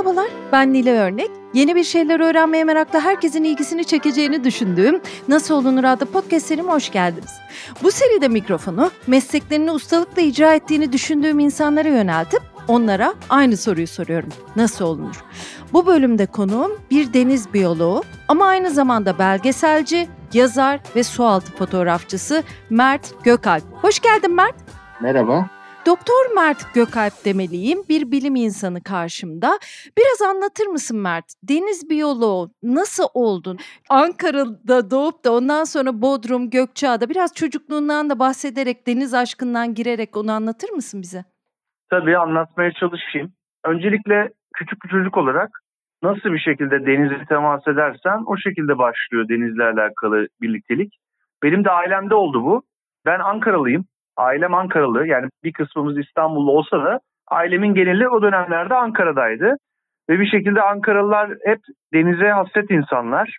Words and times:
Merhabalar, 0.00 0.30
ben 0.52 0.72
Nile 0.72 0.98
Örnek. 0.98 1.30
Yeni 1.54 1.74
bir 1.74 1.84
şeyler 1.84 2.20
öğrenmeye 2.20 2.64
meraklı 2.64 3.00
herkesin 3.00 3.44
ilgisini 3.44 3.84
çekeceğini 3.84 4.44
düşündüğüm 4.44 5.00
Nasıl 5.28 5.54
Olunur 5.54 5.84
adlı 5.84 6.06
podcast 6.06 6.46
serime 6.46 6.72
hoş 6.72 6.90
geldiniz. 6.90 7.30
Bu 7.82 7.90
seride 7.90 8.28
mikrofonu 8.28 8.90
mesleklerini 9.06 9.70
ustalıkla 9.70 10.22
icra 10.22 10.54
ettiğini 10.54 10.92
düşündüğüm 10.92 11.38
insanlara 11.38 11.88
yöneltip 11.88 12.42
onlara 12.68 13.14
aynı 13.30 13.56
soruyu 13.56 13.86
soruyorum. 13.86 14.28
Nasıl 14.56 14.84
olunur? 14.84 15.24
Bu 15.72 15.86
bölümde 15.86 16.26
konuğum 16.26 16.80
bir 16.90 17.12
deniz 17.12 17.54
biyoloğu 17.54 18.02
ama 18.28 18.46
aynı 18.46 18.70
zamanda 18.70 19.18
belgeselci, 19.18 20.08
yazar 20.32 20.80
ve 20.96 21.02
sualtı 21.02 21.52
fotoğrafçısı 21.52 22.42
Mert 22.70 23.24
Gökalp. 23.24 23.64
Hoş 23.82 24.00
geldin 24.00 24.34
Mert. 24.34 24.54
Merhaba. 25.00 25.59
Doktor 25.86 26.34
Mert 26.34 26.74
Gökalp 26.74 27.12
demeliyim. 27.24 27.78
Bir 27.88 28.10
bilim 28.10 28.36
insanı 28.36 28.82
karşımda. 28.82 29.58
Biraz 29.98 30.30
anlatır 30.30 30.66
mısın 30.66 30.98
Mert? 30.98 31.24
Deniz 31.42 31.90
biyoloğu 31.90 32.50
nasıl 32.62 33.04
oldun? 33.14 33.58
Ankara'da 33.90 34.90
doğup 34.90 35.24
da 35.24 35.32
ondan 35.32 35.64
sonra 35.64 36.02
Bodrum, 36.02 36.50
Gökçeada 36.50 37.08
biraz 37.08 37.34
çocukluğundan 37.34 38.10
da 38.10 38.18
bahsederek 38.18 38.86
deniz 38.86 39.14
aşkından 39.14 39.74
girerek 39.74 40.16
onu 40.16 40.32
anlatır 40.32 40.70
mısın 40.70 41.02
bize? 41.02 41.24
Tabii 41.90 42.18
anlatmaya 42.18 42.72
çalışayım. 42.72 43.32
Öncelikle 43.64 44.32
küçük 44.54 44.84
bir 44.84 44.88
çocuk 44.88 45.16
olarak 45.16 45.50
nasıl 46.02 46.32
bir 46.32 46.38
şekilde 46.38 46.86
denize 46.86 47.24
temas 47.28 47.68
edersen 47.68 48.22
o 48.26 48.36
şekilde 48.36 48.78
başlıyor 48.78 49.28
denizle 49.28 49.64
alakalı 49.64 50.26
birliktelik. 50.40 50.98
Benim 51.42 51.64
de 51.64 51.70
ailemde 51.70 52.14
oldu 52.14 52.44
bu. 52.44 52.62
Ben 53.06 53.20
Ankaralıyım. 53.20 53.84
Ailem 54.20 54.54
Ankaralı 54.54 55.06
yani 55.06 55.28
bir 55.44 55.52
kısmımız 55.52 55.98
İstanbullu 55.98 56.52
olsa 56.52 56.84
da 56.84 57.00
ailemin 57.28 57.74
geneli 57.74 58.08
o 58.08 58.22
dönemlerde 58.22 58.74
Ankara'daydı. 58.74 59.56
Ve 60.10 60.20
bir 60.20 60.26
şekilde 60.26 60.62
Ankaralılar 60.62 61.30
hep 61.44 61.58
denize 61.94 62.30
hasret 62.30 62.70
insanlar. 62.70 63.38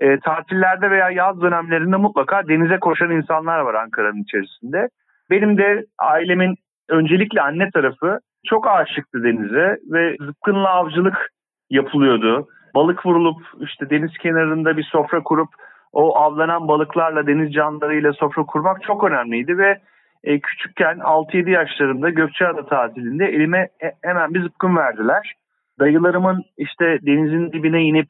E, 0.00 0.18
tatillerde 0.18 0.90
veya 0.90 1.10
yaz 1.10 1.42
dönemlerinde 1.42 1.96
mutlaka 1.96 2.48
denize 2.48 2.78
koşan 2.78 3.10
insanlar 3.10 3.58
var 3.58 3.74
Ankara'nın 3.74 4.22
içerisinde. 4.22 4.88
Benim 5.30 5.58
de 5.58 5.84
ailemin 5.98 6.54
öncelikle 6.88 7.42
anne 7.42 7.70
tarafı 7.70 8.18
çok 8.46 8.68
aşıktı 8.68 9.24
denize 9.24 9.76
ve 9.92 10.16
zıpkınla 10.20 10.68
avcılık 10.68 11.30
yapılıyordu. 11.70 12.48
Balık 12.74 13.06
vurulup 13.06 13.42
işte 13.60 13.90
deniz 13.90 14.18
kenarında 14.18 14.76
bir 14.76 14.84
sofra 14.84 15.22
kurup 15.22 15.48
o 15.92 16.18
avlanan 16.18 16.68
balıklarla 16.68 17.26
deniz 17.26 17.52
canlılarıyla 17.52 18.12
sofra 18.12 18.42
kurmak 18.42 18.82
çok 18.82 19.04
önemliydi 19.04 19.58
ve 19.58 19.80
e, 20.24 20.40
küçükken 20.40 20.96
6-7 20.98 21.50
yaşlarımda 21.50 22.10
Gökçeada 22.10 22.66
tatilinde 22.66 23.24
elime 23.24 23.68
hemen 24.02 24.34
bir 24.34 24.42
zıpkın 24.42 24.76
verdiler. 24.76 25.32
Dayılarımın 25.80 26.42
işte 26.56 26.98
denizin 27.06 27.52
dibine 27.52 27.82
inip 27.82 28.08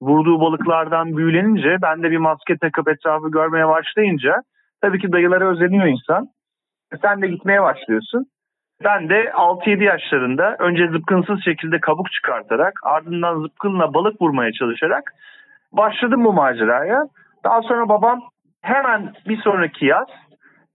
vurduğu 0.00 0.40
balıklardan 0.40 1.16
büyülenince 1.16 1.76
ben 1.82 2.02
de 2.02 2.10
bir 2.10 2.16
maske 2.16 2.56
takıp 2.56 2.88
etrafı 2.88 3.30
görmeye 3.30 3.68
başlayınca 3.68 4.42
tabii 4.80 4.98
ki 4.98 5.12
dayılara 5.12 5.50
özeniyor 5.50 5.86
insan. 5.86 6.26
E, 6.92 6.96
sen 7.02 7.22
de 7.22 7.28
gitmeye 7.28 7.62
başlıyorsun. 7.62 8.26
Ben 8.84 9.08
de 9.08 9.24
6-7 9.24 9.84
yaşlarında 9.84 10.56
önce 10.58 10.88
zıpkınsız 10.88 11.44
şekilde 11.44 11.80
kabuk 11.80 12.12
çıkartarak 12.12 12.80
ardından 12.82 13.40
zıpkınla 13.40 13.94
balık 13.94 14.22
vurmaya 14.22 14.52
çalışarak 14.52 15.12
başladım 15.72 16.24
bu 16.24 16.32
maceraya. 16.32 17.04
Daha 17.44 17.62
sonra 17.62 17.88
babam 17.88 18.20
hemen 18.62 19.12
bir 19.28 19.36
sonraki 19.36 19.86
yaz 19.86 20.08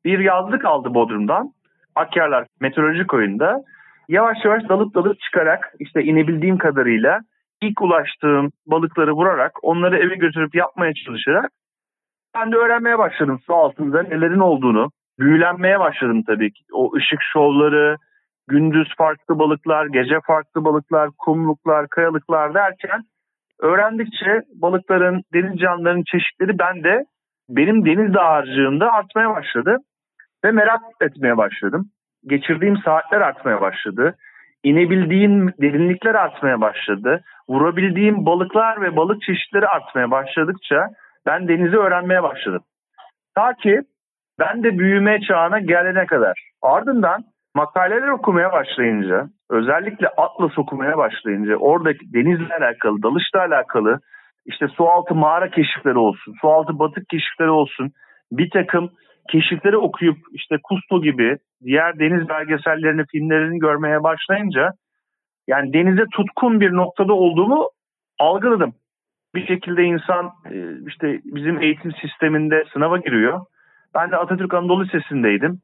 bir 0.06 0.20
yazlık 0.20 0.66
aldı 0.66 0.94
Bodrum'dan. 0.94 1.52
Akyarlar 1.96 2.48
meteorolojik 2.60 3.14
oyunda. 3.14 3.62
Yavaş 4.10 4.38
yavaş 4.46 4.70
dalıp 4.70 4.96
dalıp 4.96 5.20
çıkarak 5.20 5.74
işte 5.80 6.04
inebildiğim 6.04 6.58
kadarıyla 6.58 7.20
ilk 7.62 7.82
ulaştığım 7.82 8.52
balıkları 8.68 9.12
vurarak 9.12 9.52
onları 9.64 9.98
eve 9.98 10.16
götürüp 10.16 10.56
yapmaya 10.56 10.94
çalışarak 10.94 11.52
ben 12.36 12.52
de 12.52 12.56
öğrenmeye 12.56 12.98
başladım 12.98 13.40
su 13.45 13.54
altında 13.54 14.04
nelerin 14.04 14.40
olduğunu. 14.40 14.90
Büyülenmeye 15.20 15.80
başladım 15.80 16.23
tabii 16.28 16.52
ki. 16.52 16.64
O 16.73 16.95
ışık 16.95 17.20
şovları, 17.34 17.95
gündüz 18.48 18.88
farklı 18.98 19.40
balıklar, 19.40 19.86
gece 19.86 20.20
farklı 20.28 20.66
balıklar, 20.66 21.10
kumluklar, 21.17 21.88
kayalıklar 21.88 22.54
derken 22.54 23.02
öğrendikçe 23.60 24.42
balıkların, 24.56 25.22
deniz 25.34 25.60
canlılarının 25.60 26.04
çeşitleri 26.04 26.60
ben 26.60 26.84
de 26.84 27.06
benim 27.50 27.86
deniz 27.86 28.14
dağarcığımda 28.14 28.92
artmaya 28.92 29.30
başladı 29.30 29.78
ve 30.46 30.52
merak 30.52 30.82
etmeye 31.02 31.38
başladım. 31.38 31.86
Geçirdiğim 32.28 32.78
saatler 32.78 33.22
artmaya 33.22 33.62
başladı. 33.62 34.16
İnebildiğim 34.64 35.54
derinlikler 35.62 36.16
artmaya 36.16 36.62
başladı. 36.62 37.24
Vurabildiğim 37.50 38.26
balıklar 38.26 38.82
ve 38.82 38.96
balık 38.96 39.22
çeşitleri 39.22 39.68
artmaya 39.68 40.12
başladıkça 40.12 40.88
ben 41.26 41.48
denizi 41.48 41.78
öğrenmeye 41.78 42.24
başladım. 42.24 42.62
Ta 43.36 43.54
ki 43.54 43.82
ben 44.40 44.64
de 44.64 44.80
büyüme 44.80 45.22
çağına 45.22 45.60
gelene 45.60 46.06
kadar. 46.06 46.50
Ardından 46.62 47.23
makaleler 47.56 48.08
okumaya 48.08 48.52
başlayınca, 48.52 49.28
özellikle 49.50 50.08
Atlas 50.08 50.58
okumaya 50.58 50.98
başlayınca, 50.98 51.56
oradaki 51.56 52.14
denizle 52.14 52.56
alakalı, 52.56 53.04
dalışla 53.04 53.40
alakalı, 53.40 54.00
işte 54.46 54.68
sualtı 54.68 55.16
mağara 55.16 55.50
keşifleri 55.50 55.98
olsun, 55.98 56.34
sualtı 56.42 56.80
batık 56.80 57.10
keşifleri 57.10 57.50
olsun, 57.50 57.92
bir 58.32 58.50
takım 58.50 58.92
keşifleri 59.30 59.77
okuyup 59.77 60.17
işte 60.32 60.58
Kusto 60.64 61.02
gibi 61.02 61.37
diğer 61.64 61.99
deniz 61.99 62.30
belgesellerini, 62.30 63.05
filmlerini 63.11 63.59
görmeye 63.59 64.04
başlayınca 64.04 64.71
yani 65.48 65.73
denize 65.73 66.05
tutkun 66.11 66.61
bir 66.61 66.73
noktada 66.73 67.14
olduğumu 67.14 67.70
algıladım. 68.20 68.73
Bir 69.36 69.48
şekilde 69.48 69.83
insan 69.83 70.31
e, 70.52 70.87
işte 70.87 71.21
bizim 71.26 71.61
eğitim 71.61 71.92
sisteminde 71.92 72.64
sınava 72.73 72.98
giriyor. 72.98 73.39
Ben 73.95 74.11
de 74.11 74.17
Atatürk 74.17 74.54
Anadolu 74.54 74.83
Lisesi'ndeydim. 74.83 75.61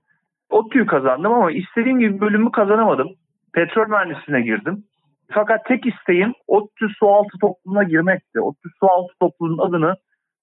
ODTÜ'yü 0.49 0.85
kazandım 0.85 1.33
ama 1.33 1.51
istediğim 1.51 1.99
gibi 1.99 2.21
bölümü 2.21 2.51
kazanamadım. 2.51 3.07
Petrol 3.53 3.87
mühendisliğine 3.87 4.41
girdim. 4.41 4.83
Fakat 5.31 5.65
tek 5.65 5.85
isteğim 5.85 6.33
ODTÜ 6.47 6.87
sualtı 6.99 7.37
topluluğuna 7.41 7.83
girmekti. 7.83 8.41
ODTÜ 8.41 8.69
sualtı 8.79 9.13
topluluğunun 9.19 9.67
adını 9.67 9.95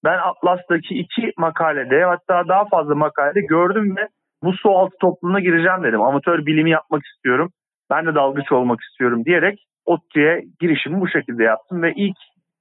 ben 0.05 0.17
Atlas'taki 0.17 0.95
iki 0.95 1.33
makalede 1.37 2.03
hatta 2.03 2.47
daha 2.47 2.65
fazla 2.65 2.95
makalede 2.95 3.41
gördüm 3.41 3.95
ve 3.97 4.07
bu 4.43 4.53
sualtı 4.53 4.95
topluluğuna 5.01 5.39
gireceğim 5.39 5.83
dedim. 5.83 6.01
Amatör 6.01 6.45
bilimi 6.45 6.71
yapmak 6.71 7.05
istiyorum. 7.05 7.51
Ben 7.89 8.05
de 8.05 8.15
dalgıç 8.15 8.51
olmak 8.51 8.81
istiyorum 8.81 9.25
diyerek 9.25 9.65
ODTÜ'ye 9.85 10.43
girişimi 10.59 11.01
bu 11.01 11.07
şekilde 11.07 11.43
yaptım 11.43 11.81
ve 11.81 11.93
ilk 11.95 12.17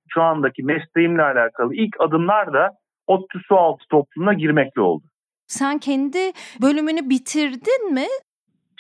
şu 0.09 0.23
andaki 0.23 0.63
mesleğimle 0.63 1.23
alakalı 1.23 1.75
ilk 1.75 2.01
adımlar 2.01 2.53
da 2.53 2.71
ODTÜ 3.07 3.39
sualtı 3.49 3.85
topluluğuna 3.91 4.33
girmekle 4.33 4.81
oldu. 4.81 5.05
Sen 5.47 5.79
kendi 5.79 6.19
bölümünü 6.63 7.11
bitirdin 7.11 7.95
mi? 7.95 8.07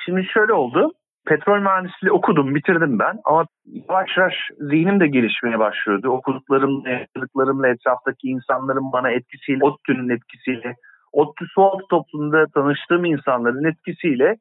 Şimdi 0.04 0.24
şöyle 0.34 0.52
oldu. 0.52 0.92
Petrol 1.26 1.58
mühendisliği 1.58 2.12
okudum, 2.12 2.54
bitirdim 2.54 2.98
ben. 2.98 3.18
Ama 3.24 3.46
yavaş 3.88 4.16
yavaş 4.16 4.34
zihnim 4.58 5.00
de 5.00 5.06
gelişmeye 5.06 5.58
başlıyordu. 5.58 6.08
Okuduklarımla, 6.08 6.88
yaşadıklarımla, 6.88 7.68
etraftaki 7.68 8.28
insanların 8.28 8.92
bana 8.92 9.10
etkisiyle, 9.10 9.64
ODTÜ'nün 9.64 10.08
etkisiyle, 10.08 10.74
ODTÜ 11.12 11.44
Sualtı 11.54 11.84
toplumunda 11.90 12.46
tanıştığım 12.54 13.04
insanların 13.04 13.64
etkisiyle 13.64 14.36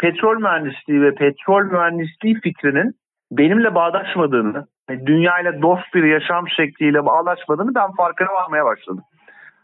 petrol 0.00 0.40
mühendisliği 0.40 1.02
ve 1.02 1.14
petrol 1.14 1.64
mühendisliği 1.64 2.40
fikrinin 2.40 2.92
benimle 3.30 3.74
bağdaşmadığını, 3.74 4.66
dünyayla 5.06 5.62
dost 5.62 5.94
bir 5.94 6.04
yaşam 6.04 6.48
şekliyle 6.48 7.06
bağdaşmadığını 7.06 7.74
ben 7.74 7.92
farkına 7.96 8.28
varmaya 8.28 8.64
başladım. 8.64 9.04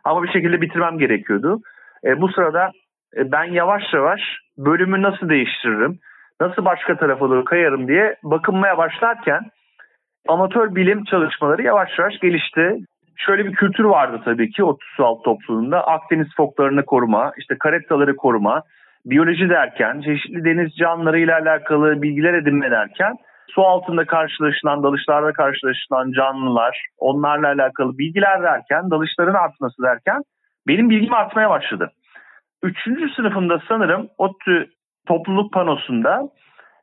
Ama 0.04 0.22
bir 0.22 0.32
şekilde 0.32 0.60
bitirmem 0.60 0.98
gerekiyordu. 0.98 1.60
E, 2.04 2.20
bu 2.20 2.28
sırada 2.28 2.70
e, 3.16 3.32
ben 3.32 3.44
yavaş 3.44 3.82
yavaş 3.92 4.20
bölümü 4.58 5.02
nasıl 5.02 5.28
değiştiririm, 5.28 5.98
nasıl 6.42 6.64
başka 6.64 6.96
tarafa 6.96 7.30
doğru 7.30 7.44
kayarım 7.44 7.88
diye 7.88 8.16
bakınmaya 8.22 8.78
başlarken 8.78 9.40
amatör 10.28 10.74
bilim 10.74 11.04
çalışmaları 11.04 11.62
yavaş 11.62 11.98
yavaş 11.98 12.18
gelişti. 12.18 12.76
Şöyle 13.16 13.44
bir 13.46 13.52
kültür 13.52 13.84
vardı 13.84 14.20
tabii 14.24 14.50
ki 14.50 14.64
o 14.64 14.76
alt 14.98 15.24
topluluğunda. 15.24 15.86
Akdeniz 15.86 16.28
foklarını 16.36 16.84
koruma, 16.84 17.32
işte 17.38 17.56
karetaları 17.58 18.16
koruma, 18.16 18.62
biyoloji 19.04 19.48
derken, 19.48 20.00
çeşitli 20.00 20.44
deniz 20.44 20.76
canlıları 20.76 21.18
ile 21.18 21.34
alakalı 21.34 22.02
bilgiler 22.02 22.34
edinme 22.34 22.70
derken 22.70 23.16
su 23.48 23.62
altında 23.62 24.06
karşılaşılan, 24.06 24.82
dalışlarda 24.82 25.32
karşılaşılan 25.32 26.12
canlılar, 26.12 26.86
onlarla 26.98 27.48
alakalı 27.48 27.98
bilgiler 27.98 28.42
derken, 28.42 28.90
dalışların 28.90 29.34
artması 29.34 29.82
derken 29.82 30.22
benim 30.68 30.90
bilgim 30.90 31.14
artmaya 31.14 31.50
başladı. 31.50 31.90
Üçüncü 32.62 33.08
sınıfında 33.14 33.62
sanırım 33.68 34.08
ODTÜ 34.18 34.70
topluluk 35.06 35.52
panosunda 35.52 36.28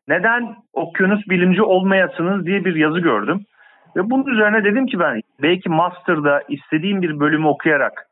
neden 0.07 0.56
okyanus 0.74 1.30
bilimci 1.30 1.62
olmayasınız 1.62 2.45
diye 2.45 2.66
bir 2.66 2.75
yazı 2.75 3.00
gördüm. 3.00 3.45
Ve 3.95 4.10
bunun 4.10 4.25
üzerine 4.25 4.63
dedim 4.63 4.86
ki 4.86 5.00
ben 5.00 5.21
belki 5.42 5.69
master'da 5.69 6.44
istediğim 6.48 7.01
bir 7.01 7.19
bölümü 7.19 7.48
okuyarak 7.48 8.07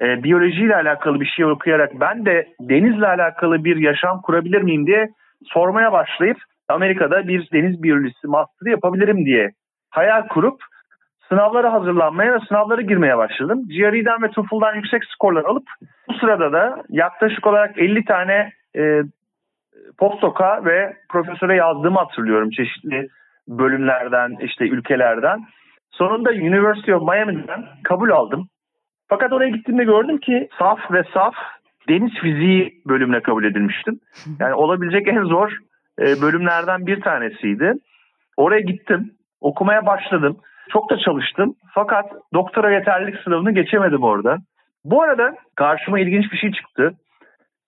e, 0.00 0.22
biyolojiyle 0.22 0.76
alakalı 0.76 1.20
bir 1.20 1.26
şey 1.26 1.44
okuyarak 1.44 2.00
ben 2.00 2.26
de 2.26 2.48
denizle 2.60 3.06
alakalı 3.06 3.64
bir 3.64 3.76
yaşam 3.76 4.20
kurabilir 4.20 4.62
miyim 4.62 4.86
diye 4.86 5.08
sormaya 5.44 5.92
başlayıp 5.92 6.38
Amerika'da 6.68 7.28
bir 7.28 7.48
deniz 7.52 7.82
biyolojisi 7.82 8.26
master 8.26 8.70
yapabilirim 8.70 9.24
diye 9.24 9.50
hayal 9.90 10.28
kurup 10.28 10.60
sınavlara 11.28 11.72
hazırlanmaya 11.72 12.34
ve 12.34 12.38
sınavlara 12.48 12.82
girmeye 12.82 13.18
başladım. 13.18 13.68
GRE'den 13.68 14.22
ve 14.22 14.30
TOEFL'dan 14.30 14.74
yüksek 14.74 15.04
skorlar 15.04 15.44
alıp 15.44 15.64
bu 16.08 16.14
sırada 16.14 16.52
da 16.52 16.82
yaklaşık 16.88 17.46
olarak 17.46 17.78
50 17.78 18.04
tane 18.04 18.52
e, 18.76 19.02
postdoka 19.98 20.64
ve 20.64 20.96
profesöre 21.08 21.56
yazdığımı 21.56 21.98
hatırlıyorum 21.98 22.50
çeşitli 22.50 23.08
bölümlerden, 23.48 24.36
işte 24.40 24.64
ülkelerden. 24.64 25.44
Sonunda 25.90 26.30
University 26.30 26.94
of 26.94 27.08
Miami'den 27.08 27.64
kabul 27.84 28.10
aldım. 28.10 28.48
Fakat 29.08 29.32
oraya 29.32 29.50
gittiğimde 29.50 29.84
gördüm 29.84 30.18
ki 30.18 30.48
saf 30.58 30.92
ve 30.92 31.02
saf 31.14 31.34
deniz 31.88 32.12
fiziği 32.12 32.82
bölümüne 32.86 33.20
kabul 33.20 33.44
edilmiştim. 33.44 34.00
Yani 34.40 34.54
olabilecek 34.54 35.08
en 35.08 35.22
zor 35.22 35.52
e, 36.00 36.04
bölümlerden 36.22 36.86
bir 36.86 37.00
tanesiydi. 37.00 37.72
Oraya 38.36 38.60
gittim, 38.60 39.10
okumaya 39.40 39.86
başladım. 39.86 40.36
Çok 40.72 40.90
da 40.90 40.98
çalıştım. 40.98 41.54
Fakat 41.74 42.12
doktora 42.34 42.72
yeterlilik 42.72 43.20
sınavını 43.20 43.52
geçemedim 43.52 44.02
orada. 44.02 44.38
Bu 44.84 45.02
arada 45.02 45.34
karşıma 45.56 46.00
ilginç 46.00 46.32
bir 46.32 46.36
şey 46.36 46.52
çıktı. 46.52 46.92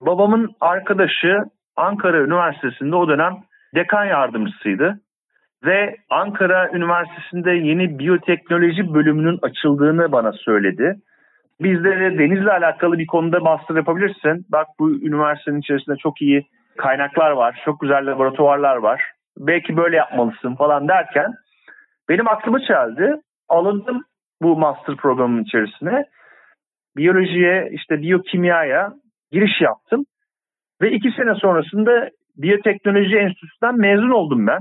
Babamın 0.01 0.55
arkadaşı 0.61 1.43
Ankara 1.77 2.17
Üniversitesi'nde 2.17 2.95
o 2.95 3.07
dönem 3.07 3.33
dekan 3.75 4.05
yardımcısıydı. 4.05 4.99
Ve 5.65 5.95
Ankara 6.09 6.69
Üniversitesi'nde 6.73 7.51
yeni 7.51 7.99
biyoteknoloji 7.99 8.93
bölümünün 8.93 9.39
açıldığını 9.41 10.11
bana 10.11 10.31
söyledi. 10.31 10.95
Bizlere 11.61 12.17
denizle 12.17 12.51
alakalı 12.51 12.97
bir 12.97 13.07
konuda 13.07 13.39
master 13.39 13.75
yapabilirsin. 13.75 14.45
Bak 14.49 14.67
bu 14.79 14.91
üniversitenin 14.91 15.59
içerisinde 15.59 15.95
çok 15.95 16.21
iyi 16.21 16.45
kaynaklar 16.77 17.31
var, 17.31 17.61
çok 17.65 17.81
güzel 17.81 18.11
laboratuvarlar 18.11 18.75
var. 18.75 19.11
Belki 19.37 19.77
böyle 19.77 19.95
yapmalısın 19.95 20.55
falan 20.55 20.87
derken 20.87 21.33
benim 22.09 22.27
aklımı 22.27 22.61
çeldi. 22.61 23.15
Alındım 23.49 24.03
bu 24.41 24.57
master 24.57 24.95
programının 24.95 25.43
içerisine. 25.43 26.05
Biyolojiye, 26.97 27.69
işte 27.71 28.01
biyokimyaya 28.01 28.93
giriş 29.31 29.61
yaptım. 29.61 30.05
Ve 30.81 30.91
iki 30.91 31.11
sene 31.11 31.35
sonrasında 31.35 32.09
Biyoteknoloji 32.37 33.17
Enstitüsü'nden 33.17 33.77
mezun 33.77 34.09
oldum 34.09 34.47
ben. 34.47 34.59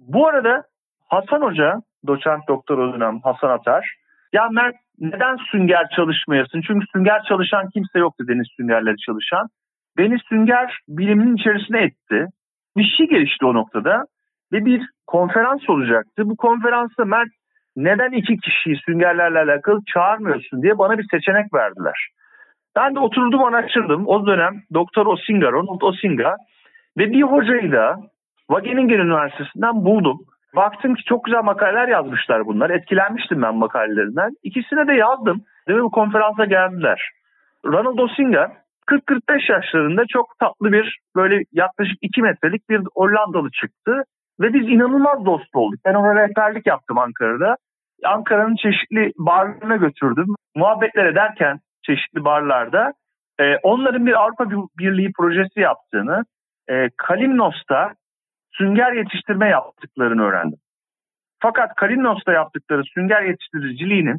Bu 0.00 0.26
arada 0.26 0.62
Hasan 1.08 1.42
Hoca, 1.42 1.74
doçent 2.06 2.48
doktor 2.48 2.78
o 2.78 2.94
dönem 2.94 3.20
Hasan 3.22 3.50
Atar. 3.50 3.94
Ya 4.32 4.48
Mert 4.48 4.76
neden 4.98 5.36
sünger 5.36 5.88
çalışmayasın? 5.96 6.60
Çünkü 6.66 6.86
sünger 6.92 7.22
çalışan 7.28 7.68
kimse 7.74 7.98
yoktu 7.98 8.24
deniz 8.28 8.46
süngerleri 8.56 8.96
çalışan. 9.06 9.48
Beni 9.98 10.18
sünger 10.28 10.78
biliminin 10.88 11.36
içerisine 11.36 11.82
etti. 11.82 12.26
Bir 12.76 12.94
şey 12.96 13.08
gelişti 13.08 13.46
o 13.46 13.54
noktada 13.54 14.04
ve 14.52 14.64
bir 14.64 14.82
konferans 15.06 15.70
olacaktı. 15.70 16.22
Bu 16.24 16.36
konferansta 16.36 17.04
Mert 17.04 17.28
neden 17.76 18.12
iki 18.12 18.36
kişiyi 18.36 18.76
süngerlerle 18.86 19.38
alakalı 19.38 19.80
çağırmıyorsun 19.94 20.62
diye 20.62 20.78
bana 20.78 20.98
bir 20.98 21.06
seçenek 21.10 21.54
verdiler. 21.54 22.08
Ben 22.78 22.94
de 22.94 22.98
oturdum 22.98 23.44
araştırdım. 23.44 24.06
O 24.06 24.26
dönem 24.26 24.54
Doktor 24.74 25.06
Osinga, 25.06 25.52
Ronald 25.52 25.82
Osinga 25.82 26.36
ve 26.98 27.10
bir 27.12 27.22
hocayı 27.22 27.72
da 27.72 27.96
Wageningen 28.50 28.98
Üniversitesi'nden 28.98 29.84
buldum. 29.84 30.18
Baktım 30.56 30.94
ki 30.94 31.02
çok 31.04 31.24
güzel 31.24 31.42
makaleler 31.44 31.88
yazmışlar 31.88 32.46
bunlar. 32.46 32.70
Etkilenmiştim 32.70 33.42
ben 33.42 33.54
makalelerinden. 33.54 34.30
İkisine 34.42 34.86
de 34.86 34.92
yazdım 34.92 35.42
ve 35.68 35.82
bu 35.82 35.90
konferansa 35.90 36.44
geldiler. 36.44 37.10
Ronald 37.66 37.98
Osinga 37.98 38.52
40-45 38.86 39.52
yaşlarında 39.52 40.02
çok 40.08 40.38
tatlı 40.40 40.72
bir 40.72 40.98
böyle 41.16 41.44
yaklaşık 41.52 41.96
2 42.02 42.22
metrelik 42.22 42.68
bir 42.70 42.80
Hollandalı 42.94 43.50
çıktı. 43.50 44.02
Ve 44.40 44.54
biz 44.54 44.68
inanılmaz 44.68 45.24
dost 45.26 45.54
olduk. 45.54 45.80
Ben 45.84 45.94
ona 45.94 46.14
rehberlik 46.14 46.66
yaptım 46.66 46.98
Ankara'da. 46.98 47.56
Ankara'nın 48.04 48.56
çeşitli 48.56 49.12
barlarına 49.18 49.76
götürdüm. 49.76 50.26
Muhabbetler 50.56 51.06
ederken 51.06 51.58
çeşitli 51.88 52.24
barlarda 52.24 52.92
e, 53.40 53.56
onların 53.56 54.06
bir 54.06 54.20
Avrupa 54.20 54.50
Birliği 54.78 55.12
projesi 55.12 55.60
yaptığını, 55.60 56.24
e, 56.68 56.88
Kalimnos'ta 56.96 57.94
sünger 58.52 58.92
yetiştirme 58.92 59.48
yaptıklarını 59.48 60.22
öğrendim. 60.22 60.58
Fakat 61.40 61.74
Kalimnos'ta 61.74 62.32
yaptıkları 62.32 62.82
sünger 62.84 63.22
yetiştiriciliğinin 63.22 64.18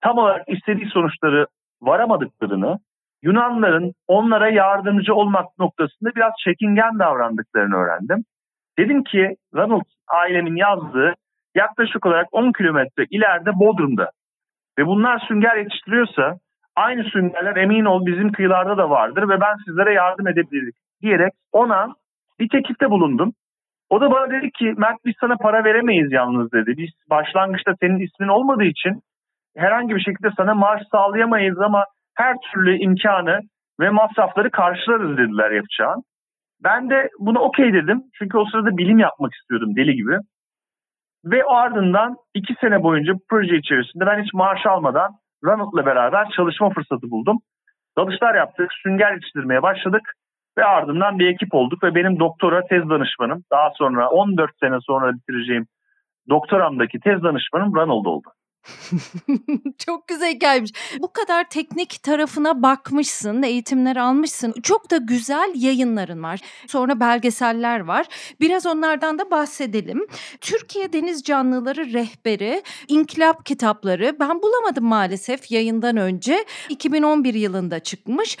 tam 0.00 0.18
olarak 0.18 0.48
istediği 0.48 0.86
sonuçları 0.86 1.46
varamadıklarını, 1.82 2.78
Yunanların 3.24 3.92
onlara 4.08 4.48
yardımcı 4.48 5.14
olmak 5.14 5.58
noktasında 5.58 6.14
biraz 6.16 6.32
çekingen 6.44 6.98
davrandıklarını 6.98 7.76
öğrendim. 7.76 8.24
Dedim 8.78 9.04
ki 9.04 9.36
Ronald 9.54 9.84
ailemin 10.08 10.56
yazdığı 10.56 11.14
yaklaşık 11.54 12.06
olarak 12.06 12.26
10 12.32 12.52
kilometre 12.52 13.04
ileride 13.10 13.50
Bodrum'da 13.58 14.10
ve 14.78 14.86
bunlar 14.86 15.18
sünger 15.18 15.56
yetiştiriyorsa 15.56 16.38
aynı 16.76 17.04
süngerler 17.04 17.56
emin 17.56 17.84
ol 17.84 18.06
bizim 18.06 18.32
kıyılarda 18.32 18.78
da 18.78 18.90
vardır 18.90 19.28
ve 19.28 19.40
ben 19.40 19.56
sizlere 19.66 19.92
yardım 19.92 20.28
edebilirim 20.28 20.72
diyerek 21.02 21.32
ona 21.52 21.94
bir 22.40 22.48
teklifte 22.48 22.90
bulundum. 22.90 23.32
O 23.90 24.00
da 24.00 24.10
bana 24.10 24.30
dedi 24.30 24.50
ki 24.50 24.74
Mert 24.76 25.04
biz 25.04 25.14
sana 25.20 25.36
para 25.36 25.64
veremeyiz 25.64 26.12
yalnız 26.12 26.52
dedi. 26.52 26.74
Biz 26.76 26.90
başlangıçta 27.10 27.74
senin 27.80 27.98
ismin 27.98 28.28
olmadığı 28.28 28.64
için 28.64 29.00
herhangi 29.56 29.94
bir 29.94 30.00
şekilde 30.00 30.30
sana 30.36 30.54
maaş 30.54 30.82
sağlayamayız 30.92 31.60
ama 31.60 31.84
her 32.16 32.36
türlü 32.52 32.78
imkanı 32.78 33.40
ve 33.80 33.90
masrafları 33.90 34.50
karşılarız 34.50 35.18
dediler 35.18 35.50
yapacağın. 35.50 36.02
Ben 36.64 36.90
de 36.90 37.08
buna 37.18 37.40
okey 37.40 37.72
dedim. 37.72 38.02
Çünkü 38.18 38.38
o 38.38 38.44
sırada 38.44 38.76
bilim 38.76 38.98
yapmak 38.98 39.34
istiyordum 39.34 39.76
deli 39.76 39.94
gibi. 39.94 40.18
Ve 41.24 41.44
ardından 41.44 42.16
iki 42.34 42.54
sene 42.60 42.82
boyunca 42.82 43.12
proje 43.30 43.56
içerisinde 43.56 44.06
ben 44.06 44.22
hiç 44.22 44.34
maaş 44.34 44.66
almadan 44.66 45.12
Ronald'la 45.44 45.86
beraber 45.86 46.28
çalışma 46.36 46.70
fırsatı 46.70 47.10
buldum. 47.10 47.38
Dalışlar 47.98 48.34
yaptık, 48.34 48.72
sünger 48.82 49.12
yetiştirmeye 49.12 49.62
başladık 49.62 50.12
ve 50.58 50.64
ardından 50.64 51.18
bir 51.18 51.26
ekip 51.26 51.54
olduk 51.54 51.84
ve 51.84 51.94
benim 51.94 52.18
doktora 52.18 52.66
tez 52.66 52.90
danışmanım 52.90 53.44
daha 53.52 53.70
sonra 53.74 54.08
14 54.10 54.50
sene 54.60 54.78
sonra 54.80 55.12
bitireceğim 55.12 55.66
doktoramdaki 56.28 57.00
tez 57.00 57.22
danışmanım 57.22 57.74
Ronald 57.74 58.04
oldu. 58.04 58.28
Çok 59.78 60.08
güzel 60.08 60.38
gelmiş. 60.38 60.72
Bu 60.98 61.12
kadar 61.12 61.48
teknik 61.48 62.02
tarafına 62.02 62.62
bakmışsın, 62.62 63.42
eğitimler 63.42 63.96
almışsın. 63.96 64.54
Çok 64.62 64.90
da 64.90 64.96
güzel 64.96 65.52
yayınların 65.54 66.22
var. 66.22 66.40
Sonra 66.66 67.00
belgeseller 67.00 67.80
var. 67.80 68.06
Biraz 68.40 68.66
onlardan 68.66 69.18
da 69.18 69.30
bahsedelim. 69.30 70.06
Türkiye 70.40 70.92
Deniz 70.92 71.22
Canlıları 71.22 71.92
Rehberi, 71.92 72.62
İnkılap 72.88 73.46
kitapları 73.46 74.16
ben 74.20 74.42
bulamadım 74.42 74.84
maalesef 74.84 75.50
yayından 75.50 75.96
önce. 75.96 76.44
2011 76.68 77.34
yılında 77.34 77.80
çıkmış. 77.80 78.38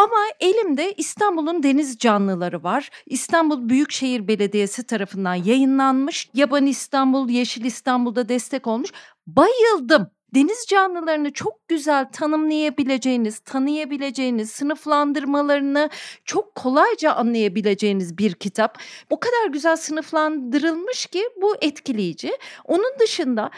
Ama 0.00 0.16
elimde 0.40 0.92
İstanbul'un 0.92 1.62
deniz 1.62 1.98
canlıları 1.98 2.62
var. 2.62 2.90
İstanbul 3.06 3.68
Büyükşehir 3.68 4.28
Belediyesi 4.28 4.86
tarafından 4.86 5.34
yayınlanmış. 5.34 6.30
Yaban 6.34 6.66
İstanbul, 6.66 7.28
Yeşil 7.28 7.64
İstanbul'da 7.64 8.28
destek 8.28 8.66
olmuş. 8.66 8.90
Bayıldım. 9.26 10.10
Deniz 10.34 10.66
canlılarını 10.68 11.32
çok 11.32 11.68
güzel 11.68 12.12
tanımlayabileceğiniz, 12.12 13.38
tanıyabileceğiniz, 13.38 14.50
sınıflandırmalarını 14.50 15.90
çok 16.24 16.54
kolayca 16.54 17.12
anlayabileceğiniz 17.12 18.18
bir 18.18 18.34
kitap. 18.34 18.78
O 19.10 19.20
kadar 19.20 19.46
güzel 19.52 19.76
sınıflandırılmış 19.76 21.06
ki 21.06 21.22
bu 21.42 21.56
etkileyici. 21.60 22.32
Onun 22.64 22.98
dışında 23.00 23.50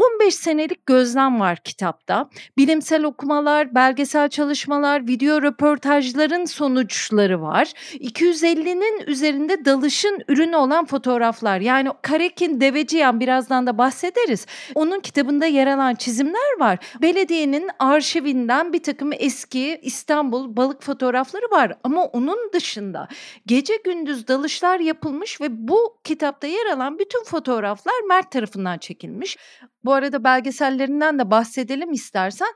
15 0.00 0.34
senelik 0.34 0.86
gözlem 0.86 1.40
var 1.40 1.58
kitapta. 1.64 2.30
Bilimsel 2.56 3.04
okumalar, 3.04 3.74
belgesel 3.74 4.28
çalışmalar, 4.28 5.08
video 5.08 5.42
röportajların 5.42 6.44
sonuçları 6.44 7.42
var. 7.42 7.72
250'nin 7.92 9.06
üzerinde 9.06 9.64
dalışın 9.64 10.18
ürünü 10.28 10.56
olan 10.56 10.84
fotoğraflar. 10.84 11.60
Yani 11.60 11.90
Karekin 12.02 12.60
Deveciyan 12.60 13.20
birazdan 13.20 13.66
da 13.66 13.78
bahsederiz. 13.78 14.46
Onun 14.74 15.00
kitabında 15.00 15.46
yer 15.46 15.66
alan 15.66 15.94
çizimler 15.94 16.58
var. 16.60 16.78
Belediyenin 17.02 17.70
arşivinden 17.78 18.72
bir 18.72 18.82
takım 18.82 19.10
eski 19.12 19.80
İstanbul 19.82 20.56
balık 20.56 20.82
fotoğrafları 20.82 21.50
var. 21.50 21.72
Ama 21.84 22.04
onun 22.04 22.52
dışında 22.52 23.08
gece 23.46 23.76
gündüz 23.84 24.28
dalışlar 24.28 24.80
yapılmış 24.80 25.40
ve 25.40 25.68
bu 25.68 25.98
kitapta 26.04 26.46
yer 26.46 26.66
alan 26.66 26.98
bütün 26.98 27.24
fotoğraflar 27.24 28.00
Mert 28.08 28.30
tarafından 28.30 28.78
çekilmiş. 28.78 29.36
Bu 29.84 29.89
arada 29.92 30.24
belgesellerinden 30.24 31.18
de 31.18 31.30
bahsedelim 31.30 31.92
istersen. 31.92 32.48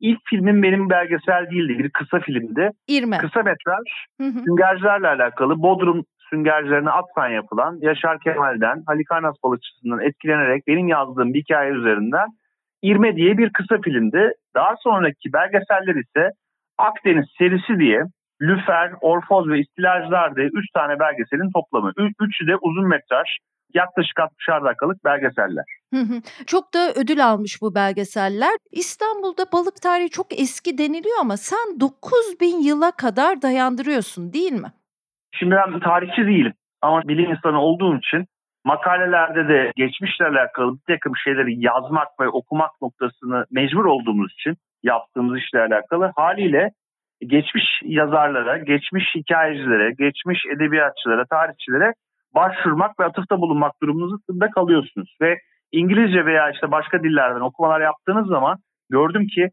İlk 0.00 0.20
filmim 0.30 0.62
benim 0.62 0.90
belgesel 0.90 1.50
değildi. 1.50 1.78
Bir 1.78 1.90
kısa 1.90 2.20
filmdi. 2.20 2.70
İrme. 2.88 3.18
Kısa 3.18 3.42
metraj. 3.42 3.86
Süngercilerle 4.20 5.08
alakalı. 5.08 5.62
Bodrum 5.62 6.04
süngercilerine 6.30 6.90
atfen 6.90 7.28
yapılan 7.28 7.78
Yaşar 7.80 8.18
Kemal'den, 8.20 8.82
Halikarnas 8.86 9.34
balıkçısından 9.44 10.00
etkilenerek 10.00 10.66
benim 10.66 10.88
yazdığım 10.88 11.34
bir 11.34 11.40
hikaye 11.40 11.70
üzerinden 11.70 12.28
İrme 12.82 13.16
diye 13.16 13.38
bir 13.38 13.50
kısa 13.52 13.78
filmdi. 13.84 14.32
Daha 14.54 14.74
sonraki 14.82 15.32
belgeseller 15.32 15.94
ise 15.94 16.30
Akdeniz 16.78 17.26
serisi 17.38 17.78
diye 17.78 18.02
Lüfer, 18.42 18.92
Orfoz 19.00 19.48
ve 19.48 19.60
İstilajlar 19.60 20.36
diye 20.36 20.46
3 20.46 20.70
tane 20.74 20.98
belgeselin 20.98 21.50
toplamı. 21.52 21.92
Üçü 22.20 22.46
de 22.46 22.56
uzun 22.56 22.88
metraj, 22.88 23.28
yaklaşık 23.74 24.16
60'ar 24.16 24.64
dakikalık 24.64 25.04
belgeseller. 25.04 25.64
Çok 26.46 26.74
da 26.74 26.92
ödül 26.96 27.26
almış 27.26 27.62
bu 27.62 27.74
belgeseller. 27.74 28.56
İstanbul'da 28.72 29.44
balık 29.52 29.82
tarihi 29.82 30.10
çok 30.10 30.40
eski 30.40 30.78
deniliyor 30.78 31.20
ama 31.20 31.36
sen 31.36 31.80
9000 31.80 32.62
yıla 32.62 32.90
kadar 32.90 33.42
dayandırıyorsun 33.42 34.32
değil 34.32 34.52
mi? 34.52 34.72
Şimdi 35.32 35.54
ben 35.54 35.80
tarihçi 35.80 36.26
değilim 36.26 36.52
ama 36.82 37.02
bilim 37.02 37.30
insanı 37.30 37.60
olduğum 37.60 37.98
için 37.98 38.26
makalelerde 38.64 39.48
de 39.48 39.72
geçmişle 39.76 40.24
alakalı 40.24 40.72
bir 40.72 40.94
takım 40.94 41.12
şeyleri 41.24 41.64
yazmak 41.64 42.08
ve 42.20 42.28
okumak 42.28 42.70
noktasını 42.82 43.44
mecbur 43.50 43.84
olduğumuz 43.84 44.32
için 44.32 44.56
yaptığımız 44.82 45.38
işle 45.38 45.60
alakalı 45.60 46.12
haliyle 46.16 46.70
geçmiş 47.26 47.64
yazarlara, 47.82 48.58
geçmiş 48.58 49.04
hikayecilere, 49.14 49.92
geçmiş 49.98 50.46
edebiyatçılara, 50.56 51.24
tarihçilere 51.24 51.92
başvurmak 52.34 53.00
ve 53.00 53.04
atıfta 53.04 53.40
bulunmak 53.40 53.72
durumunda 53.82 54.50
kalıyorsunuz. 54.50 55.16
Ve 55.20 55.38
İngilizce 55.72 56.26
veya 56.26 56.50
işte 56.50 56.70
başka 56.70 57.02
dillerden 57.02 57.40
okumalar 57.40 57.80
yaptığınız 57.80 58.28
zaman 58.28 58.58
gördüm 58.90 59.26
ki 59.26 59.50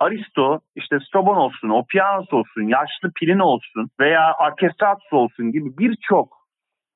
Aristo, 0.00 0.60
işte 0.76 0.98
Strabon 1.00 1.36
olsun, 1.36 1.68
Opianos 1.68 2.32
olsun, 2.32 2.62
yaşlı 2.62 3.12
Pilin 3.16 3.38
olsun 3.38 3.88
veya 4.00 4.34
Arkestratus 4.38 5.12
olsun 5.12 5.52
gibi 5.52 5.78
birçok 5.78 6.28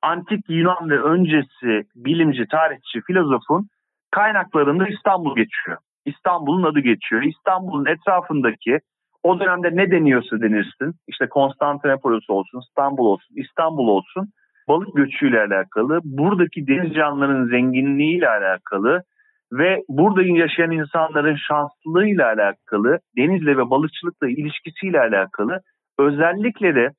antik 0.01 0.49
Yunan 0.49 0.89
ve 0.89 1.01
öncesi 1.01 1.83
bilimci, 1.95 2.47
tarihçi, 2.47 3.01
filozofun 3.07 3.67
kaynaklarında 4.11 4.87
İstanbul 4.87 5.35
geçiyor. 5.35 5.77
İstanbul'un 6.05 6.63
adı 6.63 6.79
geçiyor. 6.79 7.23
İstanbul'un 7.23 7.85
etrafındaki 7.85 8.79
o 9.23 9.39
dönemde 9.39 9.75
ne 9.75 9.91
deniyorsa 9.91 10.41
denirsin. 10.41 10.93
İşte 11.07 11.29
Konstantinopolis 11.29 12.29
olsun, 12.29 12.61
İstanbul 12.69 13.05
olsun, 13.05 13.35
İstanbul 13.35 13.87
olsun 13.87 14.29
balık 14.67 14.95
göçüyle 14.95 15.39
alakalı, 15.39 15.99
buradaki 16.03 16.67
deniz 16.67 16.93
canlılarının 16.93 17.49
zenginliğiyle 17.49 18.29
alakalı 18.29 19.03
ve 19.51 19.83
burada 19.89 20.21
yaşayan 20.23 20.71
insanların 20.71 21.35
şanslılığıyla 21.47 22.25
alakalı, 22.25 22.99
denizle 23.17 23.57
ve 23.57 23.69
balıkçılıkla 23.69 24.29
ilişkisiyle 24.29 24.99
alakalı 24.99 25.61
özellikle 25.99 26.75
de 26.75 26.91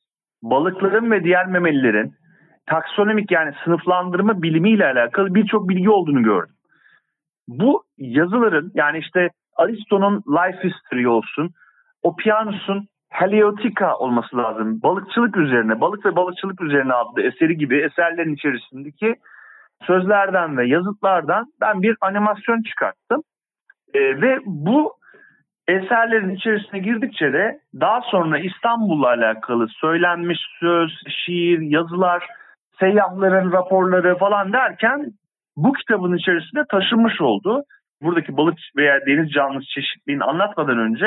balıkların 0.42 1.10
ve 1.10 1.24
diğer 1.24 1.46
memelilerin 1.46 2.12
taksonomik 2.66 3.30
yani 3.30 3.52
sınıflandırma 3.64 4.42
bilimiyle 4.42 4.86
alakalı 4.86 5.34
birçok 5.34 5.68
bilgi 5.68 5.90
olduğunu 5.90 6.22
gördüm. 6.22 6.54
Bu 7.48 7.82
yazıların 7.98 8.72
yani 8.74 8.98
işte 8.98 9.30
Aristo'nun 9.56 10.22
Life 10.28 10.68
History 10.68 11.08
olsun, 11.08 11.50
Opianus'un 12.02 12.88
Heliotika 13.10 13.96
olması 13.96 14.36
lazım. 14.36 14.82
Balıkçılık 14.82 15.36
üzerine, 15.36 15.80
balık 15.80 16.06
ve 16.06 16.16
balıkçılık 16.16 16.60
üzerine 16.60 16.92
adlı 16.92 17.22
eseri 17.22 17.56
gibi 17.56 17.76
eserlerin 17.76 18.34
içerisindeki 18.34 19.14
sözlerden 19.86 20.58
ve 20.58 20.66
yazıtlardan 20.66 21.46
ben 21.60 21.82
bir 21.82 21.96
animasyon 22.00 22.62
çıkarttım. 22.62 23.22
E, 23.94 24.00
ve 24.00 24.38
bu 24.46 24.92
eserlerin 25.68 26.34
içerisine 26.34 26.80
girdikçe 26.80 27.32
de 27.32 27.58
daha 27.80 28.00
sonra 28.00 28.38
İstanbul'la 28.38 29.06
alakalı 29.06 29.68
söylenmiş 29.68 30.38
söz, 30.60 30.90
şiir, 31.08 31.60
yazılar, 31.60 32.26
seyyahların 32.80 33.52
raporları 33.52 34.18
falan 34.18 34.52
derken 34.52 35.06
bu 35.56 35.72
kitabın 35.72 36.16
içerisinde 36.16 36.64
taşınmış 36.70 37.20
oldu. 37.20 37.62
Buradaki 38.02 38.36
balık 38.36 38.58
veya 38.76 39.06
deniz 39.06 39.30
canlısı 39.30 39.66
çeşitliliğini 39.74 40.24
anlatmadan 40.24 40.78
önce 40.78 41.06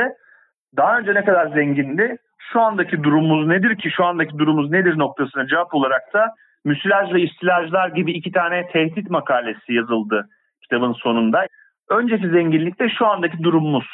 daha 0.78 0.98
önce 1.00 1.14
ne 1.14 1.24
kadar 1.24 1.48
zengindi, 1.48 2.18
şu 2.52 2.62
andaki 2.62 3.04
durumumuz 3.04 3.48
nedir 3.48 3.78
ki 3.78 3.92
şu 3.92 4.06
andaki 4.06 4.38
durumumuz 4.38 4.72
nedir 4.72 5.00
noktasına 5.00 5.48
cevap 5.48 5.74
olarak 5.74 6.14
da 6.14 6.34
müsilaj 6.66 7.14
ve 7.14 7.22
istilajlar 7.22 7.90
gibi 7.90 8.12
iki 8.12 8.32
tane 8.32 8.68
tehdit 8.68 9.10
makalesi 9.10 9.74
yazıldı 9.74 10.30
kitabın 10.62 10.94
sonunda. 10.94 11.46
Önceki 11.90 12.30
zenginlikte 12.30 12.90
şu 12.90 13.08
andaki 13.08 13.44
durumumuz. 13.44 13.88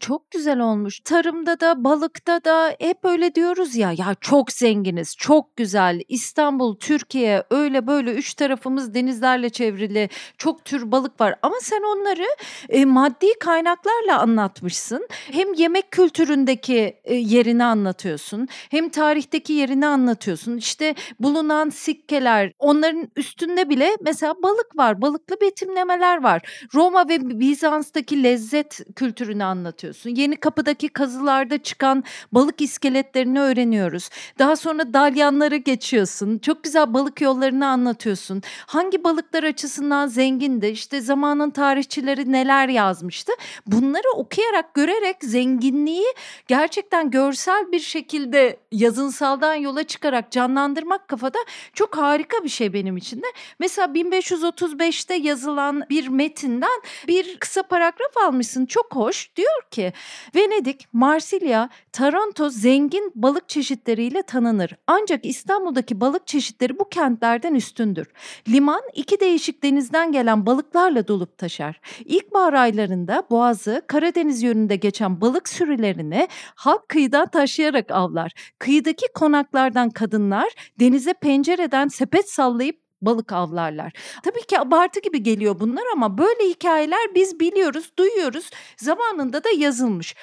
Çok 0.00 0.30
güzel 0.30 0.60
olmuş. 0.60 1.00
Tarımda 1.00 1.60
da, 1.60 1.84
balıkta 1.84 2.44
da 2.44 2.76
hep 2.80 3.04
öyle 3.04 3.34
diyoruz 3.34 3.76
ya. 3.76 3.92
Ya 3.92 4.14
çok 4.20 4.52
zenginiz, 4.52 5.16
çok 5.16 5.56
güzel. 5.56 6.00
İstanbul, 6.08 6.76
Türkiye 6.76 7.44
öyle 7.50 7.86
böyle 7.86 8.12
üç 8.14 8.34
tarafımız 8.34 8.94
denizlerle 8.94 9.50
çevrili. 9.50 10.08
Çok 10.38 10.64
tür 10.64 10.92
balık 10.92 11.20
var 11.20 11.34
ama 11.42 11.54
sen 11.60 11.82
onları 11.82 12.26
e, 12.68 12.84
maddi 12.84 13.26
kaynaklarla 13.40 14.20
anlatmışsın. 14.20 15.08
Hem 15.10 15.54
yemek 15.54 15.90
kültüründeki 15.90 16.96
e, 17.04 17.14
yerini 17.14 17.64
anlatıyorsun, 17.64 18.48
hem 18.70 18.88
tarihteki 18.88 19.52
yerini 19.52 19.86
anlatıyorsun. 19.86 20.56
İşte 20.56 20.94
bulunan 21.20 21.68
sikkeler, 21.68 22.52
onların 22.58 23.08
üstünde 23.16 23.68
bile 23.68 23.90
mesela 24.00 24.34
balık 24.42 24.76
var, 24.76 25.02
balıklı 25.02 25.36
betimlemeler 25.40 26.22
var. 26.22 26.66
Roma 26.74 27.08
ve 27.08 27.40
Bizans'taki 27.40 28.22
lezzet 28.22 28.80
kültürünü 28.96 29.44
anlatıyorsun 29.44 29.85
anlatıyorsun. 29.86 30.10
Yeni 30.10 30.36
Kapı'daki 30.36 30.88
kazılarda 30.88 31.58
çıkan 31.58 32.04
balık 32.32 32.60
iskeletlerini 32.60 33.40
öğreniyoruz. 33.40 34.10
Daha 34.38 34.56
sonra 34.56 34.92
dalyanlara 34.92 35.56
geçiyorsun. 35.56 36.38
Çok 36.38 36.64
güzel 36.64 36.94
balık 36.94 37.20
yollarını 37.20 37.66
anlatıyorsun. 37.66 38.42
Hangi 38.66 39.04
balıklar 39.04 39.44
açısından 39.44 40.06
zengindi? 40.06 40.66
İşte 40.66 41.00
zamanın 41.00 41.50
tarihçileri 41.50 42.32
neler 42.32 42.68
yazmıştı? 42.68 43.32
Bunları 43.66 44.10
okuyarak, 44.16 44.74
görerek 44.74 45.16
zenginliği 45.22 46.06
gerçekten 46.48 47.10
görsel 47.10 47.72
bir 47.72 47.80
şekilde 47.80 48.56
yazınsaldan 48.72 49.54
yola 49.54 49.84
çıkarak 49.84 50.30
canlandırmak 50.30 51.08
kafada 51.08 51.38
çok 51.72 51.96
harika 51.96 52.44
bir 52.44 52.48
şey 52.48 52.72
benim 52.72 52.96
için 52.96 53.22
de. 53.22 53.26
Mesela 53.58 53.86
1535'te 53.86 55.14
yazılan 55.14 55.82
bir 55.90 56.08
metinden 56.08 56.80
bir 57.08 57.38
kısa 57.38 57.62
paragraf 57.62 58.16
almışsın. 58.16 58.66
Çok 58.66 58.96
hoş. 58.96 59.36
Diyor 59.36 59.62
ki 59.76 59.92
Venedik, 60.34 60.88
Marsilya, 60.92 61.68
Taranto 61.92 62.48
zengin 62.50 63.12
balık 63.14 63.48
çeşitleriyle 63.48 64.22
tanınır. 64.22 64.70
Ancak 64.86 65.24
İstanbul'daki 65.24 66.00
balık 66.00 66.26
çeşitleri 66.26 66.78
bu 66.78 66.88
kentlerden 66.88 67.54
üstündür. 67.54 68.06
Liman 68.48 68.82
iki 68.94 69.20
değişik 69.20 69.62
denizden 69.62 70.12
gelen 70.12 70.46
balıklarla 70.46 71.08
dolup 71.08 71.38
taşar. 71.38 71.80
İlkbahar 72.04 72.52
aylarında 72.52 73.22
Boğazı, 73.30 73.82
Karadeniz 73.86 74.42
yönünde 74.42 74.76
geçen 74.76 75.20
balık 75.20 75.48
sürülerini 75.48 76.28
halk 76.54 76.88
kıyıdan 76.88 77.26
taşıyarak 77.26 77.90
avlar. 77.90 78.32
Kıyıdaki 78.58 79.06
konaklardan 79.14 79.90
kadınlar 79.90 80.48
denize 80.80 81.14
pencereden 81.14 81.88
sepet 81.88 82.30
sallayıp 82.30 82.85
balık 83.02 83.32
avlarlar. 83.32 83.92
Tabii 84.24 84.46
ki 84.48 84.60
abartı 84.60 85.00
gibi 85.00 85.22
geliyor 85.22 85.54
bunlar 85.60 85.84
ama 85.94 86.18
böyle 86.18 86.50
hikayeler 86.54 87.06
biz 87.14 87.40
biliyoruz, 87.40 87.92
duyuyoruz. 87.98 88.50
Zamanında 88.76 89.44
da 89.44 89.48
yazılmış. 89.58 90.14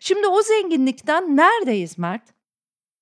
Şimdi 0.00 0.26
o 0.26 0.42
zenginlikten 0.42 1.36
neredeyiz 1.36 1.98
Mert? 1.98 2.22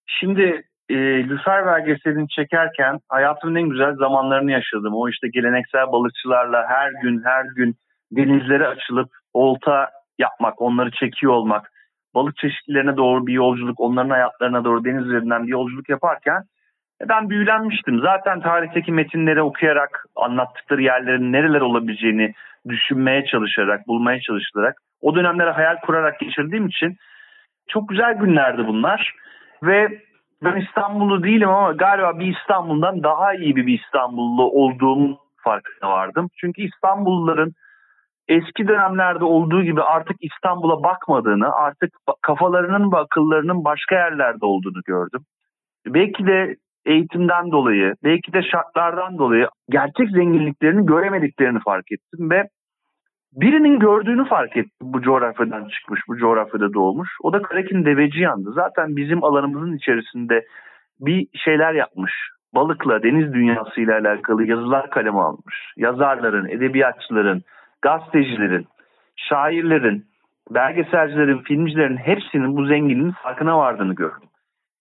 Şimdi 0.06 0.62
e, 0.88 0.94
Lüfer 1.28 1.66
belgeselini 1.66 2.28
çekerken 2.28 2.98
hayatımın 3.08 3.54
en 3.54 3.68
güzel 3.68 3.94
zamanlarını 3.94 4.52
yaşadım. 4.52 4.94
O 4.94 5.08
işte 5.08 5.28
geleneksel 5.28 5.92
balıkçılarla 5.92 6.66
her 6.68 6.92
gün 7.02 7.22
her 7.24 7.44
gün 7.44 7.76
denizlere 8.12 8.66
açılıp 8.66 9.08
olta 9.32 9.90
yapmak, 10.18 10.62
onları 10.62 10.90
çekiyor 10.90 11.32
olmak, 11.32 11.72
balık 12.14 12.36
çeşitlerine 12.36 12.96
doğru 12.96 13.26
bir 13.26 13.32
yolculuk, 13.32 13.80
onların 13.80 14.10
hayatlarına 14.10 14.64
doğru 14.64 14.84
deniz 14.84 15.06
üzerinden 15.06 15.42
bir 15.46 15.52
yolculuk 15.52 15.88
yaparken 15.88 16.42
ben 17.08 17.30
büyülenmiştim. 17.30 18.00
Zaten 18.00 18.40
tarihteki 18.40 18.92
metinleri 18.92 19.42
okuyarak 19.42 20.04
anlattıkları 20.16 20.82
yerlerin 20.82 21.32
nereler 21.32 21.60
olabileceğini 21.60 22.34
düşünmeye 22.68 23.24
çalışarak, 23.24 23.88
bulmaya 23.88 24.20
çalışarak 24.20 24.76
o 25.00 25.14
dönemlere 25.14 25.50
hayal 25.50 25.76
kurarak 25.76 26.20
geçirdiğim 26.20 26.66
için 26.66 26.96
çok 27.68 27.88
güzel 27.88 28.14
günlerdi 28.14 28.66
bunlar. 28.66 29.14
Ve 29.62 30.00
ben 30.42 30.56
İstanbullu 30.56 31.24
değilim 31.24 31.48
ama 31.48 31.72
galiba 31.72 32.18
bir 32.18 32.36
İstanbul'dan 32.36 33.02
daha 33.02 33.34
iyi 33.34 33.56
bir, 33.56 33.66
bir 33.66 33.80
İstanbullu 33.80 34.50
olduğum 34.50 35.18
farkına 35.36 35.90
vardım. 35.90 36.28
Çünkü 36.40 36.62
İstanbulluların 36.62 37.52
eski 38.28 38.68
dönemlerde 38.68 39.24
olduğu 39.24 39.62
gibi 39.62 39.82
artık 39.82 40.16
İstanbul'a 40.20 40.82
bakmadığını, 40.82 41.52
artık 41.52 41.92
kafalarının 42.22 42.92
ve 42.92 42.96
akıllarının 42.96 43.64
başka 43.64 43.94
yerlerde 43.94 44.46
olduğunu 44.46 44.82
gördüm. 44.86 45.20
Belki 45.86 46.26
de 46.26 46.56
eğitimden 46.86 47.50
dolayı, 47.50 47.94
belki 48.04 48.32
de 48.32 48.42
şartlardan 48.42 49.18
dolayı 49.18 49.48
gerçek 49.70 50.10
zenginliklerini 50.10 50.86
göremediklerini 50.86 51.58
fark 51.60 51.92
ettim 51.92 52.30
ve 52.30 52.48
birinin 53.32 53.78
gördüğünü 53.78 54.28
fark 54.28 54.56
ettim 54.56 54.92
bu 54.92 55.02
coğrafyadan 55.02 55.68
çıkmış, 55.68 56.00
bu 56.08 56.16
coğrafyada 56.16 56.72
doğmuş. 56.72 57.08
O 57.22 57.32
da 57.32 57.42
Karakin 57.42 57.84
Deveciyan'dı. 57.84 58.52
Zaten 58.52 58.96
bizim 58.96 59.24
alanımızın 59.24 59.76
içerisinde 59.76 60.46
bir 61.00 61.26
şeyler 61.44 61.74
yapmış. 61.74 62.12
Balıkla, 62.54 63.02
deniz 63.02 63.32
dünyasıyla 63.32 63.98
alakalı 63.98 64.46
yazılar 64.46 64.90
kaleme 64.90 65.18
almış. 65.18 65.72
Yazarların, 65.76 66.48
edebiyatçıların, 66.48 67.42
gazetecilerin, 67.82 68.66
şairlerin, 69.16 70.04
belgeselcilerin, 70.50 71.38
filmcilerin 71.38 71.96
hepsinin 71.96 72.56
bu 72.56 72.66
zenginliğin 72.66 73.10
farkına 73.10 73.58
vardığını 73.58 73.94
gördüm. 73.94 74.29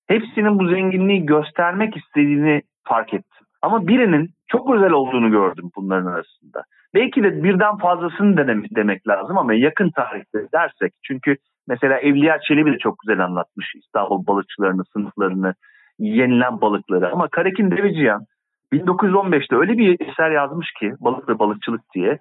Hepsinin 0.09 0.59
bu 0.59 0.67
zenginliği 0.67 1.25
göstermek 1.25 1.97
istediğini 1.97 2.61
fark 2.83 3.13
ettim. 3.13 3.45
Ama 3.61 3.87
birinin 3.87 4.29
çok 4.47 4.75
özel 4.75 4.91
olduğunu 4.91 5.31
gördüm 5.31 5.71
bunların 5.75 6.05
arasında. 6.05 6.63
Belki 6.93 7.23
de 7.23 7.43
birden 7.43 7.77
fazlasını 7.77 8.37
denemek, 8.37 8.75
demek 8.75 9.07
lazım 9.07 9.37
ama 9.37 9.53
yakın 9.53 9.89
tarihte 9.89 10.39
dersek. 10.53 10.93
Çünkü 11.03 11.37
mesela 11.67 11.99
Evliya 11.99 12.39
Çelebi 12.47 12.73
de 12.73 12.77
çok 12.77 12.99
güzel 12.99 13.25
anlatmış 13.25 13.75
İstanbul 13.75 14.27
balıkçılarını, 14.27 14.83
sınıflarını, 14.93 15.53
yenilen 15.99 16.61
balıkları. 16.61 17.11
Ama 17.11 17.27
Karakin 17.27 17.71
Deveciyan 17.71 18.25
1915'te 18.73 19.55
öyle 19.55 19.77
bir 19.77 20.09
eser 20.09 20.31
yazmış 20.31 20.71
ki 20.79 20.93
balık 20.99 21.29
ve 21.29 21.39
balıkçılık 21.39 21.81
diye 21.95 22.19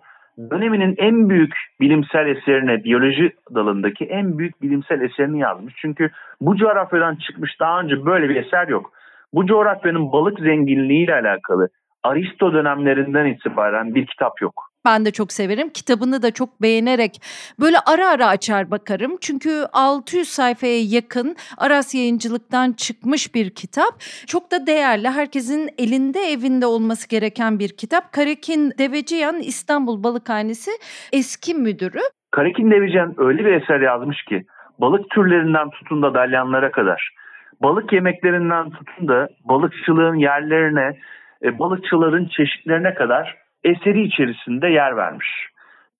döneminin 0.50 0.94
en 0.98 1.28
büyük 1.28 1.54
bilimsel 1.80 2.26
eserine, 2.26 2.84
biyoloji 2.84 3.32
dalındaki 3.54 4.04
en 4.04 4.38
büyük 4.38 4.62
bilimsel 4.62 5.00
eserini 5.00 5.40
yazmış. 5.40 5.74
Çünkü 5.76 6.10
bu 6.40 6.56
coğrafyadan 6.56 7.16
çıkmış 7.16 7.60
daha 7.60 7.80
önce 7.80 8.06
böyle 8.06 8.28
bir 8.28 8.36
eser 8.36 8.68
yok. 8.68 8.92
Bu 9.32 9.46
coğrafyanın 9.46 10.12
balık 10.12 10.40
zenginliğiyle 10.40 11.14
alakalı 11.14 11.68
Aristo 12.02 12.52
dönemlerinden 12.52 13.26
itibaren 13.26 13.94
bir 13.94 14.06
kitap 14.06 14.42
yok. 14.42 14.67
Ben 14.84 15.04
de 15.04 15.10
çok 15.10 15.32
severim. 15.32 15.68
Kitabını 15.70 16.22
da 16.22 16.30
çok 16.30 16.62
beğenerek 16.62 17.20
böyle 17.60 17.76
ara 17.86 18.08
ara 18.08 18.26
açar 18.26 18.70
bakarım. 18.70 19.16
Çünkü 19.20 19.50
600 19.72 20.28
sayfaya 20.28 20.80
yakın 20.82 21.36
Aras 21.58 21.94
Yayıncılık'tan 21.94 22.72
çıkmış 22.72 23.34
bir 23.34 23.50
kitap. 23.50 24.00
Çok 24.26 24.52
da 24.52 24.66
değerli. 24.66 25.08
Herkesin 25.08 25.70
elinde 25.78 26.20
evinde 26.20 26.66
olması 26.66 27.08
gereken 27.08 27.58
bir 27.58 27.68
kitap. 27.68 28.12
Karakin 28.12 28.72
Deveciyan 28.78 29.36
İstanbul 29.38 30.02
Balıkhanesi 30.02 30.70
eski 31.12 31.54
müdürü. 31.54 32.00
Karakin 32.30 32.70
Deveciyan 32.70 33.14
öyle 33.18 33.44
bir 33.44 33.62
eser 33.62 33.80
yazmış 33.80 34.24
ki 34.24 34.44
balık 34.78 35.10
türlerinden 35.10 35.70
tutun 35.70 36.02
da 36.02 36.14
dalyanlara 36.14 36.70
kadar 36.70 37.18
balık 37.62 37.92
yemeklerinden 37.92 38.70
tutun 38.70 39.08
da 39.08 39.28
balıkçılığın 39.44 40.14
yerlerine, 40.14 40.98
e, 41.42 41.58
balıkçıların 41.58 42.28
çeşitlerine 42.36 42.94
kadar 42.94 43.47
eseri 43.64 44.02
içerisinde 44.02 44.68
yer 44.68 44.96
vermiş. 44.96 45.28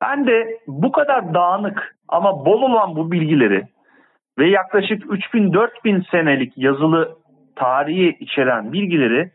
Ben 0.00 0.26
de 0.26 0.58
bu 0.66 0.92
kadar 0.92 1.34
dağınık 1.34 1.96
ama 2.08 2.44
bol 2.46 2.62
olan 2.62 2.96
bu 2.96 3.12
bilgileri 3.12 3.62
ve 4.38 4.48
yaklaşık 4.48 5.02
3000-4000 5.02 6.10
senelik 6.10 6.52
yazılı 6.56 7.16
tarihi 7.56 8.16
içeren 8.20 8.72
bilgileri 8.72 9.30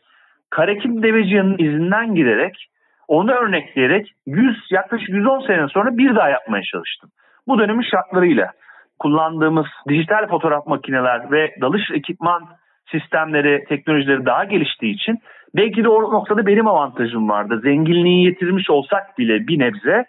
Karakim 0.50 1.04
Deveciyan'ın 1.04 1.58
izinden 1.58 2.16
giderek 2.16 2.70
onu 3.08 3.32
örnekleyerek 3.32 4.12
100 4.26 4.58
yaklaşık 4.72 5.10
110 5.10 5.40
sene 5.48 5.68
sonra 5.68 5.98
bir 5.98 6.16
daha 6.16 6.30
yapmaya 6.30 6.64
çalıştım. 6.64 7.10
Bu 7.48 7.60
dönemin 7.60 7.86
şartlarıyla 7.92 8.52
kullandığımız 9.00 9.66
dijital 9.90 10.28
fotoğraf 10.28 10.68
makineler 10.68 11.32
ve 11.32 11.56
dalış 11.62 11.92
ekipman 11.92 12.48
sistemleri, 12.92 13.64
teknolojileri 13.70 14.26
daha 14.26 14.44
geliştiği 14.44 14.94
için 14.94 15.20
belki 15.56 15.84
de 15.84 15.90
o 15.90 16.14
noktada 16.14 16.46
benim 16.46 16.68
avantajım 16.68 17.30
vardı. 17.30 17.60
Zenginliği 17.64 18.26
yitirmiş 18.26 18.70
olsak 18.70 19.18
bile 19.18 19.48
bir 19.48 19.60
nebze 19.60 20.06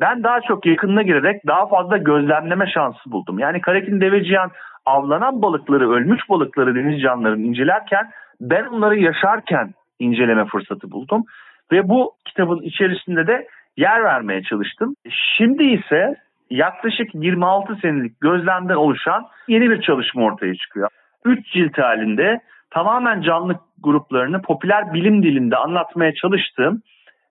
ben 0.00 0.22
daha 0.22 0.40
çok 0.40 0.66
yakınına 0.66 1.02
girerek 1.02 1.46
daha 1.46 1.66
fazla 1.66 1.96
gözlemleme 1.96 2.66
şansı 2.66 3.10
buldum. 3.10 3.38
Yani 3.38 3.60
Karakin 3.60 4.00
Deveciyan 4.00 4.50
avlanan 4.86 5.42
balıkları, 5.42 5.90
ölmüş 5.90 6.20
balıkları 6.28 6.74
deniz 6.74 7.02
canlılarını 7.02 7.42
incelerken 7.42 8.10
ben 8.40 8.64
onları 8.64 8.98
yaşarken 8.98 9.74
inceleme 9.98 10.44
fırsatı 10.44 10.90
buldum. 10.90 11.24
Ve 11.72 11.88
bu 11.88 12.12
kitabın 12.24 12.62
içerisinde 12.62 13.26
de 13.26 13.46
yer 13.76 14.04
vermeye 14.04 14.42
çalıştım. 14.42 14.94
Şimdi 15.36 15.64
ise 15.64 16.14
yaklaşık 16.50 17.14
26 17.14 17.76
senelik 17.76 18.20
gözlemden 18.20 18.74
oluşan 18.74 19.26
yeni 19.48 19.70
bir 19.70 19.80
çalışma 19.82 20.22
ortaya 20.22 20.54
çıkıyor. 20.54 20.88
3 21.24 21.52
cilt 21.52 21.78
halinde 21.78 22.40
tamamen 22.72 23.22
canlı 23.22 23.58
gruplarını 23.78 24.42
popüler 24.42 24.94
bilim 24.94 25.22
dilinde 25.22 25.56
anlatmaya 25.56 26.14
çalıştığım 26.14 26.82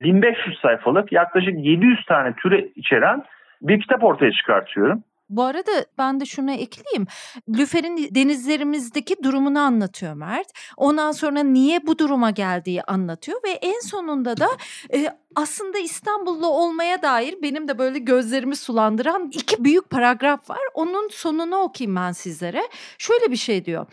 1500 0.02 0.60
sayfalık 0.62 1.12
yaklaşık 1.12 1.66
700 1.66 2.06
tane 2.06 2.34
türe 2.36 2.68
içeren 2.76 3.24
bir 3.62 3.82
kitap 3.82 4.04
ortaya 4.04 4.32
çıkartıyorum. 4.32 5.04
Bu 5.32 5.44
arada 5.44 5.72
ben 5.98 6.20
de 6.20 6.26
şunu 6.26 6.52
ekleyeyim. 6.52 7.08
Lüfer'in 7.50 8.16
denizlerimizdeki 8.16 9.16
durumunu 9.24 9.60
anlatıyor 9.60 10.14
Mert. 10.14 10.48
Ondan 10.78 11.12
sonra 11.12 11.44
niye 11.44 11.80
bu 11.88 12.00
duruma 12.00 12.30
geldiği 12.30 12.82
anlatıyor 12.84 13.38
ve 13.46 13.50
en 13.50 13.80
sonunda 13.80 14.38
da 14.38 14.48
e, 14.94 15.08
aslında 15.36 15.78
İstanbullu 15.78 16.48
olmaya 16.48 17.02
dair 17.02 17.36
benim 17.42 17.68
de 17.68 17.78
böyle 17.78 18.00
gözlerimi 18.00 18.56
sulandıran 18.56 19.32
iki 19.34 19.64
büyük 19.64 19.90
paragraf 19.90 20.50
var. 20.50 20.62
Onun 20.74 21.10
sonunu 21.10 21.56
okuyayım 21.56 21.96
ben 21.96 22.12
sizlere. 22.12 22.62
Şöyle 22.98 23.32
bir 23.32 23.36
şey 23.36 23.66
diyor. 23.66 23.86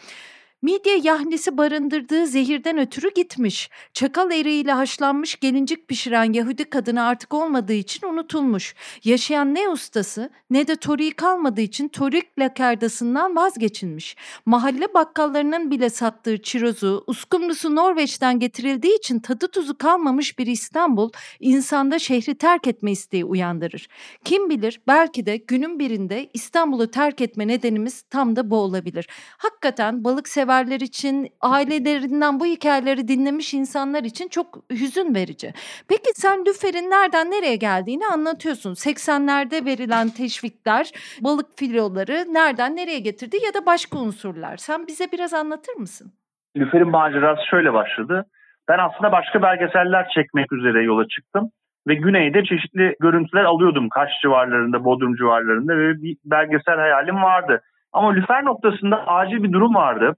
Midye 0.63 1.01
yahnisi 1.03 1.57
barındırdığı 1.57 2.27
zehirden 2.27 2.79
ötürü 2.79 3.15
gitmiş. 3.15 3.71
Çakal 3.93 4.33
eriğiyle 4.33 4.73
haşlanmış 4.73 5.41
gelincik 5.41 5.89
pişiren 5.89 6.33
Yahudi 6.33 6.65
kadını 6.65 7.03
artık 7.03 7.35
olmadığı 7.35 7.73
için 7.73 8.07
unutulmuş. 8.07 8.75
Yaşayan 9.05 9.55
ne 9.55 9.69
ustası 9.69 10.31
ne 10.51 10.67
de 10.67 10.77
toriği 10.77 11.11
kalmadığı 11.11 11.61
için 11.61 11.89
torik 11.89 12.39
lakardasından 12.39 13.37
vazgeçilmiş. 13.37 14.17
Mahalle 14.47 14.95
bakkallarının 14.95 15.71
bile 15.71 15.91
sattığı 15.91 16.43
çirozu, 16.43 17.05
uskumrusu 17.07 17.77
Norveç'ten 17.77 18.39
getirildiği 18.39 18.99
için 18.99 19.19
tadı 19.19 19.49
tuzu 19.49 19.79
kalmamış 19.79 20.39
bir 20.39 20.47
İstanbul 20.47 21.11
insanda 21.41 21.99
şehri 21.99 22.35
terk 22.35 22.67
etme 22.67 22.93
isteği 22.93 23.25
uyandırır. 23.25 23.89
Kim 24.25 24.51
bilir 24.51 24.81
belki 24.87 25.27
de 25.27 25.37
günün 25.37 25.79
birinde 25.79 26.31
İstanbul'u 26.35 26.91
terk 26.91 27.21
etme 27.21 27.49
nedenimiz 27.49 28.03
tam 28.03 28.37
da 28.37 28.51
bu 28.51 28.57
olabilir. 28.57 29.09
Hakikaten 29.39 30.05
balık 30.05 30.29
sever 30.29 30.48
severler 30.49 30.81
için, 30.81 31.29
ailelerinden 31.41 32.41
bu 32.41 32.47
hikayeleri 32.47 33.09
dinlemiş 33.09 33.55
insanlar 33.55 34.03
için 34.03 34.29
çok 34.29 34.47
hüzün 34.71 35.15
verici. 35.15 35.53
Peki 35.89 36.11
sen 36.15 36.45
lüferin 36.47 36.91
nereden 36.91 37.27
nereye 37.31 37.57
geldiğini 37.57 38.07
anlatıyorsun. 38.13 38.73
80'lerde 38.75 39.67
verilen 39.67 40.09
teşvikler, 40.09 40.87
balık 41.21 41.59
filoları 41.59 42.17
nereden 42.33 42.77
nereye 42.77 42.99
getirdi 42.99 43.37
ya 43.47 43.63
da 43.63 43.67
başka 43.67 43.99
unsurlar. 43.99 44.57
Sen 44.57 44.87
bize 44.87 45.05
biraz 45.13 45.35
anlatır 45.35 45.77
mısın? 45.77 46.13
Lüferin 46.57 46.91
macerası 46.91 47.47
şöyle 47.51 47.73
başladı. 47.73 48.25
Ben 48.69 48.79
aslında 48.79 49.13
başka 49.13 49.43
belgeseller 49.43 50.09
çekmek 50.15 50.53
üzere 50.53 50.83
yola 50.83 51.09
çıktım 51.09 51.51
ve 51.89 51.95
güneyde 51.95 52.45
çeşitli 52.45 52.97
görüntüler 53.01 53.45
alıyordum 53.45 53.89
Kaş 53.89 54.11
civarlarında, 54.23 54.85
Bodrum 54.85 55.15
civarlarında 55.17 55.79
ve 55.79 56.03
bir 56.03 56.17
belgesel 56.25 56.77
hayalim 56.77 57.23
vardı. 57.23 57.63
Ama 57.93 58.13
lüfer 58.13 58.45
noktasında 58.45 59.07
acil 59.07 59.43
bir 59.43 59.53
durum 59.53 59.75
vardı. 59.75 60.15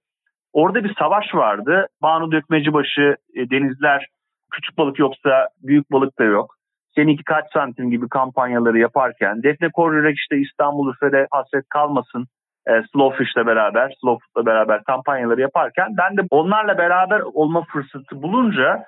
Orada 0.53 0.85
bir 0.85 0.95
savaş 0.99 1.35
vardı. 1.35 1.87
Banu 2.03 2.33
Dökmecibaşı, 2.33 3.17
e, 3.35 3.51
denizler 3.51 4.07
küçük 4.53 4.79
balık 4.79 4.99
yoksa 4.99 5.49
büyük 5.63 5.93
balık 5.93 6.19
da 6.19 6.25
yok. 6.25 6.55
Seninki 6.95 7.25
kaç 7.25 7.45
santim 7.53 7.91
gibi 7.91 8.09
kampanyaları 8.09 8.79
yaparken 8.79 9.43
Defne 9.43 9.69
Korurek 9.71 10.17
işte 10.17 10.39
İstanbul 10.39 10.95
Üfe'de 10.95 11.27
hasret 11.31 11.69
kalmasın 11.69 12.27
e, 12.67 12.83
Slowfish'le 12.93 13.47
beraber, 13.47 13.95
Slowfood'la 14.01 14.47
beraber 14.47 14.85
kampanyaları 14.85 15.41
yaparken 15.41 15.89
ben 15.99 16.17
de 16.17 16.21
onlarla 16.31 16.79
beraber 16.79 17.21
olma 17.21 17.63
fırsatı 17.73 18.23
bulunca 18.23 18.85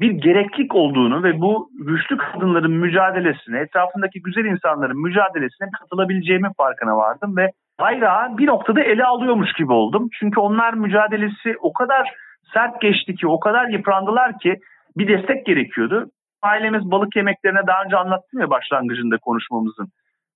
bir 0.00 0.10
gereklik 0.10 0.74
olduğunu 0.74 1.22
ve 1.22 1.40
bu 1.40 1.70
güçlü 1.80 2.16
kadınların 2.16 2.72
mücadelesine, 2.72 3.58
etrafındaki 3.58 4.22
güzel 4.22 4.44
insanların 4.44 5.02
mücadelesine 5.02 5.68
katılabileceğimin 5.80 6.52
farkına 6.56 6.96
vardım 6.96 7.36
ve 7.36 7.50
bayrağı 7.80 8.38
bir 8.38 8.46
noktada 8.46 8.80
ele 8.80 9.04
alıyormuş 9.04 9.52
gibi 9.52 9.72
oldum. 9.72 10.08
Çünkü 10.18 10.40
onlar 10.40 10.74
mücadelesi 10.74 11.56
o 11.60 11.72
kadar 11.72 12.12
sert 12.54 12.80
geçti 12.80 13.14
ki, 13.14 13.28
o 13.28 13.40
kadar 13.40 13.68
yıprandılar 13.68 14.38
ki 14.38 14.56
bir 14.96 15.08
destek 15.08 15.46
gerekiyordu. 15.46 16.06
Ailemiz 16.42 16.90
balık 16.90 17.16
yemeklerine 17.16 17.66
daha 17.66 17.84
önce 17.84 17.96
anlattım 17.96 18.40
ya 18.40 18.50
başlangıcında 18.50 19.18
konuşmamızın. 19.18 19.88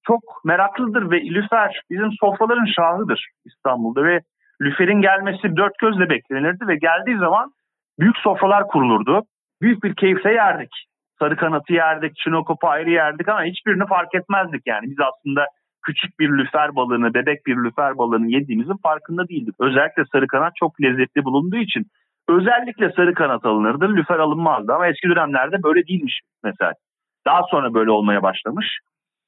Çok 0.07 0.23
meraklıdır 0.45 1.11
ve 1.11 1.21
lüfer 1.23 1.81
bizim 1.91 2.13
sofraların 2.21 2.73
şahıdır 2.77 3.29
İstanbul'da 3.45 4.05
ve 4.05 4.21
lüferin 4.61 5.01
gelmesi 5.01 5.57
dört 5.57 5.79
gözle 5.79 6.11
beklenirdi 6.11 6.69
ve 6.69 6.77
geldiği 6.77 7.19
zaman 7.19 7.51
büyük 7.99 8.17
sofralar 8.17 8.67
kurulurdu. 8.67 9.23
Büyük 9.63 9.85
bir 9.85 9.95
keyifle 9.95 10.33
yerdik. 10.33 10.71
Sarı 11.19 11.37
kanatı 11.37 11.73
yerdik, 11.73 12.17
çinokop'u 12.17 12.69
ayrı 12.69 12.91
yerdik 12.91 13.29
ama 13.29 13.43
hiçbirini 13.43 13.87
fark 13.87 14.15
etmezdik 14.15 14.63
yani. 14.67 14.83
Biz 14.83 15.01
aslında 15.01 15.47
küçük 15.89 16.19
bir 16.21 16.29
lüfer 16.39 16.77
balığını, 16.77 17.15
bebek 17.15 17.47
bir 17.47 17.57
lüfer 17.57 17.99
balığını 17.99 18.31
yediğimizin 18.31 18.77
farkında 18.83 19.29
değildik. 19.29 19.55
Özellikle 19.61 20.05
sarı 20.13 20.27
kanat 20.27 20.53
çok 20.57 20.83
lezzetli 20.83 21.25
bulunduğu 21.25 21.57
için 21.57 21.87
özellikle 22.29 22.93
sarı 22.97 23.15
kanat 23.15 23.45
alınırdı, 23.47 23.97
lüfer 23.97 24.19
alınmazdı 24.19 24.73
ama 24.75 24.87
eski 24.87 25.09
dönemlerde 25.09 25.63
böyle 25.63 25.87
değilmiş 25.87 26.21
mesela. 26.45 26.73
Daha 27.27 27.43
sonra 27.51 27.75
böyle 27.75 27.91
olmaya 27.91 28.23
başlamış. 28.23 28.67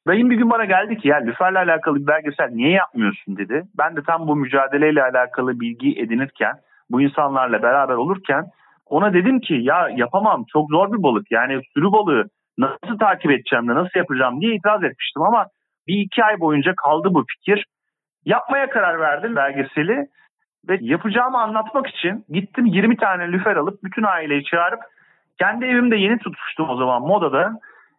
Dayım 0.06 0.30
bir 0.30 0.36
gün 0.36 0.50
bana 0.50 0.64
geldi 0.64 0.98
ki 0.98 1.08
ya 1.08 1.16
lüferle 1.16 1.58
alakalı 1.58 1.96
bir 1.96 2.06
belgesel 2.06 2.50
niye 2.52 2.70
yapmıyorsun 2.70 3.36
dedi. 3.36 3.62
Ben 3.78 3.96
de 3.96 4.02
tam 4.02 4.28
bu 4.28 4.36
mücadeleyle 4.36 5.02
alakalı 5.02 5.60
bilgi 5.60 6.00
edinirken, 6.00 6.54
bu 6.90 7.02
insanlarla 7.02 7.62
beraber 7.62 7.94
olurken 7.94 8.44
ona 8.86 9.12
dedim 9.12 9.40
ki 9.40 9.54
ya 9.54 9.88
yapamam 9.96 10.44
çok 10.52 10.70
zor 10.70 10.92
bir 10.92 11.02
balık. 11.02 11.30
Yani 11.30 11.60
sürü 11.74 11.92
balığı 11.92 12.24
nasıl 12.58 12.98
takip 12.98 13.30
edeceğim 13.30 13.68
de 13.68 13.74
nasıl 13.74 13.98
yapacağım 13.98 14.40
diye 14.40 14.54
itiraz 14.54 14.84
etmiştim 14.84 15.22
ama 15.22 15.46
bir 15.86 16.00
iki 16.00 16.24
ay 16.24 16.40
boyunca 16.40 16.74
kaldı 16.76 17.08
bu 17.10 17.24
fikir. 17.28 17.66
Yapmaya 18.24 18.70
karar 18.70 19.00
verdim 19.00 19.36
belgeseli 19.36 20.06
Ve 20.68 20.78
yapacağımı 20.80 21.38
anlatmak 21.38 21.86
için 21.86 22.24
gittim 22.28 22.66
20 22.66 22.96
tane 22.96 23.32
lüfer 23.32 23.56
alıp 23.56 23.82
bütün 23.84 24.02
aileyi 24.02 24.44
çağırıp 24.44 24.80
kendi 25.38 25.64
evimde 25.64 25.96
yeni 25.96 26.18
tutmuştum 26.18 26.70
o 26.70 26.76
zaman 26.76 27.02
modada 27.02 27.52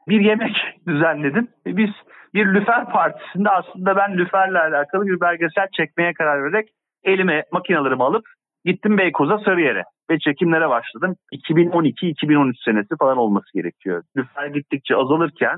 bir 0.08 0.22
yemek 0.22 0.56
düzenledim. 0.88 1.48
Biz 1.66 1.90
bir 2.34 2.46
lüfer 2.54 2.90
partisinde 2.90 3.50
aslında 3.50 3.96
ben 3.96 4.18
lüferle 4.18 4.60
alakalı 4.60 5.08
bir 5.08 5.22
belgesel 5.22 5.68
çekmeye 5.78 6.14
karar 6.14 6.44
vererek 6.44 6.70
elime 7.04 7.44
makinalarımı 7.52 8.04
alıp 8.04 8.26
gittim 8.66 8.98
Beykoz'a 8.98 9.38
Sarıyer'e 9.38 9.84
ve 10.10 10.20
çekimlere 10.20 10.70
başladım. 10.70 11.16
2012-2013 11.34 12.54
senesi 12.66 12.96
falan 13.00 13.18
olması 13.18 13.54
gerekiyor. 13.54 14.04
Lüfer 14.18 14.48
gittikçe 14.48 14.96
azalırken 14.96 15.58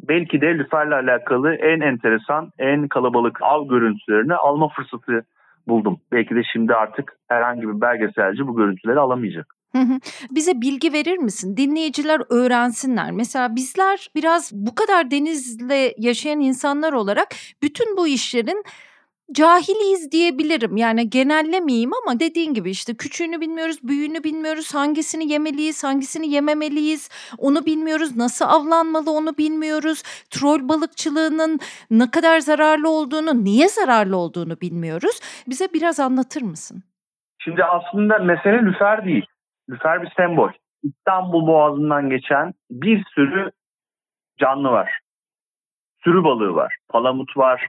belki 0.00 0.40
de 0.40 0.58
lüferle 0.58 0.94
alakalı 0.94 1.54
en 1.54 1.80
enteresan, 1.80 2.52
en 2.58 2.88
kalabalık 2.88 3.42
av 3.42 3.68
görüntülerini 3.68 4.34
alma 4.34 4.68
fırsatı 4.68 5.24
buldum. 5.68 6.00
Belki 6.12 6.34
de 6.34 6.42
şimdi 6.52 6.74
artık 6.74 7.16
herhangi 7.28 7.62
bir 7.62 7.80
belgeselci 7.80 8.46
bu 8.46 8.56
görüntüleri 8.56 8.98
alamayacak. 9.00 9.54
Bize 10.30 10.60
bilgi 10.60 10.92
verir 10.92 11.18
misin? 11.18 11.56
Dinleyiciler 11.56 12.20
öğrensinler. 12.30 13.10
Mesela 13.10 13.56
bizler 13.56 14.08
biraz 14.14 14.52
bu 14.54 14.74
kadar 14.74 15.10
denizle 15.10 15.94
yaşayan 15.98 16.40
insanlar 16.40 16.92
olarak 16.92 17.28
bütün 17.62 17.96
bu 17.96 18.08
işlerin 18.08 18.64
cahiliyiz 19.32 20.12
diyebilirim. 20.12 20.76
Yani 20.76 21.10
genellemeyeyim 21.10 21.90
ama 22.02 22.20
dediğin 22.20 22.54
gibi 22.54 22.70
işte 22.70 22.94
küçüğünü 22.94 23.40
bilmiyoruz, 23.40 23.78
büyüğünü 23.82 24.24
bilmiyoruz, 24.24 24.74
hangisini 24.74 25.32
yemeliyiz, 25.32 25.84
hangisini 25.84 26.28
yememeliyiz, 26.28 27.08
onu 27.38 27.66
bilmiyoruz, 27.66 28.16
nasıl 28.16 28.44
avlanmalı 28.44 29.10
onu 29.10 29.38
bilmiyoruz. 29.38 30.02
Troll 30.30 30.68
balıkçılığının 30.68 31.58
ne 31.90 32.10
kadar 32.10 32.38
zararlı 32.38 32.88
olduğunu, 32.88 33.44
niye 33.44 33.68
zararlı 33.68 34.16
olduğunu 34.16 34.60
bilmiyoruz. 34.60 35.20
Bize 35.48 35.68
biraz 35.74 36.00
anlatır 36.00 36.42
mısın? 36.42 36.82
Şimdi 37.38 37.64
aslında 37.64 38.18
mesele 38.18 38.62
lüfer 38.62 39.04
değil. 39.04 39.26
Lüfer 39.70 40.02
bir 40.02 40.12
sembol. 40.16 40.50
İstanbul 40.82 41.46
Boğazı'ndan 41.46 42.10
geçen 42.10 42.54
bir 42.70 43.04
sürü 43.14 43.50
canlı 44.40 44.68
var. 44.68 44.98
Sürü 46.04 46.24
balığı 46.24 46.54
var. 46.54 46.76
Palamut 46.88 47.36
var, 47.36 47.68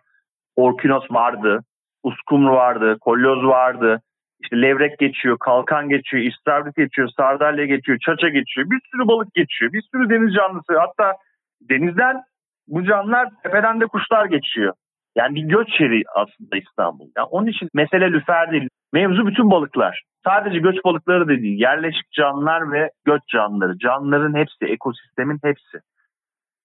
orkinos 0.59 1.11
vardı, 1.11 1.63
uskumru 2.03 2.51
vardı, 2.51 2.97
kolyoz 3.01 3.43
vardı. 3.45 4.01
İşte 4.39 4.61
levrek 4.61 4.99
geçiyor, 4.99 5.37
kalkan 5.39 5.89
geçiyor, 5.89 6.23
istavrit 6.23 6.75
geçiyor, 6.75 7.09
sardalya 7.17 7.65
geçiyor, 7.65 7.97
çaça 8.05 8.29
geçiyor. 8.29 8.69
Bir 8.69 8.79
sürü 8.91 9.07
balık 9.07 9.33
geçiyor. 9.33 9.73
Bir 9.73 9.81
sürü 9.81 10.09
deniz 10.09 10.33
canlısı. 10.33 10.79
Hatta 10.79 11.13
denizden 11.61 12.21
bu 12.67 12.83
canlılar 12.83 13.29
tepeden 13.43 13.81
de 13.81 13.85
kuşlar 13.85 14.25
geçiyor. 14.25 14.73
Yani 15.15 15.35
bir 15.35 15.41
göç 15.41 15.79
yeri 15.79 16.03
aslında 16.15 16.57
İstanbul. 16.57 17.09
Yani 17.17 17.27
onun 17.27 17.47
için 17.47 17.69
mesele 17.73 18.11
lüfer 18.11 18.51
değil. 18.51 18.69
Mevzu 18.93 19.27
bütün 19.27 19.51
balıklar. 19.51 20.03
Sadece 20.25 20.59
göç 20.59 20.75
balıkları 20.85 21.27
da 21.27 21.29
değil. 21.29 21.59
Yerleşik 21.59 22.11
canlılar 22.11 22.71
ve 22.71 22.91
göç 23.05 23.21
canlıları. 23.27 23.77
Canlıların 23.77 24.35
hepsi, 24.35 24.65
ekosistemin 24.65 25.39
hepsi. 25.43 25.77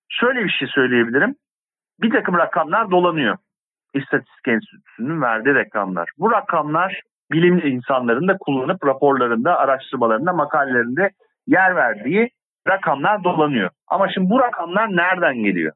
Şöyle 0.08 0.44
bir 0.44 0.50
şey 0.50 0.68
söyleyebilirim. 0.68 1.34
Bir 2.00 2.10
takım 2.10 2.34
rakamlar 2.34 2.90
dolanıyor. 2.90 3.36
İstatistik 3.94 4.48
Enstitüsü'nün 4.48 5.22
verdiği 5.22 5.54
rakamlar. 5.54 6.10
Bu 6.18 6.32
rakamlar 6.32 7.00
bilim 7.32 7.66
insanların 7.66 8.28
da 8.28 8.36
kullanıp 8.40 8.86
raporlarında, 8.86 9.58
araştırmalarında, 9.58 10.32
makalelerinde 10.32 11.10
yer 11.46 11.76
verdiği 11.76 12.30
rakamlar 12.68 13.24
dolanıyor. 13.24 13.70
Ama 13.88 14.08
şimdi 14.08 14.30
bu 14.30 14.40
rakamlar 14.40 14.88
nereden 14.88 15.36
geliyor? 15.36 15.72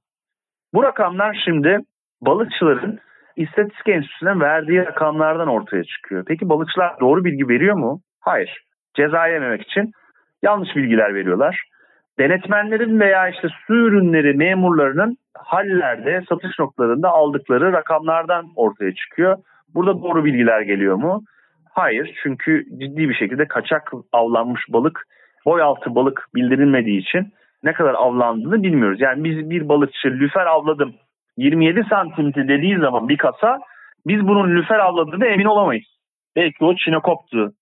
Bu 0.74 0.83
rakamlar 0.83 1.42
şimdi 1.44 1.78
balıkçıların 2.20 2.98
İstatistik 3.37 3.88
Enstitüsü'ne 3.88 4.40
verdiği 4.40 4.78
rakamlardan 4.78 5.48
ortaya 5.48 5.85
çıkıyor. 5.85 6.24
Peki 6.26 6.48
balıkçılar 6.48 7.00
doğru 7.00 7.24
bilgi 7.24 7.48
veriyor 7.48 7.76
mu? 7.76 8.00
Hayır. 8.20 8.64
Ceza 8.94 9.26
yememek 9.26 9.62
için 9.62 9.92
yanlış 10.42 10.76
bilgiler 10.76 11.14
veriyorlar. 11.14 11.64
Denetmenlerin 12.18 13.00
veya 13.00 13.28
işte 13.28 13.48
su 13.66 13.74
ürünleri 13.74 14.35
memurlarının 14.35 15.16
hallerde, 15.44 16.22
satış 16.29 16.59
noktalarında 16.59 17.11
aldıkları 17.11 17.72
rakamlardan 17.72 18.46
ortaya 18.57 18.94
çıkıyor. 18.94 19.37
Burada 19.74 20.03
doğru 20.03 20.24
bilgiler 20.24 20.61
geliyor 20.61 20.96
mu? 20.96 21.22
Hayır. 21.72 22.14
Çünkü 22.22 22.64
ciddi 22.70 23.09
bir 23.09 23.14
şekilde 23.14 23.48
kaçak 23.48 23.92
avlanmış 24.12 24.62
balık, 24.68 25.03
boy 25.44 25.62
altı 25.62 25.94
balık 25.94 26.27
bildirilmediği 26.35 27.01
için 27.01 27.33
ne 27.62 27.72
kadar 27.72 27.94
avlandığını 27.94 28.62
bilmiyoruz. 28.62 29.01
Yani 29.01 29.24
biz 29.24 29.51
bir 29.51 29.68
balıkçı 29.68 30.09
lüfer 30.09 30.46
avladım 30.46 30.94
27 31.37 31.85
santimti 31.90 32.48
dediği 32.48 32.79
zaman 32.79 33.09
bir 33.09 33.16
kasa 33.16 33.59
biz 34.07 34.29
bunun 34.29 34.57
lüfer 34.57 34.79
avladığını 34.79 35.27
emin 35.27 35.44
olamayız. 35.44 35.87
Belki 36.37 36.64
o 36.64 36.74
çinokoptu 36.77 37.53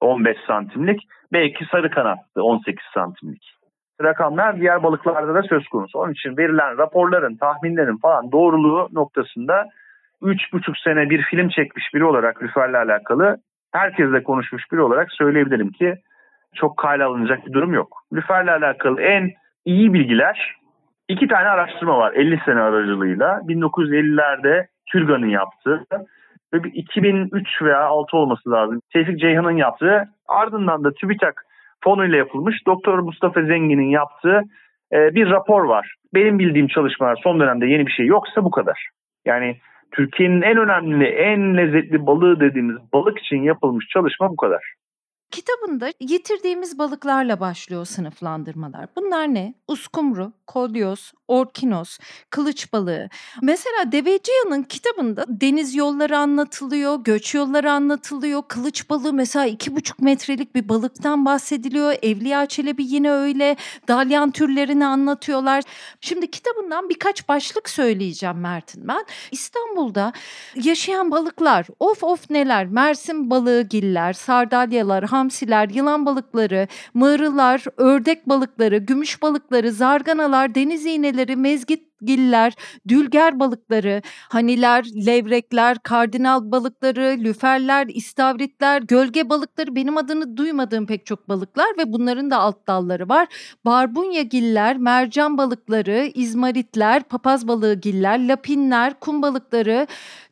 15 0.00 0.36
santimlik, 0.46 1.00
belki 1.32 1.64
sarı 1.70 1.90
kanattı 1.90 2.42
18 2.42 2.84
santimlik. 2.94 3.55
Rakamlar 4.02 4.60
diğer 4.60 4.82
balıklarda 4.82 5.34
da 5.34 5.42
söz 5.42 5.68
konusu. 5.68 5.98
Onun 5.98 6.12
için 6.12 6.36
verilen 6.36 6.78
raporların, 6.78 7.36
tahminlerin 7.36 7.96
falan 7.96 8.32
doğruluğu 8.32 8.88
noktasında 8.92 9.66
3,5 10.22 10.82
sene 10.84 11.10
bir 11.10 11.22
film 11.22 11.48
çekmiş 11.48 11.94
biri 11.94 12.04
olarak 12.04 12.42
lüferle 12.42 12.78
alakalı 12.78 13.36
herkesle 13.72 14.22
konuşmuş 14.22 14.72
biri 14.72 14.80
olarak 14.80 15.12
söyleyebilirim 15.12 15.72
ki 15.72 15.94
çok 16.54 16.76
kale 16.76 17.04
alınacak 17.04 17.46
bir 17.46 17.52
durum 17.52 17.74
yok. 17.74 18.02
Lüferle 18.12 18.52
alakalı 18.52 19.00
en 19.00 19.30
iyi 19.64 19.92
bilgiler 19.92 20.56
İki 21.08 21.28
tane 21.28 21.48
araştırma 21.48 21.98
var 21.98 22.12
50 22.12 22.40
sene 22.44 22.60
aracılığıyla. 22.60 23.40
1950'lerde 23.48 24.66
Türgan'ın 24.86 25.28
yaptığı 25.28 25.84
ve 26.52 26.68
2003 26.68 27.62
veya 27.62 27.84
6 27.84 28.16
olması 28.16 28.50
lazım. 28.50 28.80
Tevfik 28.92 29.20
Ceyhan'ın 29.20 29.56
yaptığı 29.56 30.04
ardından 30.28 30.84
da 30.84 30.92
TÜBİTAK 30.92 31.45
fonuyla 31.84 32.16
yapılmış 32.16 32.66
Doktor 32.66 32.98
Mustafa 32.98 33.42
Zengin'in 33.42 33.90
yaptığı 33.90 34.40
e, 34.92 35.14
bir 35.14 35.30
rapor 35.30 35.64
var. 35.64 35.94
Benim 36.14 36.38
bildiğim 36.38 36.68
çalışmalar 36.68 37.20
son 37.22 37.40
dönemde 37.40 37.66
yeni 37.66 37.86
bir 37.86 37.92
şey 37.92 38.06
yoksa 38.06 38.44
bu 38.44 38.50
kadar. 38.50 38.88
Yani 39.24 39.56
Türkiye'nin 39.92 40.42
en 40.42 40.56
önemli, 40.56 41.04
en 41.04 41.56
lezzetli 41.56 42.06
balığı 42.06 42.40
dediğimiz 42.40 42.76
balık 42.92 43.18
için 43.18 43.42
yapılmış 43.42 43.86
çalışma 43.88 44.30
bu 44.30 44.36
kadar. 44.36 44.74
Kitabında 45.30 45.86
yitirdiğimiz 46.00 46.78
balıklarla 46.78 47.40
başlıyor 47.40 47.84
sınıflandırmalar. 47.84 48.86
Bunlar 48.96 49.34
ne? 49.34 49.54
Uskumru, 49.68 50.32
kolyoz, 50.46 51.12
orkinos, 51.28 51.98
kılıç 52.30 52.72
balığı. 52.72 53.08
Mesela 53.42 53.92
Deveciyan'ın 53.92 54.62
kitabında 54.62 55.24
deniz 55.28 55.74
yolları 55.74 56.18
anlatılıyor, 56.18 57.04
göç 57.04 57.34
yolları 57.34 57.72
anlatılıyor. 57.72 58.42
Kılıç 58.48 58.90
balığı 58.90 59.12
mesela 59.12 59.46
iki 59.46 59.76
buçuk 59.76 60.00
metrelik 60.00 60.54
bir 60.54 60.68
balıktan 60.68 61.24
bahsediliyor. 61.24 61.94
Evliya 62.02 62.46
Çelebi 62.46 62.84
yine 62.84 63.10
öyle. 63.10 63.56
Dalyan 63.88 64.30
türlerini 64.30 64.86
anlatıyorlar. 64.86 65.64
Şimdi 66.00 66.30
kitabından 66.30 66.88
birkaç 66.88 67.28
başlık 67.28 67.70
söyleyeceğim 67.70 68.40
Mert'in 68.40 68.88
ben. 68.88 69.04
İstanbul'da 69.30 70.12
yaşayan 70.54 71.10
balıklar 71.10 71.66
of 71.80 72.04
of 72.04 72.30
neler. 72.30 72.66
Mersin 72.66 73.30
balığı 73.30 73.62
giller, 73.62 74.12
sardalyalar, 74.12 75.04
hamsiler, 75.04 75.68
yılan 75.68 76.06
balıkları, 76.06 76.68
mığrılar, 76.94 77.64
ördek 77.76 78.28
balıkları, 78.28 78.76
gümüş 78.76 79.22
balıkları, 79.22 79.72
zarganalar, 79.72 80.54
deniz 80.54 80.86
iğneleri, 80.86 81.15
mezgitgiller, 81.24 82.54
dülger 82.88 83.40
balıkları, 83.40 84.02
haniler, 84.28 84.84
levrekler, 85.06 85.78
kardinal 85.78 86.50
balıkları, 86.50 87.16
lüferler, 87.20 87.86
istavritler, 87.86 88.82
gölge 88.82 89.28
balıkları 89.30 89.76
benim 89.76 89.96
adını 89.96 90.36
duymadığım 90.36 90.86
pek 90.86 91.06
çok 91.06 91.28
balıklar 91.28 91.68
ve 91.78 91.92
bunların 91.92 92.30
da 92.30 92.38
alt 92.38 92.66
dalları 92.66 93.08
var. 93.08 93.28
Barbunya 93.64 94.22
giller, 94.22 94.76
mercan 94.76 95.38
balıkları, 95.38 96.10
izmaritler, 96.14 97.02
papaz 97.02 97.48
balığı 97.48 97.74
giller, 97.74 98.28
lapinler, 98.28 99.00
kum 99.00 99.22
balıkları, 99.22 99.86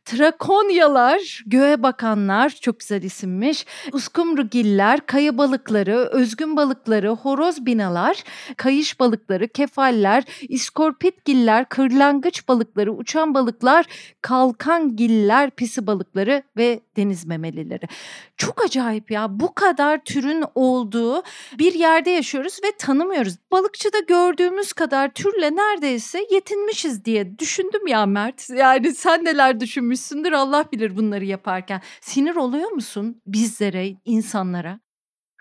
Trakonyalar, 0.05 1.43
göğe 1.47 1.83
bakanlar 1.83 2.51
çok 2.51 2.81
güzel 2.81 3.03
isimmiş. 3.03 3.67
Uskumrugiller, 3.93 5.07
kaya 5.07 5.39
balıkları, 5.39 5.97
özgün 5.97 6.57
balıkları, 6.57 7.09
horoz 7.09 7.67
binalar, 7.67 8.25
kayış 8.57 9.01
balıkları, 9.01 9.49
kefaller, 9.49 10.25
iskorpitgiller, 10.49 11.69
kırlangıç 11.69 12.49
balıkları, 12.49 12.93
uçan 12.93 13.35
balıklar, 13.35 13.87
kalkangiller, 14.23 15.51
pisi 15.51 15.87
balıkları 15.87 16.43
ve 16.57 16.81
deniz 16.97 17.27
memelileri. 17.27 17.89
Çok 18.37 18.65
acayip 18.65 19.11
ya 19.11 19.41
bu 19.41 19.55
kadar 19.55 20.05
türün 20.05 20.45
olduğu 20.55 21.23
bir 21.59 21.75
yerde 21.75 22.11
yaşıyoruz 22.11 22.59
ve 22.65 22.77
tanımıyoruz. 22.79 23.35
Balıkçıda 23.53 23.99
gördüğümüz 23.99 24.73
kadar 24.73 25.09
türle 25.09 25.57
neredeyse 25.57 26.27
yetinmişiz 26.31 27.05
diye 27.05 27.39
düşündüm 27.39 27.87
ya 27.87 28.07
Mert. 28.07 28.51
Yani 28.51 28.95
sen 28.95 29.25
neler 29.25 29.61
düşünmüşsündür 29.95 30.33
Allah 30.33 30.65
bilir 30.73 30.97
bunları 30.97 31.25
yaparken. 31.25 31.81
Sinir 32.01 32.37
oluyor 32.37 32.71
musun 32.71 33.17
bizlere, 33.27 33.85
insanlara? 34.05 34.79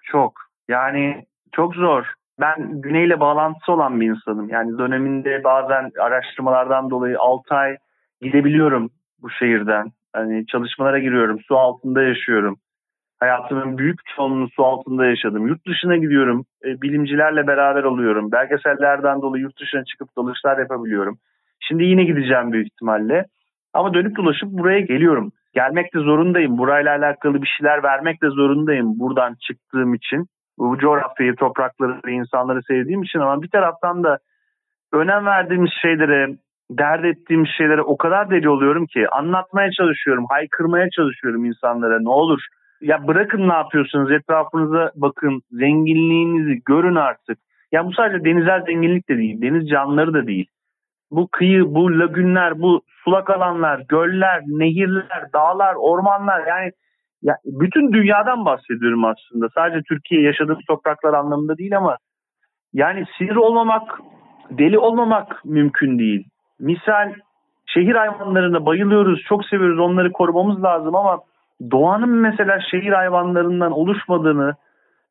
Çok. 0.03 0.33
Yani 0.67 1.25
çok 1.51 1.75
zor. 1.75 2.05
Ben 2.39 2.81
güneyle 2.81 3.19
bağlantısı 3.19 3.71
olan 3.71 4.01
bir 4.01 4.09
insanım. 4.09 4.49
Yani 4.49 4.77
döneminde 4.77 5.43
bazen 5.43 5.91
araştırmalardan 5.99 6.89
dolayı 6.89 7.19
6 7.19 7.55
ay 7.55 7.77
gidebiliyorum 8.21 8.89
bu 9.21 9.29
şehirden. 9.29 9.91
Hani 10.13 10.45
çalışmalara 10.47 10.99
giriyorum, 10.99 11.39
su 11.47 11.57
altında 11.57 12.03
yaşıyorum. 12.03 12.57
Hayatımın 13.19 13.77
büyük 13.77 13.99
çoğunluğunu 14.15 14.49
su 14.49 14.65
altında 14.65 15.05
yaşadım. 15.05 15.47
Yurt 15.47 15.67
dışına 15.67 15.97
gidiyorum, 15.97 16.45
e, 16.65 16.81
bilimcilerle 16.81 17.47
beraber 17.47 17.83
oluyorum. 17.83 18.31
Belgesellerden 18.31 19.21
dolayı 19.21 19.43
yurt 19.43 19.59
dışına 19.59 19.85
çıkıp 19.85 20.09
dalışlar 20.17 20.57
yapabiliyorum. 20.57 21.17
Şimdi 21.59 21.83
yine 21.83 22.03
gideceğim 22.03 22.51
büyük 22.51 22.67
ihtimalle. 22.67 23.25
Ama 23.73 23.93
dönüp 23.93 24.17
dolaşıp 24.17 24.49
buraya 24.49 24.79
geliyorum. 24.79 25.31
Gelmek 25.53 25.93
de 25.93 25.99
zorundayım. 25.99 26.57
Burayla 26.57 26.97
alakalı 26.97 27.41
bir 27.41 27.47
şeyler 27.47 27.83
vermek 27.83 28.21
de 28.21 28.29
zorundayım 28.29 28.99
buradan 28.99 29.35
çıktığım 29.47 29.93
için. 29.93 30.25
Bu 30.57 30.77
coğrafyayı, 30.77 31.35
toprakları, 31.35 32.11
insanları 32.11 32.63
sevdiğim 32.63 33.03
için 33.03 33.19
ama 33.19 33.41
bir 33.41 33.49
taraftan 33.49 34.03
da 34.03 34.17
önem 34.93 35.25
verdiğimiz 35.25 35.71
şeylere, 35.81 36.27
dert 36.71 37.05
ettiğim 37.05 37.47
şeylere 37.47 37.81
o 37.81 37.97
kadar 37.97 38.29
deli 38.29 38.49
oluyorum 38.49 38.85
ki 38.85 39.09
anlatmaya 39.09 39.71
çalışıyorum, 39.71 40.25
haykırmaya 40.29 40.89
çalışıyorum 40.89 41.45
insanlara 41.45 41.99
ne 42.01 42.09
olur. 42.09 42.39
Ya 42.81 43.07
bırakın 43.07 43.49
ne 43.49 43.53
yapıyorsunuz 43.53 44.11
etrafınıza 44.11 44.91
bakın 44.95 45.41
zenginliğinizi 45.51 46.61
görün 46.65 46.95
artık. 46.95 47.37
Ya 47.71 47.85
bu 47.85 47.93
sadece 47.93 48.25
denizler 48.25 48.61
zenginlik 48.61 49.09
de 49.09 49.17
değil, 49.17 49.41
deniz 49.41 49.69
canlıları 49.69 50.13
da 50.13 50.27
değil. 50.27 50.47
Bu 51.15 51.27
kıyı, 51.27 51.75
bu 51.75 51.99
lagünler, 51.99 52.61
bu 52.61 52.81
sulak 53.03 53.29
alanlar, 53.29 53.81
göller, 53.89 54.41
nehirler, 54.47 55.23
dağlar, 55.33 55.75
ormanlar 55.75 56.47
yani 56.47 56.71
ya 57.21 57.37
bütün 57.45 57.93
dünyadan 57.93 58.45
bahsediyorum 58.45 59.05
aslında. 59.05 59.49
Sadece 59.55 59.81
Türkiye 59.87 60.21
yaşadığımız 60.21 60.65
topraklar 60.67 61.13
anlamında 61.13 61.57
değil 61.57 61.77
ama 61.77 61.97
yani 62.73 63.05
sinir 63.17 63.35
olmamak, 63.35 63.99
deli 64.49 64.79
olmamak 64.79 65.45
mümkün 65.45 65.99
değil. 65.99 66.27
Misal 66.59 67.13
şehir 67.65 67.95
hayvanlarına 67.95 68.65
bayılıyoruz, 68.65 69.23
çok 69.29 69.45
seviyoruz, 69.45 69.79
onları 69.79 70.11
korumamız 70.11 70.63
lazım 70.63 70.95
ama 70.95 71.19
doğanın 71.71 72.09
mesela 72.09 72.59
şehir 72.71 72.91
hayvanlarından 72.91 73.71
oluşmadığını, 73.71 74.55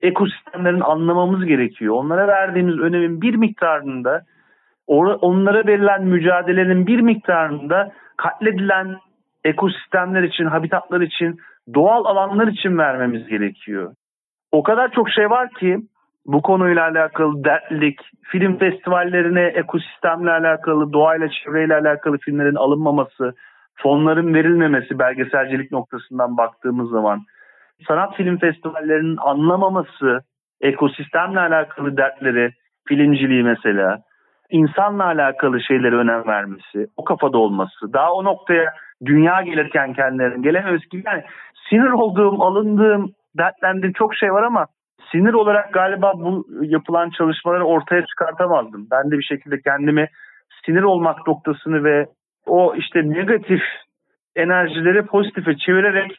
ekosistemlerin 0.00 0.80
anlamamız 0.80 1.44
gerekiyor. 1.44 1.94
Onlara 1.94 2.28
verdiğimiz 2.28 2.78
önemin 2.78 3.22
bir 3.22 3.34
miktarında, 3.34 4.22
onlara 4.86 5.66
verilen 5.66 6.04
mücadelenin 6.04 6.86
bir 6.86 7.00
miktarında 7.00 7.92
katledilen 8.16 8.96
ekosistemler 9.44 10.22
için, 10.22 10.44
habitatlar 10.44 11.00
için, 11.00 11.40
doğal 11.74 12.04
alanlar 12.04 12.46
için 12.46 12.78
vermemiz 12.78 13.26
gerekiyor. 13.26 13.94
O 14.52 14.62
kadar 14.62 14.90
çok 14.90 15.10
şey 15.10 15.30
var 15.30 15.50
ki 15.50 15.78
bu 16.26 16.42
konuyla 16.42 16.82
alakalı 16.82 17.44
dertlik, 17.44 18.00
film 18.22 18.58
festivallerine 18.58 19.42
ekosistemle 19.42 20.30
alakalı, 20.30 20.92
doğayla, 20.92 21.28
çevreyle 21.28 21.74
alakalı 21.74 22.18
filmlerin 22.18 22.54
alınmaması, 22.54 23.34
fonların 23.74 24.34
verilmemesi 24.34 24.98
belgeselcilik 24.98 25.72
noktasından 25.72 26.36
baktığımız 26.36 26.90
zaman, 26.90 27.20
sanat 27.88 28.16
film 28.16 28.38
festivallerinin 28.38 29.16
anlamaması, 29.16 30.20
ekosistemle 30.60 31.40
alakalı 31.40 31.96
dertleri, 31.96 32.52
filmciliği 32.88 33.42
mesela, 33.42 33.98
insanla 34.52 35.04
alakalı 35.04 35.60
şeylere 35.60 35.96
önem 35.96 36.26
vermesi, 36.26 36.86
o 36.96 37.04
kafada 37.04 37.38
olması, 37.38 37.92
daha 37.92 38.12
o 38.12 38.24
noktaya 38.24 38.74
dünya 39.04 39.42
gelirken 39.42 39.92
kendilerinin 39.92 40.42
gelememesi 40.42 40.88
gibi 40.88 41.02
yani 41.06 41.22
sinir 41.68 41.90
olduğum, 41.90 42.42
alındığım, 42.42 43.12
dertlendiğim 43.38 43.92
çok 43.92 44.16
şey 44.16 44.32
var 44.32 44.42
ama 44.42 44.66
sinir 45.12 45.32
olarak 45.32 45.72
galiba 45.72 46.12
bu 46.14 46.46
yapılan 46.62 47.10
çalışmaları 47.10 47.64
ortaya 47.64 48.06
çıkartamazdım. 48.06 48.86
Ben 48.90 49.10
de 49.10 49.18
bir 49.18 49.22
şekilde 49.22 49.60
kendimi 49.60 50.08
sinir 50.66 50.82
olmak 50.82 51.26
noktasını 51.26 51.84
ve 51.84 52.06
o 52.46 52.74
işte 52.76 53.10
negatif 53.10 53.62
enerjileri 54.36 55.06
pozitife 55.06 55.56
çevirerek 55.56 56.16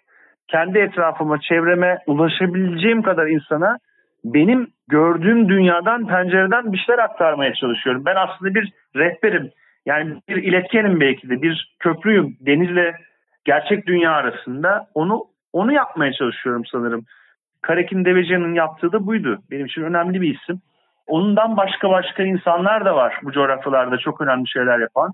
kendi 0.47 0.79
etrafıma, 0.79 1.39
çevreme 1.39 1.97
ulaşabileceğim 2.07 3.01
kadar 3.01 3.27
insana 3.27 3.77
benim 4.23 4.67
gördüğüm 4.87 5.49
dünyadan, 5.49 6.07
pencereden 6.07 6.73
bir 6.73 6.77
şeyler 6.77 7.03
aktarmaya 7.03 7.53
çalışıyorum. 7.53 8.05
Ben 8.05 8.15
aslında 8.15 8.55
bir 8.55 8.73
rehberim. 8.95 9.51
Yani 9.85 10.21
bir 10.29 10.43
iletkenim 10.43 10.99
belki 10.99 11.29
de, 11.29 11.41
bir 11.41 11.75
köprüyüm. 11.79 12.37
Denizle 12.39 12.95
gerçek 13.45 13.87
dünya 13.87 14.11
arasında 14.11 14.87
onu 14.93 15.23
onu 15.53 15.73
yapmaya 15.73 16.13
çalışıyorum 16.13 16.65
sanırım. 16.65 17.05
Karekin 17.61 18.05
Deveci'nin 18.05 18.53
yaptığı 18.53 18.91
da 18.91 19.07
buydu. 19.07 19.39
Benim 19.51 19.65
için 19.65 19.81
önemli 19.81 20.21
bir 20.21 20.35
isim. 20.35 20.61
Ondan 21.07 21.57
başka 21.57 21.89
başka 21.89 22.23
insanlar 22.23 22.85
da 22.85 22.95
var 22.95 23.19
bu 23.23 23.31
coğrafyalarda 23.31 23.97
çok 23.97 24.21
önemli 24.21 24.49
şeyler 24.49 24.79
yapan. 24.79 25.11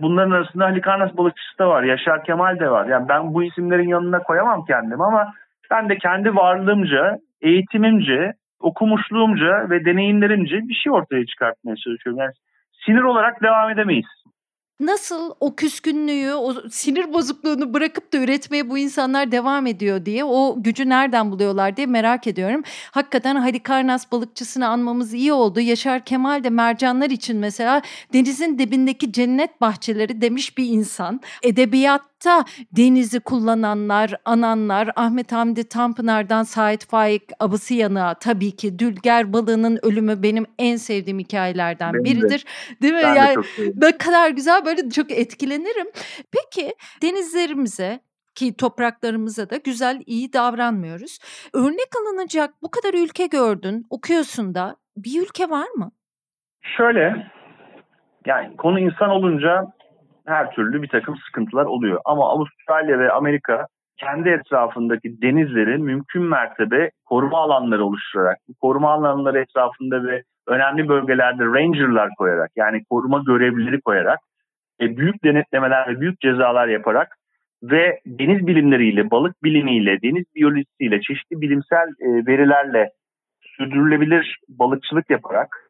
Bunların 0.00 0.30
arasında 0.30 0.64
Halikarnas 0.64 1.16
balıkçısı 1.16 1.58
da 1.58 1.68
var, 1.68 1.82
Yaşar 1.82 2.24
Kemal 2.24 2.58
de 2.58 2.70
var. 2.70 2.86
Yani 2.86 3.08
ben 3.08 3.34
bu 3.34 3.44
isimlerin 3.44 3.88
yanına 3.88 4.22
koyamam 4.22 4.64
kendimi 4.64 5.04
ama 5.04 5.32
ben 5.70 5.88
de 5.88 5.98
kendi 5.98 6.36
varlığımca, 6.36 7.18
eğitimimce, 7.40 8.32
okumuşluğumca 8.60 9.70
ve 9.70 9.84
deneyimlerimce 9.84 10.68
bir 10.68 10.74
şey 10.74 10.92
ortaya 10.92 11.26
çıkartmaya 11.26 11.76
çalışıyorum. 11.76 12.20
Yani 12.20 12.32
sinir 12.86 13.02
olarak 13.02 13.42
devam 13.42 13.70
edemeyiz 13.70 14.06
nasıl 14.80 15.34
o 15.40 15.56
küskünlüğü, 15.56 16.34
o 16.34 16.54
sinir 16.70 17.12
bozukluğunu 17.12 17.74
bırakıp 17.74 18.12
da 18.12 18.18
üretmeye 18.18 18.70
bu 18.70 18.78
insanlar 18.78 19.32
devam 19.32 19.66
ediyor 19.66 20.04
diye 20.04 20.24
o 20.24 20.54
gücü 20.62 20.88
nereden 20.88 21.30
buluyorlar 21.30 21.76
diye 21.76 21.86
merak 21.86 22.26
ediyorum. 22.26 22.62
Hakikaten 22.90 23.36
Halikarnas 23.36 24.12
balıkçısını 24.12 24.68
anmamız 24.68 25.14
iyi 25.14 25.32
oldu. 25.32 25.60
Yaşar 25.60 26.04
Kemal 26.04 26.44
de 26.44 26.50
mercanlar 26.50 27.10
için 27.10 27.36
mesela 27.36 27.82
denizin 28.12 28.58
dibindeki 28.58 29.12
cennet 29.12 29.60
bahçeleri 29.60 30.20
demiş 30.20 30.58
bir 30.58 30.64
insan. 30.64 31.20
Edebiyat 31.42 32.02
Hatta 32.24 32.44
denizi 32.76 33.20
kullananlar, 33.20 34.14
ananlar, 34.24 34.88
Ahmet 34.96 35.32
Hamdi 35.32 35.68
Tanpınar'dan 35.68 36.42
Sait 36.42 36.86
Faik 36.86 37.22
Abısıyan'a 37.40 38.14
tabii 38.14 38.56
ki 38.56 38.78
Dülger 38.78 39.32
balığının 39.32 39.78
ölümü 39.82 40.22
benim 40.22 40.46
en 40.58 40.76
sevdiğim 40.76 41.18
hikayelerden 41.18 41.94
benim 41.94 42.04
biridir. 42.04 42.44
De. 42.44 42.82
Değil 42.82 42.94
mi? 42.94 43.00
Ben 43.02 43.14
yani 43.14 43.36
ne 43.76 43.98
kadar 43.98 44.30
güzel 44.30 44.64
böyle 44.64 44.90
çok 44.90 45.10
etkilenirim. 45.10 45.86
Peki 46.32 46.74
denizlerimize 47.02 48.00
ki 48.34 48.56
topraklarımıza 48.56 49.50
da 49.50 49.56
güzel 49.56 50.02
iyi 50.06 50.32
davranmıyoruz. 50.32 51.18
Örnek 51.54 51.88
alınacak 52.00 52.54
bu 52.62 52.70
kadar 52.70 52.94
ülke 52.94 53.26
gördün, 53.26 53.86
okuyorsun 53.90 54.54
da 54.54 54.76
bir 54.96 55.22
ülke 55.22 55.50
var 55.50 55.68
mı? 55.76 55.92
Şöyle 56.76 57.32
yani 58.26 58.56
konu 58.56 58.80
insan 58.80 59.10
olunca 59.10 59.79
her 60.30 60.50
türlü 60.50 60.82
bir 60.82 60.88
takım 60.88 61.16
sıkıntılar 61.16 61.64
oluyor. 61.64 62.00
Ama 62.04 62.30
Avustralya 62.30 62.98
ve 62.98 63.12
Amerika 63.12 63.66
kendi 63.96 64.28
etrafındaki 64.28 65.22
denizleri 65.22 65.78
mümkün 65.78 66.22
mertebe 66.22 66.90
koruma 67.04 67.38
alanları 67.38 67.84
oluşturarak, 67.84 68.38
koruma 68.60 68.90
alanları 68.90 69.38
etrafında 69.38 70.04
ve 70.04 70.22
önemli 70.46 70.88
bölgelerde 70.88 71.44
rangerlar 71.44 72.10
koyarak 72.18 72.50
yani 72.56 72.84
koruma 72.90 73.22
görevlileri 73.26 73.80
koyarak 73.80 74.18
e, 74.80 74.96
büyük 74.96 75.24
denetlemeler 75.24 75.88
ve 75.88 76.00
büyük 76.00 76.20
cezalar 76.20 76.68
yaparak 76.68 77.16
ve 77.62 78.00
deniz 78.06 78.46
bilimleriyle, 78.46 79.10
balık 79.10 79.44
bilimiyle, 79.44 80.02
deniz 80.02 80.24
biyolojisiyle, 80.34 81.00
çeşitli 81.00 81.40
bilimsel 81.40 81.88
e, 82.00 82.26
verilerle 82.26 82.90
sürdürülebilir 83.42 84.38
balıkçılık 84.48 85.10
yaparak 85.10 85.69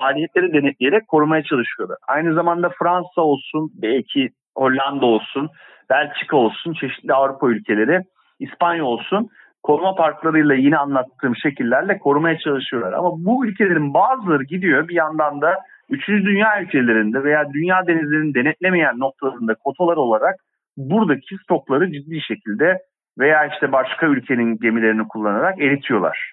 faaliyetleri 0.00 0.52
denetleyerek 0.52 1.08
korumaya 1.08 1.42
çalışıyorlar. 1.42 1.98
Aynı 2.08 2.34
zamanda 2.34 2.70
Fransa 2.78 3.20
olsun, 3.20 3.70
belki 3.74 4.28
Hollanda 4.56 5.06
olsun, 5.06 5.50
Belçika 5.90 6.36
olsun, 6.36 6.72
çeşitli 6.72 7.14
Avrupa 7.14 7.48
ülkeleri, 7.48 8.00
İspanya 8.38 8.84
olsun 8.84 9.30
koruma 9.62 9.94
parklarıyla 9.94 10.54
yine 10.54 10.76
anlattığım 10.76 11.36
şekillerle 11.36 11.98
korumaya 11.98 12.38
çalışıyorlar. 12.38 12.92
Ama 12.92 13.10
bu 13.12 13.46
ülkelerin 13.46 13.94
bazıları 13.94 14.44
gidiyor 14.44 14.88
bir 14.88 14.94
yandan 14.94 15.40
da 15.40 15.54
3. 15.90 16.08
dünya 16.08 16.62
ülkelerinde 16.62 17.24
veya 17.24 17.52
dünya 17.52 17.86
denizlerini 17.86 18.34
denetlemeyen 18.34 18.98
noktalarında 18.98 19.54
kotalar 19.54 19.96
olarak 19.96 20.34
buradaki 20.76 21.36
stokları 21.42 21.92
ciddi 21.92 22.20
şekilde 22.20 22.78
veya 23.18 23.46
işte 23.46 23.72
başka 23.72 24.06
ülkenin 24.06 24.58
gemilerini 24.58 25.08
kullanarak 25.08 25.60
eritiyorlar. 25.60 26.32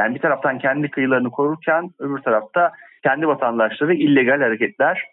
Yani 0.00 0.14
bir 0.14 0.20
taraftan 0.20 0.58
kendi 0.58 0.90
kıyılarını 0.90 1.30
korurken 1.30 1.90
öbür 1.98 2.18
tarafta 2.18 2.72
kendi 3.02 3.28
vatandaşları 3.28 3.94
illegal 3.94 4.40
hareketler, 4.40 5.04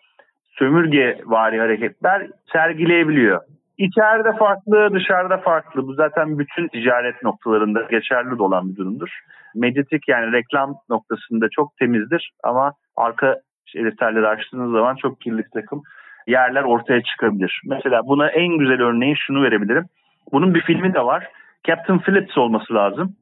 sömürge 0.52 1.20
vari 1.26 1.60
hareketler 1.60 2.28
sergileyebiliyor. 2.54 3.42
İçeride 3.78 4.38
farklı, 4.38 4.94
dışarıda 4.94 5.38
farklı. 5.38 5.88
Bu 5.88 5.94
zaten 5.94 6.40
bütün 6.40 6.68
ticaret 6.68 7.24
noktalarında 7.24 7.82
geçerli 7.82 8.42
olan 8.42 8.72
bir 8.72 8.76
durumdur. 8.76 9.20
Medyatik 9.56 10.08
yani 10.08 10.32
reklam 10.32 10.76
noktasında 10.90 11.48
çok 11.50 11.78
temizdir 11.78 12.32
ama 12.44 12.74
arka 12.96 13.36
defterleri 13.76 14.28
açtığınız 14.28 14.72
zaman 14.72 14.96
çok 14.96 15.22
kirli 15.22 15.44
takım 15.54 15.82
yerler 16.28 16.64
ortaya 16.64 17.02
çıkabilir. 17.04 17.62
Mesela 17.66 18.02
buna 18.08 18.30
en 18.30 18.58
güzel 18.58 18.82
örneği 18.82 19.16
şunu 19.18 19.44
verebilirim. 19.44 19.86
Bunun 20.32 20.54
bir 20.54 20.62
filmi 20.62 20.94
de 20.94 21.06
var. 21.06 21.28
Captain 21.68 22.00
Phillips 22.00 22.38
olması 22.38 22.74
lazım. 22.74 23.16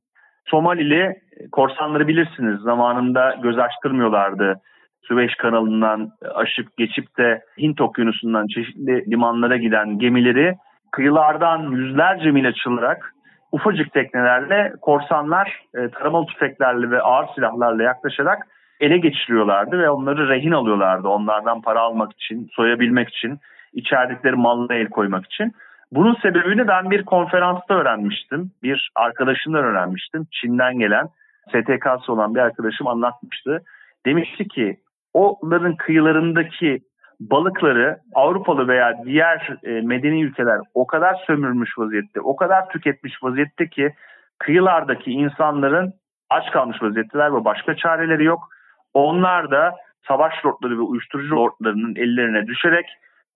Somalili 0.45 1.15
korsanları 1.51 2.08
bilirsiniz. 2.08 2.62
Zamanında 2.62 3.36
göz 3.43 3.58
açtırmıyorlardı. 3.60 4.62
Süveyş 5.01 5.36
kanalından 5.36 6.10
aşıp 6.36 6.77
geçip 6.77 7.17
de 7.17 7.41
Hint 7.58 7.81
okyanusundan 7.81 8.47
çeşitli 8.47 9.12
limanlara 9.12 9.58
giden 9.58 9.99
gemileri 9.99 10.55
kıyılardan 10.91 11.71
yüzlerce 11.71 12.31
mil 12.31 12.47
açılarak 12.47 13.13
ufacık 13.51 13.93
teknelerle 13.93 14.73
korsanlar 14.81 15.62
e, 15.75 15.89
taramalı 15.89 16.25
tüfeklerle 16.25 16.91
ve 16.91 17.01
ağır 17.01 17.27
silahlarla 17.36 17.84
yaklaşarak 17.84 18.47
ele 18.79 18.97
geçiriyorlardı 18.97 19.79
ve 19.79 19.89
onları 19.89 20.29
rehin 20.29 20.51
alıyorlardı. 20.51 21.08
Onlardan 21.08 21.62
para 21.62 21.79
almak 21.79 22.12
için, 22.13 22.47
soyabilmek 22.51 23.10
için, 23.10 23.39
içerdikleri 23.73 24.36
malına 24.36 24.75
el 24.75 24.88
koymak 24.88 25.25
için. 25.25 25.51
Bunun 25.95 26.15
sebebini 26.21 26.67
ben 26.67 26.91
bir 26.91 27.05
konferansta 27.05 27.73
öğrenmiştim. 27.73 28.51
Bir 28.63 28.91
arkadaşımdan 28.95 29.63
öğrenmiştim. 29.63 30.27
Çin'den 30.31 30.79
gelen 30.79 31.08
STK'sı 31.49 32.13
olan 32.13 32.36
bir 32.36 32.39
arkadaşım 32.39 32.88
anlatmıştı. 32.88 33.62
Demişti 34.05 34.47
ki 34.47 34.77
onların 35.13 35.75
kıyılarındaki 35.75 36.79
balıkları 37.19 37.97
Avrupalı 38.15 38.67
veya 38.67 38.93
diğer 39.05 39.58
e, 39.63 39.81
medeni 39.81 40.23
ülkeler 40.23 40.60
o 40.73 40.88
kadar 40.88 41.15
sömürmüş 41.27 41.77
vaziyette, 41.77 42.21
o 42.21 42.36
kadar 42.36 42.69
tüketmiş 42.69 43.23
vaziyette 43.23 43.69
ki 43.69 43.93
kıyılardaki 44.39 45.12
insanların 45.12 45.93
aç 46.29 46.51
kalmış 46.51 46.81
vaziyetteler 46.81 47.34
ve 47.34 47.45
başka 47.45 47.75
çareleri 47.75 48.23
yok. 48.23 48.49
Onlar 48.93 49.51
da 49.51 49.75
savaş 50.08 50.45
lordları 50.45 50.77
ve 50.77 50.81
uyuşturucu 50.81 51.36
lordlarının 51.36 51.95
ellerine 51.95 52.47
düşerek 52.47 52.86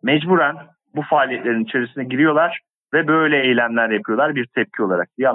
mecburen 0.03 0.55
bu 0.95 1.01
faaliyetlerin 1.01 1.63
içerisine 1.63 2.03
giriyorlar 2.03 2.59
ve 2.93 3.07
böyle 3.07 3.41
eylemler 3.41 3.89
yapıyorlar 3.89 4.35
bir 4.35 4.45
tepki 4.45 4.83
olarak 4.83 5.09
diye 5.17 5.29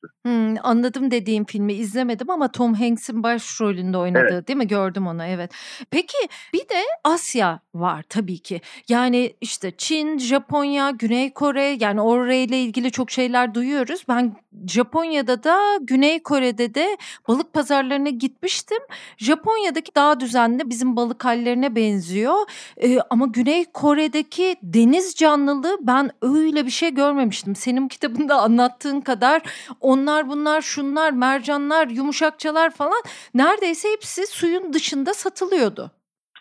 anlatmıştı. 0.00 0.20
Hmm, 0.26 0.56
anladım 0.62 1.10
dediğim 1.10 1.44
filmi 1.44 1.72
izlemedim 1.72 2.30
ama 2.30 2.52
Tom 2.52 2.74
Hanks'in 2.74 3.22
başrolünde 3.22 3.98
oynadığı 3.98 4.34
evet. 4.34 4.48
değil 4.48 4.56
mi? 4.56 4.66
Gördüm 4.66 5.06
onu 5.06 5.24
evet. 5.24 5.50
Peki 5.90 6.18
bir 6.52 6.68
de 6.68 6.82
Asya 7.04 7.60
var 7.74 8.04
tabii 8.08 8.38
ki. 8.38 8.60
Yani 8.88 9.32
işte 9.40 9.70
Çin, 9.78 10.18
Japonya, 10.18 10.90
Güney 10.90 11.32
Kore 11.32 11.76
yani 11.80 12.00
orayla 12.00 12.56
ilgili 12.56 12.90
çok 12.90 13.10
şeyler 13.10 13.54
duyuyoruz. 13.54 14.04
Ben 14.08 14.36
Japonya'da 14.66 15.44
da 15.44 15.78
Güney 15.80 16.22
Kore'de 16.22 16.74
de 16.74 16.96
balık 17.28 17.52
pazarlarına 17.52 18.08
gitmiştim. 18.08 18.78
Japonya'daki 19.16 19.94
daha 19.94 20.20
düzenli 20.20 20.70
bizim 20.70 20.96
balık 20.96 21.24
hallerine 21.24 21.76
benziyor. 21.76 22.34
Ee, 22.82 22.98
ama 23.10 23.26
Güney 23.26 23.64
Kore'deki 23.64 24.56
deniz 24.62 25.14
canlılığı 25.14 25.78
ben 25.80 26.10
öyle 26.22 26.66
bir 26.66 26.70
şey 26.70 26.94
görmemiştim. 26.94 27.56
Senin 27.56 27.88
kitabında 27.88 28.42
anlattığın 28.42 29.00
kadar 29.00 29.42
onlar 29.92 30.28
bunlar 30.28 30.60
şunlar 30.60 31.10
mercanlar 31.12 31.86
yumuşakçalar 31.88 32.70
falan 32.70 33.02
neredeyse 33.34 33.88
hepsi 33.92 34.26
suyun 34.26 34.72
dışında 34.72 35.14
satılıyordu. 35.14 35.90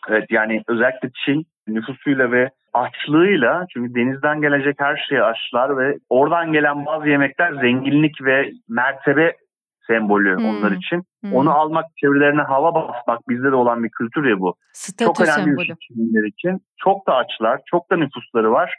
Evet 0.09 0.25
yani 0.29 0.63
özellikle 0.67 1.09
Çin 1.25 1.45
nüfusuyla 1.67 2.31
ve 2.31 2.49
açlığıyla 2.73 3.65
çünkü 3.73 3.95
denizden 3.95 4.41
gelecek 4.41 4.75
her 4.79 5.05
şeyi 5.09 5.23
açlar 5.23 5.77
ve 5.77 5.97
oradan 6.09 6.53
gelen 6.53 6.85
bazı 6.85 7.09
yemekler 7.09 7.51
zenginlik 7.53 8.21
ve 8.21 8.51
mertebe 8.69 9.35
sembolü 9.87 10.37
hmm. 10.37 10.45
onlar 10.45 10.71
için. 10.71 11.03
Hmm. 11.21 11.33
Onu 11.33 11.51
almak, 11.51 11.85
çevrelerine 11.97 12.41
hava 12.41 12.75
basmak 12.75 13.29
bizde 13.29 13.51
de 13.51 13.55
olan 13.55 13.83
bir 13.83 13.89
kültür 13.89 14.29
ya 14.29 14.39
bu. 14.39 14.55
Statü 14.73 15.05
çok 15.05 15.21
önemli 15.21 15.33
sembolü. 15.33 15.57
bir 15.57 15.65
şey 15.65 15.75
Çinliler 15.87 16.27
için. 16.27 16.61
Çok 16.77 17.07
da 17.07 17.15
açlar, 17.15 17.59
çok 17.65 17.91
da 17.91 17.95
nüfusları 17.97 18.51
var. 18.51 18.75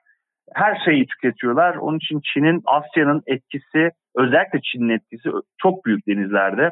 Her 0.54 0.82
şeyi 0.84 1.06
tüketiyorlar. 1.06 1.76
Onun 1.76 1.96
için 1.96 2.20
Çin'in, 2.24 2.62
Asya'nın 2.66 3.22
etkisi, 3.26 3.90
özellikle 4.16 4.60
Çin'in 4.62 4.88
etkisi 4.88 5.30
çok 5.58 5.84
büyük 5.84 6.06
denizlerde 6.06 6.70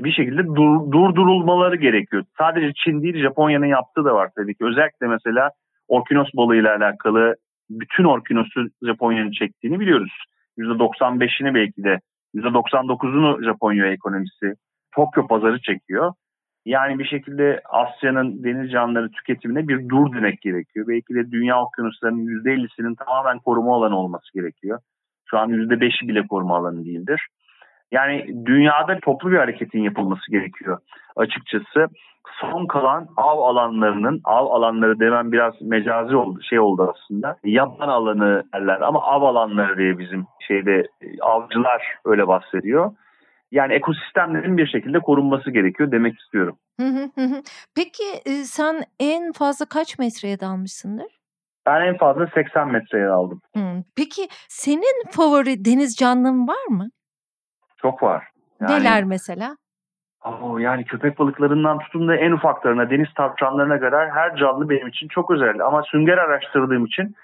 bir 0.00 0.12
şekilde 0.12 0.46
dur, 0.46 0.92
durdurulmaları 0.92 1.76
gerekiyor. 1.76 2.24
Sadece 2.38 2.72
Çin 2.84 3.02
değil 3.02 3.22
Japonya'nın 3.22 3.66
yaptığı 3.66 4.04
da 4.04 4.14
var 4.14 4.30
tabii 4.36 4.54
ki. 4.54 4.64
Özellikle 4.64 5.06
mesela 5.06 5.50
orkinos 5.88 6.28
balığıyla 6.34 6.76
alakalı 6.76 7.34
bütün 7.70 8.04
orkinosu 8.04 8.66
Japonya'nın 8.82 9.30
çektiğini 9.30 9.80
biliyoruz. 9.80 10.12
%95'ini 10.58 11.54
belki 11.54 11.84
de 11.84 12.00
%99'unu 12.34 13.44
Japonya 13.44 13.86
ekonomisi 13.86 14.54
Tokyo 14.94 15.26
pazarı 15.26 15.60
çekiyor. 15.60 16.12
Yani 16.66 16.98
bir 16.98 17.04
şekilde 17.04 17.60
Asya'nın 17.64 18.44
deniz 18.44 18.70
canlıları 18.70 19.10
tüketimine 19.10 19.68
bir 19.68 19.88
dur 19.88 20.12
demek 20.14 20.40
gerekiyor. 20.40 20.86
Belki 20.88 21.14
de 21.14 21.30
dünya 21.30 21.62
okyanuslarının 21.62 22.26
%50'sinin 22.44 22.94
tamamen 22.94 23.38
koruma 23.38 23.76
alanı 23.76 23.98
olması 23.98 24.32
gerekiyor. 24.34 24.80
Şu 25.24 25.38
an 25.38 25.50
%5'i 25.50 26.08
bile 26.08 26.26
koruma 26.26 26.56
alanı 26.56 26.84
değildir. 26.84 27.26
Yani 27.92 28.46
dünyada 28.46 28.98
toplu 29.02 29.30
bir 29.30 29.36
hareketin 29.36 29.82
yapılması 29.82 30.30
gerekiyor 30.30 30.78
açıkçası. 31.16 31.88
Son 32.40 32.66
kalan 32.66 33.08
av 33.16 33.38
alanlarının, 33.38 34.20
av 34.24 34.46
alanları 34.46 35.00
demem 35.00 35.32
biraz 35.32 35.62
mecazi 35.62 36.16
oldu, 36.16 36.40
şey 36.42 36.60
oldu 36.60 36.94
aslında. 36.94 37.36
Yaban 37.44 37.88
alanı 37.88 38.42
derler 38.54 38.80
ama 38.80 39.02
av 39.02 39.22
alanları 39.22 39.78
diye 39.78 39.98
bizim 39.98 40.26
şeyde 40.48 40.88
avcılar 41.20 41.82
öyle 42.04 42.28
bahsediyor. 42.28 42.92
Yani 43.50 43.72
ekosistemlerin 43.72 44.56
bir 44.56 44.66
şekilde 44.66 45.00
korunması 45.00 45.50
gerekiyor 45.50 45.90
demek 45.90 46.20
istiyorum. 46.20 46.58
Peki 47.76 48.04
e, 48.26 48.30
sen 48.30 48.82
en 49.00 49.32
fazla 49.32 49.66
kaç 49.66 49.98
metreye 49.98 50.40
dalmışsındır? 50.40 51.16
Ben 51.66 51.80
en 51.80 51.96
fazla 51.96 52.26
80 52.34 52.72
metreye 52.72 53.08
aldım. 53.08 53.40
Peki 53.96 54.28
senin 54.48 55.10
favori 55.10 55.64
deniz 55.64 55.96
canlın 55.96 56.48
var 56.48 56.66
mı? 56.68 56.88
Çok 57.76 58.02
var. 58.02 58.24
Yani, 58.60 58.72
Neler 58.72 59.04
mesela? 59.04 59.56
Oh, 60.24 60.60
yani 60.60 60.84
köpek 60.84 61.18
balıklarından 61.18 61.78
tutun 61.78 62.08
da 62.08 62.16
en 62.16 62.32
ufaklarına, 62.32 62.90
deniz 62.90 63.14
tavşanlarına 63.14 63.80
kadar 63.80 64.10
her 64.10 64.36
canlı 64.36 64.68
benim 64.68 64.88
için 64.88 65.08
çok 65.08 65.30
özel. 65.30 65.60
Ama 65.60 65.82
sünger 65.82 66.18
araştırdığım 66.18 66.86
için 66.86 67.14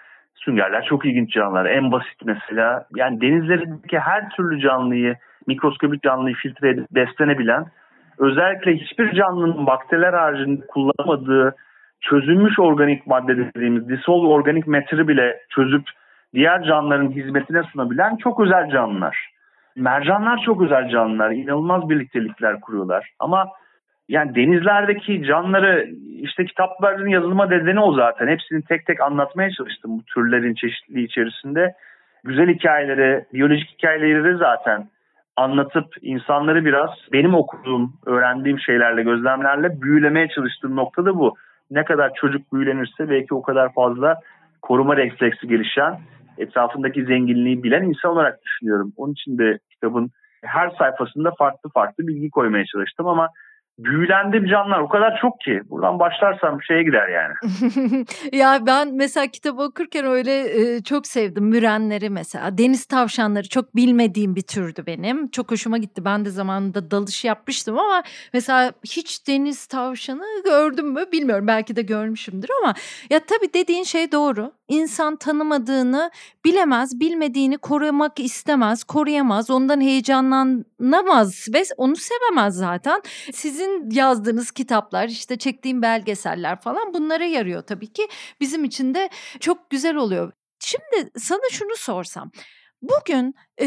süngerler 0.44 0.85
çok 0.85 1.07
ilginç 1.07 1.33
canlılar. 1.33 1.66
En 1.66 1.92
basit 1.92 2.24
mesela 2.24 2.87
yani 2.96 3.20
denizlerindeki 3.20 3.98
her 3.98 4.31
türlü 4.31 4.61
canlıyı, 4.61 5.16
mikroskopik 5.46 6.02
canlıyı 6.02 6.35
filtre 6.35 6.70
edip 6.70 6.90
beslenebilen, 6.90 7.66
özellikle 8.18 8.76
hiçbir 8.76 9.12
canlının 9.12 9.66
bakteriler 9.66 10.12
haricinde 10.12 10.66
kullanamadığı 10.66 11.55
çözülmüş 12.00 12.59
organik 12.59 13.07
madde 13.07 13.37
dediğimiz 13.37 13.88
dissolved 13.88 14.31
organik 14.31 14.66
matter'ı 14.66 15.09
bile 15.09 15.37
çözüp 15.50 15.85
diğer 16.35 16.62
canlıların 16.62 17.11
hizmetine 17.11 17.62
sunabilen 17.62 18.16
çok 18.16 18.40
özel 18.40 18.70
canlılar. 18.70 19.33
Mercanlar 19.76 20.42
çok 20.44 20.62
özel 20.62 20.88
canlılar. 20.88 21.31
inanılmaz 21.31 21.88
birliktelikler 21.88 22.61
kuruyorlar. 22.61 23.11
Ama 23.18 23.48
yani 24.12 24.35
denizlerdeki 24.35 25.25
canlıları 25.25 25.88
işte 26.20 26.44
kitapların 26.44 27.09
yazılma 27.09 27.46
nedeni 27.46 27.81
o 27.81 27.92
zaten. 27.94 28.29
Hepsini 28.29 28.62
tek 28.62 28.87
tek 28.87 29.01
anlatmaya 29.01 29.51
çalıştım 29.51 29.98
bu 29.98 30.03
türlerin 30.05 30.55
çeşitliliği 30.55 31.07
içerisinde. 31.07 31.75
Güzel 32.25 32.48
hikayeleri, 32.48 33.25
biyolojik 33.33 33.70
hikayeleri 33.70 34.25
de 34.25 34.37
zaten 34.37 34.88
anlatıp 35.37 35.87
insanları 36.03 36.64
biraz 36.64 36.90
benim 37.12 37.35
okuduğum, 37.35 37.92
öğrendiğim 38.07 38.59
şeylerle, 38.59 39.03
gözlemlerle 39.03 39.83
büyülemeye 39.83 40.29
çalıştığım 40.29 40.77
nokta 40.77 41.05
da 41.05 41.14
bu. 41.14 41.35
Ne 41.70 41.85
kadar 41.85 42.14
çocuk 42.14 42.53
büyülenirse 42.53 43.11
belki 43.11 43.35
o 43.35 43.42
kadar 43.42 43.75
fazla 43.75 44.20
koruma 44.62 44.96
refleksi 44.96 45.48
gelişen 45.48 45.98
etrafındaki 46.38 47.05
zenginliği 47.05 47.62
bilen 47.62 47.83
insan 47.83 48.11
olarak 48.11 48.42
düşünüyorum. 48.42 48.92
Onun 48.96 49.12
için 49.12 49.38
de 49.38 49.59
kitabın 49.70 50.11
her 50.44 50.70
sayfasında 50.70 51.31
farklı 51.38 51.70
farklı 51.70 52.07
bilgi 52.07 52.31
koymaya 52.31 52.64
çalıştım 52.64 53.07
ama 53.07 53.29
büyülendim 53.84 54.46
canlar 54.46 54.80
o 54.80 54.88
kadar 54.88 55.18
çok 55.20 55.40
ki 55.40 55.60
buradan 55.70 55.98
başlarsam 55.98 56.62
şeye 56.62 56.82
gider 56.82 57.08
yani. 57.08 57.34
ya 58.32 58.66
ben 58.66 58.94
mesela 58.94 59.26
kitabı 59.26 59.62
okurken 59.62 60.06
öyle 60.06 60.60
e, 60.60 60.82
çok 60.82 61.06
sevdim. 61.06 61.44
Mürenleri 61.44 62.10
mesela. 62.10 62.58
Deniz 62.58 62.86
tavşanları 62.86 63.48
çok 63.48 63.76
bilmediğim 63.76 64.36
bir 64.36 64.42
türdü 64.42 64.86
benim. 64.86 65.30
Çok 65.30 65.50
hoşuma 65.50 65.78
gitti. 65.78 66.04
Ben 66.04 66.24
de 66.24 66.30
zamanında 66.30 66.90
dalış 66.90 67.24
yapmıştım 67.24 67.78
ama 67.78 68.02
mesela 68.32 68.72
hiç 68.84 69.28
deniz 69.28 69.66
tavşanı 69.66 70.24
gördüm 70.44 70.92
mü 70.92 71.04
bilmiyorum. 71.12 71.46
Belki 71.46 71.76
de 71.76 71.82
görmüşümdür 71.82 72.48
ama 72.62 72.74
ya 73.10 73.20
tabii 73.20 73.54
dediğin 73.54 73.84
şey 73.84 74.12
doğru 74.12 74.52
insan 74.72 75.16
tanımadığını 75.16 76.11
bilemez 76.44 77.00
bilmediğini 77.00 77.58
korumak 77.58 78.20
istemez 78.20 78.85
koruyamaz 78.85 79.50
ondan 79.50 79.81
heyecanlanamaz 79.81 81.48
ve 81.54 81.62
onu 81.77 81.96
sevemez 81.96 82.54
zaten 82.54 83.02
sizin 83.33 83.90
yazdığınız 83.90 84.50
kitaplar 84.50 85.08
işte 85.08 85.38
çektiğim 85.38 85.83
belgeseller 85.83 86.60
falan 86.60 86.94
bunlara 86.94 87.25
yarıyor 87.25 87.62
tabii 87.62 87.92
ki. 87.92 88.08
Bizim 88.40 88.64
için 88.64 88.94
de 88.94 89.10
çok 89.40 89.70
güzel 89.70 89.96
oluyor. 89.96 90.33
Şimdi 90.58 91.10
sana 91.18 91.48
şunu 91.50 91.77
sorsam. 91.77 92.31
Bugün 92.83 93.35
e, 93.60 93.66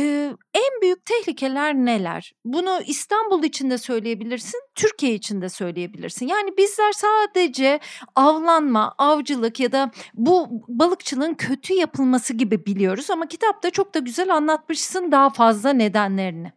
en 0.54 0.82
büyük 0.82 1.06
tehlikeler 1.06 1.76
neler? 1.76 2.32
Bunu 2.46 2.70
İstanbul 2.88 3.44
için 3.44 3.70
de 3.70 3.78
söyleyebilirsin, 3.78 4.60
Türkiye 4.76 5.14
için 5.14 5.42
de 5.42 5.50
söyleyebilirsin. 5.50 6.28
Yani 6.28 6.58
bizler 6.58 6.92
sadece 6.92 7.80
avlanma, 8.16 8.94
avcılık 8.98 9.60
ya 9.60 9.72
da 9.72 9.92
bu 10.14 10.48
balıkçılığın 10.68 11.34
kötü 11.34 11.74
yapılması 11.74 12.38
gibi 12.38 12.66
biliyoruz 12.66 13.10
ama 13.12 13.28
kitapta 13.28 13.72
çok 13.72 13.96
da 13.96 14.00
güzel 14.00 14.36
anlatmışsın 14.36 15.12
daha 15.12 15.30
fazla 15.30 15.74
nedenlerini. 15.74 16.52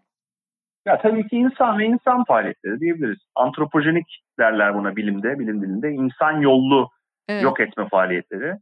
Ya 0.86 0.98
tabii 1.02 1.28
ki 1.28 1.36
insan 1.36 1.78
ve 1.78 1.86
insan 1.86 2.24
faaliyetleri 2.24 2.80
diyebiliriz. 2.80 3.18
Antropojenik 3.34 4.22
derler 4.38 4.74
buna 4.74 4.96
bilimde, 4.96 5.38
bilim 5.38 5.62
dilinde. 5.62 5.90
İnsan 5.90 6.40
yollu 6.40 6.88
evet. 7.28 7.42
yok 7.42 7.60
etme 7.60 7.88
faaliyetleri. 7.88 8.54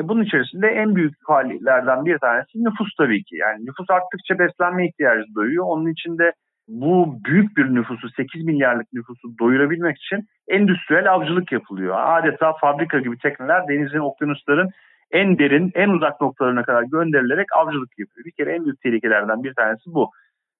E 0.00 0.08
bunun 0.08 0.22
içerisinde 0.22 0.66
en 0.68 0.96
büyük 0.96 1.14
faaliyetlerden 1.26 2.04
bir 2.04 2.18
tanesi 2.18 2.64
nüfus 2.64 2.88
tabii 2.98 3.22
ki. 3.24 3.36
Yani 3.36 3.66
nüfus 3.66 3.90
arttıkça 3.90 4.38
beslenme 4.38 4.86
ihtiyacı 4.86 5.24
duyuyor. 5.34 5.64
Onun 5.68 5.92
için 5.92 6.18
de 6.18 6.32
bu 6.68 7.16
büyük 7.24 7.56
bir 7.56 7.64
nüfusu 7.74 8.08
8 8.10 8.44
milyarlık 8.44 8.92
nüfusu 8.92 9.28
doyurabilmek 9.40 9.96
için 9.96 10.26
endüstriyel 10.48 11.12
avcılık 11.12 11.52
yapılıyor. 11.52 11.96
Adeta 11.98 12.52
fabrika 12.60 12.98
gibi 12.98 13.18
tekneler 13.18 13.68
denizin, 13.68 13.98
okyanusların 13.98 14.70
en 15.10 15.38
derin, 15.38 15.70
en 15.74 15.88
uzak 15.88 16.20
noktalarına 16.20 16.62
kadar 16.62 16.82
gönderilerek 16.82 17.46
avcılık 17.56 17.98
yapıyor. 17.98 18.24
Bir 18.24 18.32
kere 18.32 18.54
en 18.54 18.64
büyük 18.64 18.80
tehlikelerden 18.80 19.42
bir 19.42 19.54
tanesi 19.54 19.84
bu. 19.86 20.10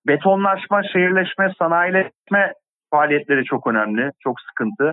Betonlaşma, 0.06 0.82
şehirleşme, 0.82 1.52
sanayileşme 1.58 2.52
faaliyetleri 2.90 3.44
çok 3.44 3.66
önemli, 3.66 4.10
çok 4.22 4.40
sıkıntı. 4.40 4.92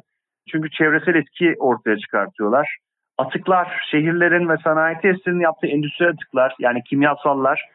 Çünkü 0.51 0.69
çevresel 0.69 1.15
etki 1.15 1.55
ortaya 1.59 1.97
çıkartıyorlar. 1.97 2.77
Atıklar, 3.17 3.81
şehirlerin 3.91 4.49
ve 4.49 4.57
sanayi 4.63 4.97
tesislerinin 4.97 5.43
yaptığı 5.43 5.67
endüstriyel 5.67 6.13
atıklar, 6.13 6.55
yani 6.59 6.83
kimyasallar, 6.83 7.65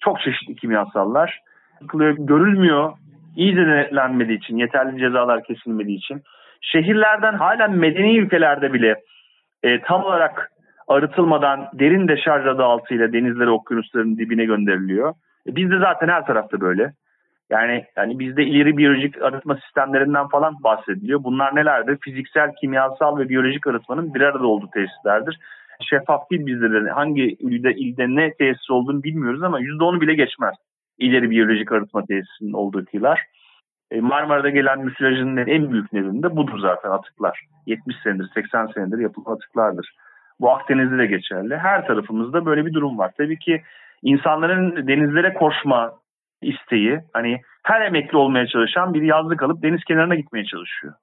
çok 0.00 0.20
çeşitli 0.20 0.56
kimyasallar 0.56 1.40
yapılıyor, 1.82 2.16
görülmüyor. 2.18 2.92
İyi 3.36 3.56
denetlenmediği 3.56 4.38
için, 4.38 4.56
yeterli 4.56 4.98
cezalar 4.98 5.44
kesilmediği 5.44 5.98
için. 5.98 6.22
Şehirlerden 6.60 7.34
halen 7.34 7.70
medeni 7.70 8.18
ülkelerde 8.18 8.72
bile 8.72 9.00
e, 9.62 9.80
tam 9.80 10.04
olarak 10.04 10.50
arıtılmadan 10.88 11.68
derin 11.72 12.08
deşarj 12.08 12.46
adı 12.46 12.64
altıyla 12.64 13.12
denizlere, 13.12 13.50
okyanusların 13.50 14.18
dibine 14.18 14.44
gönderiliyor. 14.44 15.14
E, 15.46 15.56
bizde 15.56 15.78
zaten 15.78 16.08
her 16.08 16.26
tarafta 16.26 16.60
böyle. 16.60 16.92
Yani 17.50 17.84
yani 17.96 18.18
bizde 18.18 18.44
ileri 18.44 18.76
biyolojik 18.76 19.22
arıtma 19.22 19.56
sistemlerinden 19.56 20.28
falan 20.28 20.54
bahsediliyor. 20.64 21.24
Bunlar 21.24 21.56
nelerdir? 21.56 21.98
Fiziksel, 22.00 22.50
kimyasal 22.60 23.18
ve 23.18 23.28
biyolojik 23.28 23.66
arıtmanın 23.66 24.14
bir 24.14 24.20
arada 24.20 24.46
olduğu 24.46 24.70
tesislerdir. 24.70 25.38
Şeffaf 25.90 26.30
değil 26.30 26.46
bizde 26.46 26.70
de 26.70 26.90
hangi 26.90 27.22
ilde, 27.22 27.74
ilde 27.74 28.06
ne 28.08 28.32
tesis 28.34 28.70
olduğunu 28.70 29.02
bilmiyoruz 29.02 29.42
ama 29.42 29.60
%10'u 29.60 30.00
bile 30.00 30.14
geçmez 30.14 30.54
ileri 30.98 31.30
biyolojik 31.30 31.72
arıtma 31.72 32.04
tesisinin 32.04 32.52
olduğu 32.52 32.84
kıyılar. 32.84 33.22
E, 33.90 34.00
Marmara'da 34.00 34.48
gelen 34.48 34.84
müsilajın 34.84 35.36
en 35.36 35.72
büyük 35.72 35.92
nedeni 35.92 36.22
de 36.22 36.36
budur 36.36 36.58
zaten 36.58 36.90
atıklar. 36.90 37.40
70 37.66 37.96
senedir, 38.02 38.28
80 38.34 38.66
senedir 38.66 38.98
yapılan 38.98 39.34
atıklardır. 39.34 39.94
Bu 40.40 40.50
Akdeniz'de 40.50 40.98
de 40.98 41.06
geçerli. 41.06 41.56
Her 41.56 41.86
tarafımızda 41.86 42.46
böyle 42.46 42.66
bir 42.66 42.72
durum 42.72 42.98
var. 42.98 43.12
Tabii 43.18 43.38
ki 43.38 43.62
insanların 44.02 44.88
denizlere 44.88 45.34
koşma 45.34 45.92
isteği, 46.42 47.00
hani 47.12 47.40
her 47.62 47.80
emekli 47.80 48.16
olmaya 48.18 48.46
çalışan 48.46 48.94
bir 48.94 49.02
yazlık 49.02 49.42
alıp 49.42 49.62
deniz 49.62 49.84
kenarına 49.84 50.14
gitmeye 50.14 50.44
çalışıyor. 50.44 50.94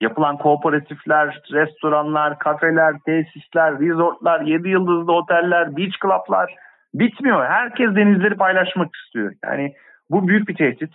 Yapılan 0.00 0.36
kooperatifler, 0.36 1.40
restoranlar, 1.52 2.38
kafeler, 2.38 2.94
tesisler, 3.06 3.80
resortlar, 3.80 4.40
7 4.40 4.68
yıldızlı 4.68 5.12
oteller, 5.12 5.76
beach 5.76 5.94
club'lar, 6.02 6.54
bitmiyor. 6.94 7.46
Herkes 7.46 7.94
denizleri 7.94 8.34
paylaşmak 8.34 8.96
istiyor. 8.96 9.32
Yani 9.44 9.72
bu 10.10 10.28
büyük 10.28 10.48
bir 10.48 10.54
tehdit. 10.54 10.92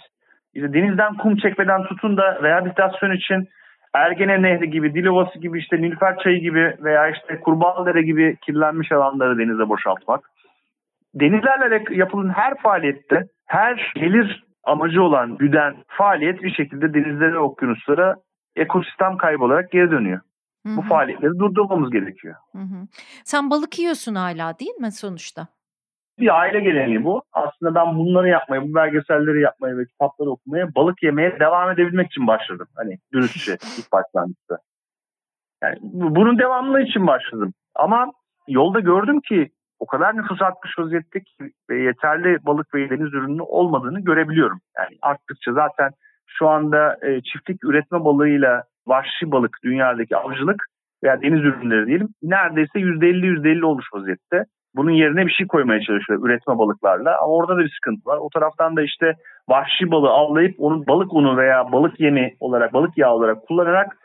İşte 0.53 0.73
denizden 0.73 1.17
kum 1.17 1.35
çekmeden 1.35 1.83
tutun 1.83 2.17
da 2.17 2.43
rehabilitasyon 2.43 3.11
için 3.11 3.47
Ergene 3.93 4.41
Nehri 4.41 4.69
gibi, 4.69 4.93
Dilovası 4.93 5.39
gibi, 5.39 5.59
işte 5.59 5.81
Nilüfer 5.81 6.17
Çayı 6.17 6.39
gibi 6.39 6.75
veya 6.79 7.09
işte 7.09 7.39
Kurbağalıdere 7.39 8.01
gibi 8.01 8.37
kirlenmiş 8.41 8.91
alanları 8.91 9.37
denize 9.37 9.69
boşaltmak. 9.69 10.21
Denizlerle 11.15 11.83
yapılan 11.89 12.29
her 12.29 12.57
faaliyette, 12.57 13.23
her 13.51 13.93
gelir 13.95 14.43
amacı 14.63 15.03
olan 15.03 15.37
güden 15.37 15.75
faaliyet 15.87 16.43
bir 16.43 16.53
şekilde 16.53 16.93
denizlere, 16.93 17.39
okyanuslara 17.39 18.15
ekosistem 18.55 19.17
kaybolarak 19.17 19.71
geri 19.71 19.91
dönüyor. 19.91 20.19
Hı-hı. 20.65 20.77
Bu 20.77 20.81
faaliyetleri 20.81 21.39
durdurmamız 21.39 21.91
gerekiyor. 21.91 22.35
Hı-hı. 22.51 22.87
Sen 23.23 23.49
balık 23.49 23.79
yiyorsun 23.79 24.15
hala 24.15 24.59
değil 24.59 24.75
mi 24.75 24.91
sonuçta? 24.91 25.47
bir 26.19 26.39
aile 26.39 26.59
geleneği 26.59 27.03
bu. 27.03 27.23
Aslında 27.33 27.75
ben 27.75 27.95
bunları 27.95 28.27
yapmaya, 28.27 28.61
bu 28.61 28.75
belgeselleri 28.75 29.41
yapmaya 29.41 29.77
ve 29.77 29.85
kitapları 29.85 30.29
okumaya, 30.29 30.75
balık 30.75 31.03
yemeye 31.03 31.39
devam 31.39 31.71
edebilmek 31.71 32.07
için 32.07 32.27
başladım. 32.27 32.67
Hani 32.75 32.97
dürüstçe 33.13 33.51
ilk 33.77 33.91
başlangıçta. 33.91 34.57
Yani 35.63 35.77
bunun 35.81 36.39
devamlı 36.39 36.81
için 36.81 37.07
başladım. 37.07 37.53
Ama 37.75 38.11
yolda 38.47 38.79
gördüm 38.79 39.21
ki 39.21 39.51
o 39.81 39.85
kadar 39.85 40.17
nüfus 40.17 40.41
artmış 40.41 40.79
vaziyette 40.79 41.19
ki 41.19 41.51
ve 41.69 41.81
yeterli 41.81 42.45
balık 42.45 42.73
ve 42.73 42.89
deniz 42.89 43.13
ürünü 43.13 43.41
olmadığını 43.41 43.99
görebiliyorum. 43.99 44.59
Yani 44.77 44.97
arttıkça 45.01 45.53
zaten 45.53 45.91
şu 46.27 46.47
anda 46.49 46.97
e, 47.01 47.21
çiftlik 47.21 47.63
üretme 47.63 48.03
balığıyla 48.05 48.63
vahşi 48.87 49.31
balık 49.31 49.57
dünyadaki 49.63 50.17
avcılık 50.17 50.65
veya 51.03 51.21
deniz 51.21 51.39
ürünleri 51.39 51.87
diyelim 51.87 52.09
neredeyse 52.23 52.79
%50 52.79 53.25
%50 53.25 53.65
olmuş 53.65 53.85
vaziyette 53.93 54.43
bunun 54.75 54.91
yerine 54.91 55.27
bir 55.27 55.31
şey 55.31 55.47
koymaya 55.47 55.81
çalışıyor 55.81 56.19
üretme 56.25 56.57
balıklarla. 56.57 57.17
Ama 57.21 57.33
orada 57.33 57.57
da 57.57 57.59
bir 57.59 57.73
sıkıntı 57.75 58.01
var. 58.05 58.17
O 58.17 58.29
taraftan 58.29 58.75
da 58.75 58.81
işte 58.81 59.13
vahşi 59.49 59.91
balığı 59.91 60.09
avlayıp 60.09 60.55
onu 60.59 60.87
balık 60.87 61.13
unu 61.13 61.37
veya 61.37 61.71
balık 61.71 61.99
yemi 61.99 62.33
olarak, 62.39 62.73
balık 62.73 62.97
yağı 62.97 63.13
olarak 63.13 63.47
kullanarak 63.47 63.97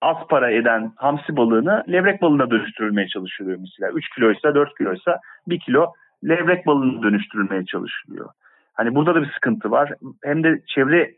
az 0.00 0.16
para 0.28 0.50
eden 0.50 0.92
hamsi 0.96 1.36
balığını 1.36 1.84
levrek 1.88 2.22
balığına 2.22 2.50
dönüştürülmeye 2.50 3.08
çalışılıyor 3.08 3.58
mesela. 3.60 3.92
3 3.92 4.08
kiloysa 4.14 4.54
4 4.54 4.78
kiloysa 4.78 5.20
1 5.46 5.60
kilo 5.60 5.92
levrek 6.24 6.66
balığına 6.66 7.02
dönüştürülmeye 7.02 7.64
çalışılıyor. 7.64 8.30
Hani 8.74 8.94
burada 8.94 9.14
da 9.14 9.22
bir 9.22 9.32
sıkıntı 9.32 9.70
var. 9.70 9.92
Hem 10.24 10.44
de 10.44 10.62
çevre 10.66 11.10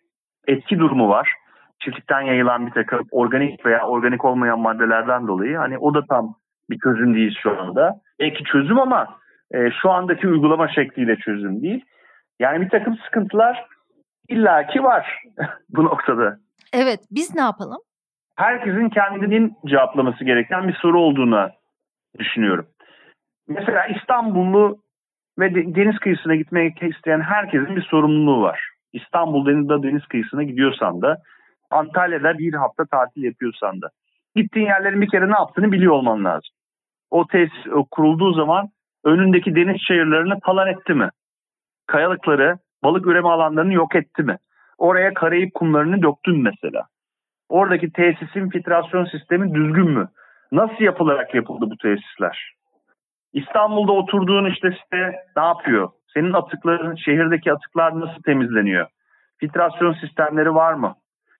etki 0.46 0.78
durumu 0.78 1.08
var. 1.08 1.32
Çiftlikten 1.78 2.20
yayılan 2.20 2.66
bir 2.66 2.72
takım 2.72 3.06
organik 3.10 3.66
veya 3.66 3.86
organik 3.86 4.24
olmayan 4.24 4.60
maddelerden 4.60 5.26
dolayı. 5.26 5.56
Hani 5.56 5.78
o 5.78 5.94
da 5.94 6.06
tam 6.06 6.34
bir 6.70 6.78
çözüm 6.78 7.14
değil 7.14 7.38
şu 7.42 7.60
anda. 7.60 8.00
Belki 8.20 8.44
çözüm 8.44 8.78
ama 8.78 9.18
e, 9.54 9.70
şu 9.82 9.90
andaki 9.90 10.28
uygulama 10.28 10.68
şekliyle 10.68 11.16
çözüm 11.16 11.62
değil. 11.62 11.84
Yani 12.40 12.60
bir 12.60 12.70
takım 12.70 12.96
sıkıntılar 12.96 13.66
illaki 14.28 14.82
var 14.82 15.22
bu 15.68 15.84
noktada. 15.84 16.36
Evet 16.72 17.00
biz 17.10 17.34
ne 17.34 17.40
yapalım? 17.40 17.78
Herkesin 18.42 18.88
kendinin 18.88 19.56
cevaplaması 19.66 20.24
gereken 20.24 20.68
bir 20.68 20.74
soru 20.74 21.00
olduğunu 21.00 21.50
düşünüyorum. 22.18 22.66
Mesela 23.48 23.86
İstanbullu 23.86 24.78
ve 25.38 25.54
deniz 25.54 25.98
kıyısına 25.98 26.34
gitmek 26.34 26.82
isteyen 26.82 27.20
herkesin 27.20 27.76
bir 27.76 27.82
sorumluluğu 27.82 28.42
var. 28.42 28.70
İstanbul'da 28.92 29.82
deniz 29.82 30.06
kıyısına 30.06 30.42
gidiyorsan 30.42 31.02
da 31.02 31.16
Antalya'da 31.70 32.38
bir 32.38 32.54
hafta 32.54 32.84
tatil 32.84 33.22
yapıyorsan 33.22 33.82
da 33.82 33.88
gittiğin 34.34 34.66
yerlerin 34.66 35.00
bir 35.00 35.10
kere 35.10 35.28
ne 35.28 35.34
yaptığını 35.38 35.72
biliyor 35.72 35.92
olman 35.92 36.24
lazım. 36.24 36.50
O 37.10 37.26
tesis 37.26 37.64
kurulduğu 37.90 38.32
zaman 38.32 38.68
önündeki 39.04 39.54
deniz 39.54 39.76
şehirlerini 39.88 40.40
talan 40.40 40.68
etti 40.68 40.94
mi? 40.94 41.08
Kayalıkları, 41.86 42.58
balık 42.84 43.06
üreme 43.06 43.28
alanlarını 43.28 43.72
yok 43.72 43.96
etti 43.96 44.22
mi? 44.22 44.36
Oraya 44.78 45.14
Karayip 45.14 45.54
kumlarını 45.54 46.02
döktün 46.02 46.42
mesela. 46.42 46.86
Oradaki 47.52 47.92
tesisin 47.92 48.48
filtrasyon 48.48 49.04
sistemi 49.04 49.54
düzgün 49.54 49.90
mü? 49.90 50.08
Nasıl 50.52 50.84
yapılarak 50.84 51.34
yapıldı 51.34 51.64
bu 51.70 51.76
tesisler? 51.76 52.52
İstanbul'da 53.32 53.92
oturduğun 53.92 54.50
işte 54.50 54.70
site 54.70 55.12
ne 55.36 55.42
yapıyor? 55.42 55.88
Senin 56.14 56.32
atıkların, 56.32 56.94
şehirdeki 56.94 57.52
atıklar 57.52 58.00
nasıl 58.00 58.22
temizleniyor? 58.22 58.86
Filtrasyon 59.38 59.92
sistemleri 59.92 60.54
var 60.54 60.72
mı? 60.74 60.94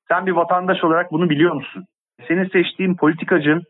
Sen 0.08 0.26
bir 0.26 0.32
vatandaş 0.32 0.84
olarak 0.84 1.12
bunu 1.12 1.30
biliyor 1.30 1.54
musun? 1.54 1.84
senin 2.28 2.48
seçtiğin 2.48 2.96
politikacın 2.96 3.62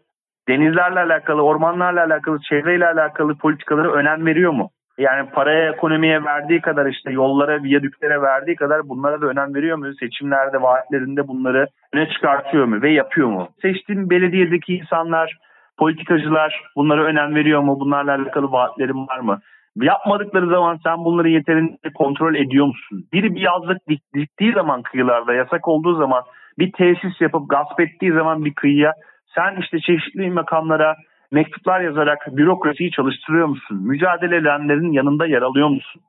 denizlerle 0.49 1.01
alakalı, 1.01 1.43
ormanlarla 1.43 2.05
alakalı, 2.05 2.39
çevreyle 2.49 2.87
alakalı 2.87 3.39
politikaları 3.39 3.93
önem 3.93 4.27
veriyor 4.27 4.53
mu? 4.53 4.71
Yani 4.99 5.31
paraya, 5.31 5.73
ekonomiye 5.73 6.25
verdiği 6.25 6.61
kadar 6.61 6.87
işte 6.87 7.13
yollara, 7.13 7.63
viyadüklere 7.63 8.23
verdiği 8.23 8.57
kadar 8.57 8.89
bunlara 8.89 9.21
da 9.21 9.27
önem 9.27 9.55
veriyor 9.55 9.77
mu? 9.77 9.95
Seçimlerde, 10.01 10.63
vaatlerinde 10.63 11.29
bunları 11.29 11.67
öne 11.93 12.09
çıkartıyor 12.09 12.65
mu 12.65 12.83
ve 12.83 12.93
yapıyor 12.93 13.29
mu? 13.29 13.49
Seçtiğin 13.63 14.11
belediyedeki 14.11 14.77
insanlar, 14.77 15.39
politikacılar 15.79 16.63
bunlara 16.77 17.05
önem 17.05 17.35
veriyor 17.35 17.61
mu? 17.61 17.81
Bunlarla 17.81 18.15
alakalı 18.15 18.53
vaatlerin 18.53 19.09
var 19.09 19.21
mı? 19.21 19.41
Yapmadıkları 19.77 20.47
zaman 20.47 20.79
sen 20.85 21.05
bunları 21.05 21.29
yeterince 21.29 21.93
kontrol 21.95 22.35
ediyor 22.35 22.67
musun? 22.67 23.05
Biri 23.13 23.35
bir 23.35 23.41
yazlık 23.41 23.79
diktiği 24.15 24.53
zaman 24.53 24.83
kıyılarda, 24.83 25.35
yasak 25.35 25.69
olduğu 25.69 25.95
zaman 25.95 26.23
bir 26.59 26.73
tesis 26.73 27.21
yapıp 27.21 27.51
gasp 27.51 27.81
ettiği 27.81 28.13
zaman 28.13 28.45
bir 28.45 28.55
kıyıya 28.55 28.93
sen 29.35 29.57
işte 29.61 29.81
çeşitli 29.81 30.31
makamlara 30.31 30.97
mektuplar 31.33 31.81
yazarak 31.81 32.37
bürokrasiyi 32.37 32.91
çalıştırıyor 32.91 33.47
musun? 33.47 33.79
Mücadele 33.83 34.37
edenlerin 34.37 34.93
yanında 34.93 35.27
yer 35.27 35.43
alıyor 35.43 35.69
musun? 35.69 36.03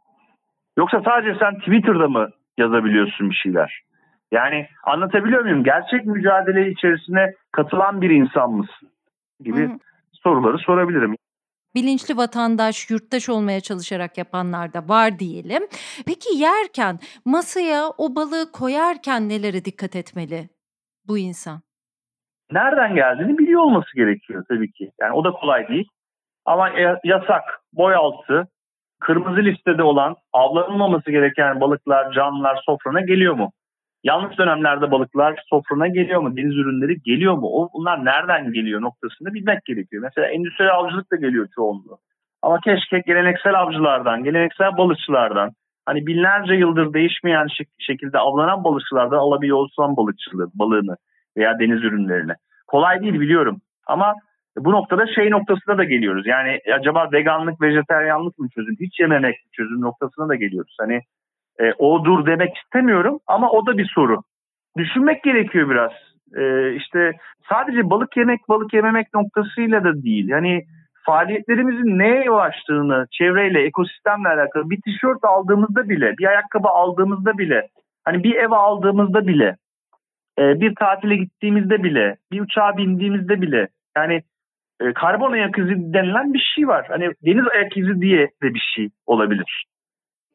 Yoksa 0.78 1.02
sadece 1.06 1.40
sen 1.40 1.60
Twitter'da 1.60 2.08
mı 2.08 2.30
yazabiliyorsun 2.58 3.30
bir 3.30 3.36
şeyler? 3.36 3.82
Yani 4.32 4.68
anlatabiliyor 4.84 5.42
muyum? 5.42 5.64
Gerçek 5.64 6.06
mücadele 6.06 6.70
içerisine 6.70 7.34
katılan 7.52 8.02
bir 8.02 8.10
insan 8.10 8.52
mısın? 8.52 8.90
Gibi 9.44 9.68
Hı-hı. 9.68 9.78
soruları 10.12 10.58
sorabilirim 10.58 11.16
bilinçli 11.76 12.18
vatandaş, 12.18 12.90
yurttaş 12.90 13.30
olmaya 13.30 13.62
çalışarak 13.62 14.18
yapanlar 14.18 14.74
da 14.74 14.88
var 14.88 15.20
diyelim. 15.20 15.64
Peki 16.06 16.38
yerken 16.38 17.00
masaya 17.26 17.90
o 17.98 18.16
balığı 18.16 18.52
koyarken 18.52 19.30
nelere 19.30 19.66
dikkat 19.66 19.96
etmeli 19.96 20.50
bu 21.08 21.18
insan? 21.18 21.62
Nereden 22.54 22.96
geldiğini 22.96 23.38
biliyor 23.38 23.62
olması 23.62 23.96
gerekiyor 23.96 24.44
tabii 24.50 24.72
ki. 24.72 24.92
Yani 25.02 25.14
o 25.14 25.24
da 25.24 25.32
kolay 25.32 25.68
değil. 25.68 25.88
Ama 26.46 26.70
yasak, 27.04 27.44
boy 27.74 27.96
altı, 27.96 28.48
kırmızı 29.00 29.42
listede 29.42 29.84
olan 29.84 30.16
avlanılmaması 30.34 31.12
gereken 31.12 31.62
balıklar, 31.62 32.12
canlılar 32.12 32.62
sofrana 32.66 33.02
geliyor 33.02 33.34
mu? 33.34 33.52
Yanlış 34.04 34.38
dönemlerde 34.38 34.92
balıklar 34.92 35.44
sofrana 35.50 35.88
geliyor 35.88 36.22
mu? 36.22 36.38
Deniz 36.38 36.58
ürünleri 36.58 37.02
geliyor 37.02 37.34
mu? 37.34 37.48
O, 37.54 37.70
bunlar 37.74 38.06
nereden 38.06 38.54
geliyor 38.54 38.82
noktasını 38.82 39.34
bilmek 39.34 39.66
gerekiyor. 39.66 40.04
Mesela 40.04 40.28
endüstriyel 40.28 40.74
avcılık 40.74 41.12
da 41.12 41.16
geliyor 41.16 41.48
çoğunluğu. 41.56 41.98
Ama 42.42 42.60
keşke 42.60 43.00
geleneksel 43.00 43.60
avcılardan, 43.60 44.24
geleneksel 44.24 44.78
balıkçılardan, 44.78 45.52
hani 45.86 46.08
binlerce 46.08 46.54
yıldır 46.54 46.94
değişmeyen 46.94 47.48
şekilde 47.80 48.18
avlanan 48.18 48.64
balıkçılardan 48.64 49.18
alabiliyor 49.18 49.58
olsam 49.58 49.98
balıkçılığı, 49.98 50.50
balığını 50.54 50.96
veya 51.38 51.60
deniz 51.60 51.84
ürünlerini. 51.84 52.34
Kolay 52.68 53.02
değil 53.02 53.20
biliyorum 53.20 53.62
ama 53.88 54.14
bu 54.58 54.72
noktada 54.72 55.08
şey 55.08 55.32
noktasına 55.32 55.78
da 55.78 55.84
geliyoruz. 55.84 56.28
Yani 56.28 56.60
acaba 56.80 57.10
veganlık, 57.12 57.62
vejeteryanlık 57.62 58.40
mı 58.40 58.48
çözüm, 58.56 58.76
hiç 58.80 59.00
yememek 59.00 59.36
mi 59.36 59.52
çözüm 59.52 59.82
noktasına 59.82 60.30
da 60.30 60.36
geliyoruz. 60.36 60.76
Hani 60.80 61.02
e, 61.60 61.74
o 61.80 62.06
dur 62.06 62.26
demek 62.26 62.58
istemiyorum 62.58 63.20
ama 63.28 63.52
o 63.52 63.66
da 63.66 63.78
bir 63.78 63.92
soru. 63.96 64.22
Düşünmek 64.78 65.24
gerekiyor 65.24 65.70
biraz. 65.70 65.92
E, 66.38 66.74
işte 66.76 67.12
sadece 67.50 67.90
balık 67.90 68.18
yemek, 68.18 68.40
balık 68.50 68.74
yememek 68.74 69.14
noktasıyla 69.14 69.84
da 69.84 70.04
değil. 70.04 70.28
Yani 70.28 70.64
faaliyetlerimizin 71.06 72.00
neye 72.00 72.24
yol 72.24 72.38
açtığını, 72.38 73.06
çevreyle, 73.12 73.62
ekosistemle 73.62 74.30
alakalı 74.30 74.70
bir 74.70 74.82
tişört 74.82 75.24
aldığımızda 75.24 75.90
bile, 75.90 76.14
bir 76.18 76.26
ayakkabı 76.26 76.68
aldığımızda 76.68 77.38
bile, 77.38 77.68
hani 78.06 78.24
bir 78.24 78.36
ev 78.36 78.52
aldığımızda 78.52 79.28
bile, 79.28 79.56
e, 80.40 80.62
bir 80.62 80.76
tatile 80.76 81.16
gittiğimizde 81.16 81.84
bile, 81.84 82.18
bir 82.32 82.42
uçağa 82.42 82.78
bindiğimizde 82.78 83.42
bile, 83.42 83.68
yani 83.98 84.24
e, 84.82 84.94
karbon 84.94 85.32
ayak 85.32 85.58
izi 85.58 85.94
denilen 85.94 86.34
bir 86.34 86.52
şey 86.56 86.68
var. 86.68 86.86
Hani 86.90 87.12
deniz 87.26 87.48
ayak 87.48 87.78
izi 87.78 88.02
diye 88.02 88.32
de 88.44 88.54
bir 88.54 88.64
şey 88.76 88.90
olabilir. 89.06 89.66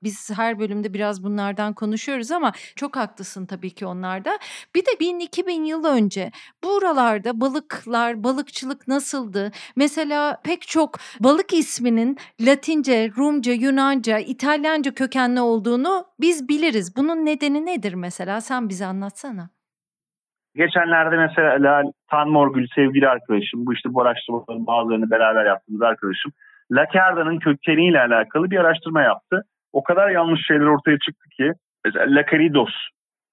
Biz 0.02 0.30
her 0.36 0.58
bölümde 0.58 0.94
biraz 0.94 1.24
bunlardan 1.24 1.74
konuşuyoruz 1.74 2.30
ama 2.30 2.52
çok 2.76 2.96
haklısın 2.96 3.46
tabii 3.46 3.70
ki 3.70 3.86
onlarda. 3.86 4.38
Bir 4.74 4.86
de 4.86 4.90
1000-2000 4.90 5.64
yıl 5.66 5.84
önce 5.84 6.30
buralarda 6.64 7.40
balıklar, 7.40 8.24
balıkçılık 8.24 8.88
nasıldı? 8.88 9.50
Mesela 9.76 10.40
pek 10.44 10.62
çok 10.62 10.98
balık 11.20 11.52
isminin 11.52 12.16
Latince, 12.40 13.10
Rumca, 13.16 13.52
Yunanca, 13.52 14.18
İtalyanca 14.18 14.94
kökenli 14.94 15.40
olduğunu 15.40 16.04
biz 16.20 16.48
biliriz. 16.48 16.96
Bunun 16.96 17.26
nedeni 17.26 17.66
nedir 17.66 17.94
mesela? 17.94 18.40
Sen 18.40 18.68
bize 18.68 18.86
anlatsana. 18.86 19.57
Geçenlerde 20.54 21.16
mesela 21.16 21.82
Tan 22.10 22.28
Morgül 22.28 22.66
sevgili 22.74 23.08
arkadaşım, 23.08 23.66
bu 23.66 23.74
işte 23.74 23.94
bu 23.94 24.02
araştırmaların 24.02 24.66
bazılarını 24.66 25.10
beraber 25.10 25.46
yaptığımız 25.46 25.82
arkadaşım, 25.82 26.32
Lakarda'nın 26.72 27.38
kökeniyle 27.38 28.00
alakalı 28.00 28.50
bir 28.50 28.58
araştırma 28.58 29.02
yaptı 29.02 29.44
o 29.72 29.82
kadar 29.82 30.10
yanlış 30.10 30.46
şeyler 30.46 30.64
ortaya 30.64 30.98
çıktı 30.98 31.28
ki 31.36 31.52
mesela 31.84 32.06
La 32.08 32.26
Queridos, 32.26 32.72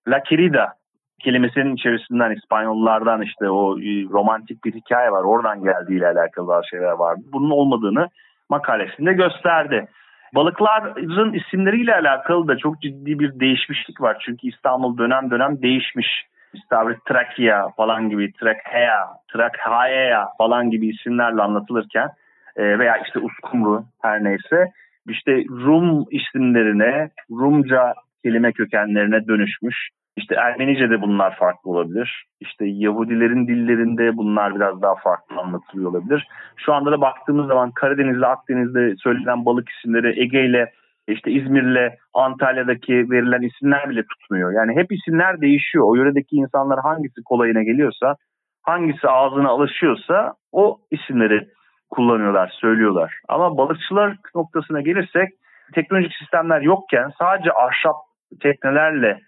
La 0.07 0.23
Querida 0.23 0.73
kelimesinin 1.19 1.75
içerisinden 1.75 2.31
İspanyollardan 2.31 3.21
işte 3.21 3.49
o 3.49 3.79
e, 3.79 4.03
romantik 4.03 4.63
bir 4.65 4.73
hikaye 4.73 5.11
var. 5.11 5.23
Oradan 5.23 5.63
geldiğiyle 5.63 6.07
alakalı 6.07 6.47
bazı 6.47 6.67
şeyler 6.67 6.91
vardı. 6.91 7.21
Bunun 7.33 7.49
olmadığını 7.49 8.07
makalesinde 8.49 9.13
gösterdi. 9.13 9.87
Balıkların 10.35 11.33
isimleriyle 11.33 11.95
alakalı 11.95 12.47
da 12.47 12.57
çok 12.57 12.81
ciddi 12.81 13.19
bir 13.19 13.39
değişmişlik 13.39 14.01
var. 14.01 14.17
Çünkü 14.25 14.47
İstanbul 14.47 14.97
dönem 14.97 15.31
dönem 15.31 15.61
değişmiş. 15.61 16.25
İstavrit 16.57 17.05
Trakya 17.05 17.69
falan 17.77 18.09
gibi, 18.09 18.33
Trakhea, 18.33 19.07
Trakhaya 19.33 20.27
falan 20.37 20.69
gibi 20.69 20.87
isimlerle 20.87 21.41
anlatılırken 21.41 22.09
e, 22.55 22.79
veya 22.79 22.97
işte 22.97 23.19
Uskumru 23.19 23.83
her 24.01 24.23
neyse 24.23 24.71
işte 25.09 25.43
Rum 25.49 26.05
isimlerine, 26.11 27.09
Rumca 27.31 27.93
kelime 28.23 28.51
kökenlerine 28.51 29.27
dönüşmüş. 29.27 29.89
İşte 30.17 30.35
Ermenice'de 30.35 31.01
bunlar 31.01 31.35
farklı 31.35 31.71
olabilir. 31.71 32.25
İşte 32.39 32.65
Yahudilerin 32.65 33.47
dillerinde 33.47 34.17
bunlar 34.17 34.55
biraz 34.55 34.81
daha 34.81 34.95
farklı 34.95 35.35
anlatılıyor 35.37 35.89
olabilir. 35.89 36.27
Şu 36.57 36.73
anda 36.73 36.91
da 36.91 37.01
baktığımız 37.01 37.47
zaman 37.47 37.71
Karadeniz'de, 37.71 38.25
Akdeniz'de 38.25 38.95
söylenen 38.95 39.45
balık 39.45 39.69
isimleri 39.69 40.21
Ege 40.21 40.45
ile 40.45 40.71
işte 41.07 41.31
İzmir'le 41.31 41.93
Antalya'daki 42.13 42.93
verilen 42.93 43.41
isimler 43.41 43.89
bile 43.89 44.03
tutmuyor. 44.03 44.51
Yani 44.53 44.75
hep 44.75 44.91
isimler 44.91 45.41
değişiyor. 45.41 45.85
O 45.87 45.95
yöredeki 45.95 46.35
insanlar 46.35 46.79
hangisi 46.79 47.23
kolayına 47.25 47.63
geliyorsa, 47.63 48.15
hangisi 48.63 49.07
ağzına 49.07 49.49
alışıyorsa 49.49 50.33
o 50.51 50.77
isimleri 50.91 51.47
kullanıyorlar, 51.89 52.47
söylüyorlar. 52.61 53.19
Ama 53.27 53.57
balıkçılar 53.57 54.17
noktasına 54.35 54.81
gelirsek 54.81 55.29
teknolojik 55.73 56.13
sistemler 56.13 56.61
yokken 56.61 57.11
sadece 57.19 57.51
ahşap 57.51 57.95
teknelerle, 58.41 59.19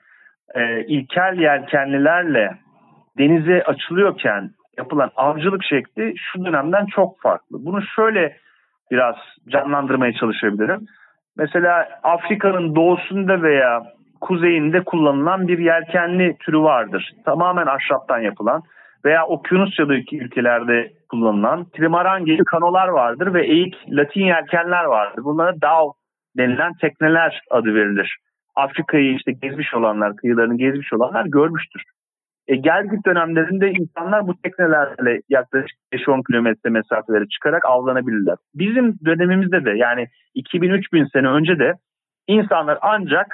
e, 0.56 0.86
ilkel 0.86 1.38
yelkenlilerle 1.40 2.58
denize 3.18 3.64
açılıyorken 3.64 4.50
yapılan 4.78 5.12
avcılık 5.16 5.64
şekli 5.64 6.14
şu 6.18 6.46
dönemden 6.46 6.86
çok 6.86 7.22
farklı. 7.22 7.66
Bunu 7.66 7.82
şöyle 7.96 8.38
biraz 8.92 9.16
canlandırmaya 9.48 10.14
çalışabilirim. 10.14 10.86
Mesela 11.38 11.88
Afrika'nın 12.04 12.76
doğusunda 12.76 13.42
veya 13.42 13.84
kuzeyinde 14.22 14.84
kullanılan 14.84 15.48
bir 15.48 15.58
yelkenli 15.58 16.38
türü 16.38 16.60
vardır. 16.60 17.12
Tamamen 17.26 17.66
ahşaptan 17.66 18.20
yapılan 18.20 18.64
veya 19.06 19.26
Okyanusya'daki 19.26 20.18
ülkelerde 20.18 20.92
kullanılan 21.10 21.66
trimaran 21.66 22.26
gibi 22.26 22.44
kanolar 22.44 22.88
vardır 22.88 23.34
ve 23.34 23.46
eğik 23.46 23.76
Latin 23.90 24.26
yelkenler 24.26 24.84
vardır. 24.84 25.24
Bunlara 25.24 25.62
dao 25.62 25.94
denilen 26.38 26.74
tekneler 26.74 27.42
adı 27.52 27.76
verilir. 27.76 28.18
Afrika'yı 28.56 29.16
işte 29.16 29.32
gezmiş 29.32 29.74
olanlar, 29.74 30.16
kıyılarını 30.16 30.58
gezmiş 30.58 30.94
olanlar 30.94 31.26
görmüştür. 31.26 31.82
E, 32.48 32.56
gelgit 32.56 33.06
dönemlerinde 33.06 33.72
insanlar 33.72 34.28
bu 34.28 34.42
teknelerle 34.42 35.22
yaklaşık 35.30 35.78
5-10 35.94 36.28
kilometre 36.28 36.70
mesafeleri 36.70 37.30
çıkarak 37.30 37.66
avlanabilirler. 37.66 38.36
Bizim 38.56 38.96
dönemimizde 39.06 39.66
de 39.66 39.72
yani 39.72 40.08
2000-3000 40.36 41.12
sene 41.12 41.28
önce 41.28 41.60
de 41.60 41.74
insanlar 42.28 42.78
ancak 42.82 43.28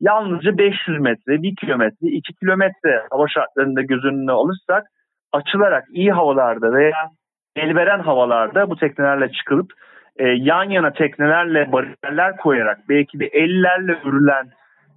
yalnızca 0.00 0.58
500 0.58 1.00
metre, 1.00 1.42
1 1.42 1.56
kilometre, 1.56 2.06
2 2.08 2.34
kilometre 2.34 3.02
hava 3.10 3.28
şartlarında 3.28 3.82
göz 3.82 4.04
önüne 4.04 4.32
alırsak 4.32 4.86
açılarak 5.32 5.84
iyi 5.90 6.12
havalarda 6.12 6.72
veya 6.72 7.10
elveren 7.56 8.00
havalarda 8.00 8.70
bu 8.70 8.76
teknelerle 8.76 9.32
çıkılıp 9.32 9.72
e, 10.16 10.28
yan 10.28 10.70
yana 10.70 10.92
teknelerle 10.92 11.72
bariyerler 11.72 12.36
koyarak 12.36 12.78
belki 12.88 13.20
de 13.20 13.26
ellerle 13.26 13.92
örülen 14.04 14.50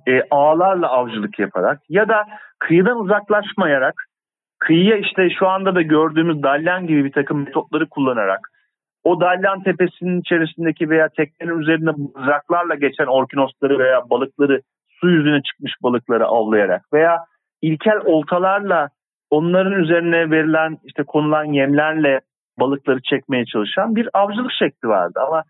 e, 0.07 0.21
ağlarla 0.31 0.89
avcılık 0.89 1.39
yaparak 1.39 1.79
ya 1.89 2.09
da 2.09 2.27
kıyıdan 2.59 2.99
uzaklaşmayarak 2.99 3.93
kıyıya 4.59 4.97
işte 4.97 5.29
şu 5.39 5.47
anda 5.47 5.75
da 5.75 5.81
gördüğümüz 5.81 6.43
dalyan 6.43 6.87
gibi 6.87 7.05
bir 7.05 7.11
takım 7.11 7.45
metotları 7.45 7.89
kullanarak 7.89 8.39
o 9.03 9.21
dalyan 9.21 9.63
tepesinin 9.63 10.21
içerisindeki 10.21 10.89
veya 10.89 11.09
teknenin 11.09 11.59
üzerinde 11.59 11.91
mızraklarla 11.91 12.75
geçen 12.75 13.05
orkinosları 13.05 13.79
veya 13.79 14.09
balıkları 14.09 14.61
su 14.89 15.09
yüzüne 15.09 15.41
çıkmış 15.41 15.73
balıkları 15.83 16.25
avlayarak 16.25 16.93
veya 16.93 17.17
ilkel 17.61 17.97
oltalarla 18.05 18.89
onların 19.29 19.73
üzerine 19.73 20.31
verilen 20.31 20.77
işte 20.83 21.03
konulan 21.03 21.45
yemlerle 21.45 22.21
balıkları 22.59 23.01
çekmeye 23.01 23.45
çalışan 23.45 23.95
bir 23.95 24.09
avcılık 24.13 24.51
şekli 24.59 24.87
vardı. 24.87 25.19
Ama 25.27 25.43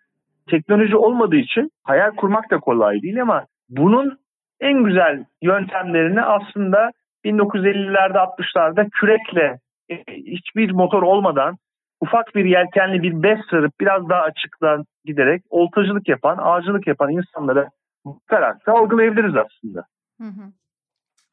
teknoloji 0.50 0.96
olmadığı 0.96 1.36
için 1.36 1.72
hayal 1.84 2.12
kurmak 2.12 2.52
da 2.52 2.60
kolay 2.60 3.02
değil 3.02 3.22
ama 3.22 3.46
bunun 3.70 4.18
en 4.62 4.84
güzel 4.84 5.26
yöntemlerini 5.42 6.22
aslında 6.22 6.92
1950'lerde 7.26 8.18
60'larda 8.18 8.90
kürekle 8.90 9.60
e, 9.90 9.96
hiçbir 10.08 10.72
motor 10.72 11.04
olmadan 11.04 11.58
ufak 12.02 12.36
bir 12.36 12.46
yelkenli 12.46 13.04
bir 13.04 13.24
bez 13.24 13.40
sarıp 13.50 13.72
biraz 13.80 14.10
daha 14.10 14.22
açıktan 14.22 14.86
giderek 15.06 15.44
oltacılık 15.50 16.08
yapan, 16.08 16.38
ağacılık 16.42 16.88
yapan 16.88 17.12
insanlara 17.12 17.70
bakarak 18.06 18.68
da 18.68 18.72
algılayabiliriz 18.72 19.36
aslında. 19.36 19.86
Hı 20.22 20.28
hı. 20.28 20.52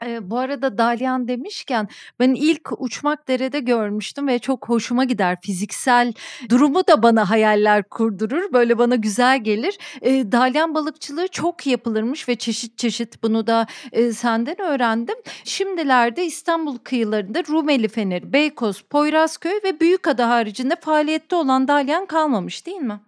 Eee, 0.07 0.19
bu 0.23 0.39
arada 0.39 0.79
dalyan 0.79 1.29
demişken 1.29 1.89
ben 2.21 2.35
ilk 2.35 2.69
uçmak 2.83 3.29
derede 3.29 3.61
görmüştüm 3.61 4.29
ve 4.29 4.39
çok 4.39 4.69
hoşuma 4.69 5.05
gider. 5.05 5.37
Fiziksel 5.43 6.13
durumu 6.51 6.87
da 6.89 7.03
bana 7.03 7.31
hayaller 7.31 7.83
kurdurur. 7.83 8.53
Böyle 8.53 8.79
bana 8.79 8.95
güzel 8.95 9.45
gelir. 9.45 9.79
Eee, 10.03 10.33
dalyan 10.33 10.75
balıkçılığı 10.75 11.29
çok 11.29 11.67
yapılırmış 11.67 12.29
ve 12.29 12.37
çeşit 12.37 12.79
çeşit 12.79 13.23
bunu 13.23 13.47
da, 13.47 13.67
eee, 13.93 14.13
senden 14.13 14.61
öğrendim. 14.61 15.17
Şimdilerde 15.45 16.25
İstanbul 16.25 16.79
kıyılarında 16.79 17.43
Rumeli 17.51 17.89
Feneri, 17.89 18.33
Beykoz, 18.33 18.83
Poyrazköy 18.83 19.61
ve 19.65 19.81
Büyükada 19.81 20.31
haricinde 20.31 20.75
faaliyette 20.81 21.37
olan 21.37 21.69
dalyan 21.69 22.07
kalmamış 22.07 22.67
değil 22.67 22.81
mi? 22.81 23.01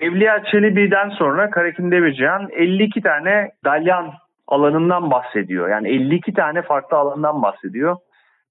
Evliya 0.00 0.44
Çelebi'den 0.52 1.10
sonra 1.10 1.50
Karakin 1.50 1.90
Demircihan 1.90 2.48
52 2.50 3.00
tane 3.02 3.50
dalyan 3.64 4.12
alanından 4.52 5.10
bahsediyor. 5.10 5.68
Yani 5.68 5.88
52 5.88 6.34
tane 6.34 6.62
farklı 6.62 6.96
alandan 6.96 7.42
bahsediyor. 7.42 7.96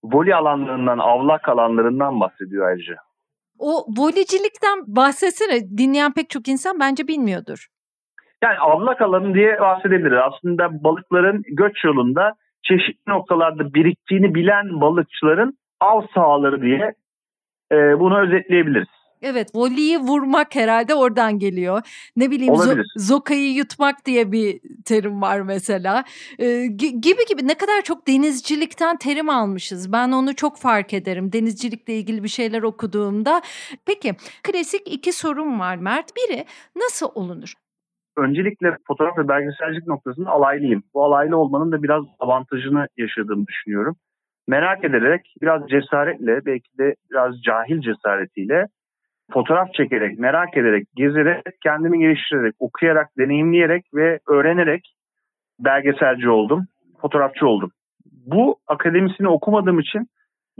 Voli 0.03 0.35
alanlarından, 0.35 0.97
avlak 0.97 1.49
alanlarından 1.49 2.19
bahsediyor 2.19 2.67
ayrıca. 2.67 2.95
O 3.59 3.85
volicilikten 3.97 4.79
bahsetsene. 4.87 5.77
Dinleyen 5.77 6.13
pek 6.13 6.29
çok 6.29 6.47
insan 6.47 6.79
bence 6.79 7.07
bilmiyordur. 7.07 7.67
Yani 8.43 8.59
avlak 8.59 9.01
alanı 9.01 9.33
diye 9.33 9.59
bahsedebiliriz. 9.59 10.19
Aslında 10.23 10.83
balıkların 10.83 11.43
göç 11.47 11.83
yolunda 11.83 12.33
çeşitli 12.63 13.11
noktalarda 13.11 13.73
biriktiğini 13.73 14.35
bilen 14.35 14.81
balıkçıların 14.81 15.57
av 15.79 16.01
sahaları 16.13 16.61
diye 16.61 16.93
e, 17.71 17.99
bunu 17.99 18.19
özetleyebiliriz. 18.21 19.00
Evet, 19.21 19.47
voliyi 19.55 19.97
vurmak 19.99 20.55
herhalde 20.55 20.95
oradan 20.95 21.39
geliyor. 21.39 21.81
Ne 22.15 22.31
bileyim 22.31 22.53
zo- 22.53 22.83
zokayı 22.97 23.53
yutmak 23.53 24.05
diye 24.05 24.31
bir 24.31 24.59
terim 24.85 25.21
var 25.21 25.41
mesela. 25.41 26.03
Ee, 26.39 26.65
gibi 27.01 27.25
gibi 27.29 27.47
ne 27.47 27.57
kadar 27.57 27.81
çok 27.83 28.07
denizcilikten 28.07 28.97
terim 28.97 29.29
almışız. 29.29 29.91
Ben 29.93 30.11
onu 30.11 30.35
çok 30.35 30.57
fark 30.57 30.93
ederim 30.93 31.33
denizcilikle 31.33 31.93
ilgili 31.93 32.23
bir 32.23 32.27
şeyler 32.27 32.63
okuduğumda. 32.63 33.41
Peki, 33.85 34.15
klasik 34.43 34.93
iki 34.93 35.13
sorum 35.13 35.59
var 35.59 35.75
Mert. 35.75 36.11
Biri 36.15 36.45
nasıl 36.75 37.09
olunur? 37.15 37.53
Öncelikle 38.17 38.77
fotoğraf 38.87 39.17
ve 39.17 39.27
belgeselcilik 39.27 39.87
noktasında 39.87 40.29
alaylıyım. 40.29 40.83
Bu 40.93 41.03
alaylı 41.03 41.37
olmanın 41.37 41.71
da 41.71 41.83
biraz 41.83 42.03
avantajını 42.19 42.87
yaşadığımı 42.97 43.47
düşünüyorum. 43.47 43.95
Merak 44.47 44.83
ederek, 44.83 45.35
biraz 45.41 45.61
cesaretle, 45.69 46.45
belki 46.45 46.77
de 46.77 46.95
biraz 47.11 47.41
cahil 47.41 47.81
cesaretiyle 47.81 48.65
fotoğraf 49.33 49.73
çekerek, 49.73 50.19
merak 50.19 50.57
ederek, 50.57 50.87
gezerek, 50.95 51.43
kendimi 51.63 51.99
geliştirerek, 51.99 52.55
okuyarak, 52.59 53.07
deneyimleyerek 53.17 53.85
ve 53.93 54.19
öğrenerek 54.27 54.95
belgeselci 55.59 56.29
oldum, 56.29 56.67
fotoğrafçı 57.01 57.47
oldum. 57.47 57.71
Bu 58.05 58.55
akademisini 58.67 59.27
okumadığım 59.27 59.79
için 59.79 60.07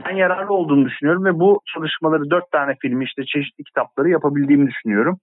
ben 0.06 0.16
yararlı 0.16 0.54
olduğunu 0.54 0.84
düşünüyorum 0.84 1.24
ve 1.24 1.40
bu 1.40 1.60
çalışmaları 1.74 2.30
dört 2.30 2.50
tane 2.50 2.74
filmi 2.80 3.04
işte 3.04 3.24
çeşitli 3.24 3.64
kitapları 3.64 4.08
yapabildiğimi 4.08 4.70
düşünüyorum. 4.70 5.18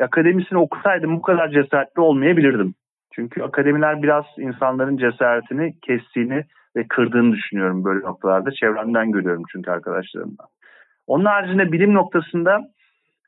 Akademisini 0.00 0.58
okusaydım 0.58 1.16
bu 1.16 1.22
kadar 1.22 1.48
cesaretli 1.48 2.00
olmayabilirdim. 2.00 2.74
Çünkü 3.14 3.42
akademiler 3.42 4.02
biraz 4.02 4.24
insanların 4.38 4.96
cesaretini 4.96 5.80
kestiğini 5.80 6.44
ve 6.76 6.86
kırdığını 6.88 7.32
düşünüyorum 7.32 7.84
böyle 7.84 8.00
noktalarda. 8.06 8.50
Çevremden 8.50 9.12
görüyorum 9.12 9.42
çünkü 9.52 9.70
arkadaşlarımdan. 9.70 10.46
Onun 11.06 11.24
haricinde 11.24 11.72
bilim 11.72 11.94
noktasında 11.94 12.60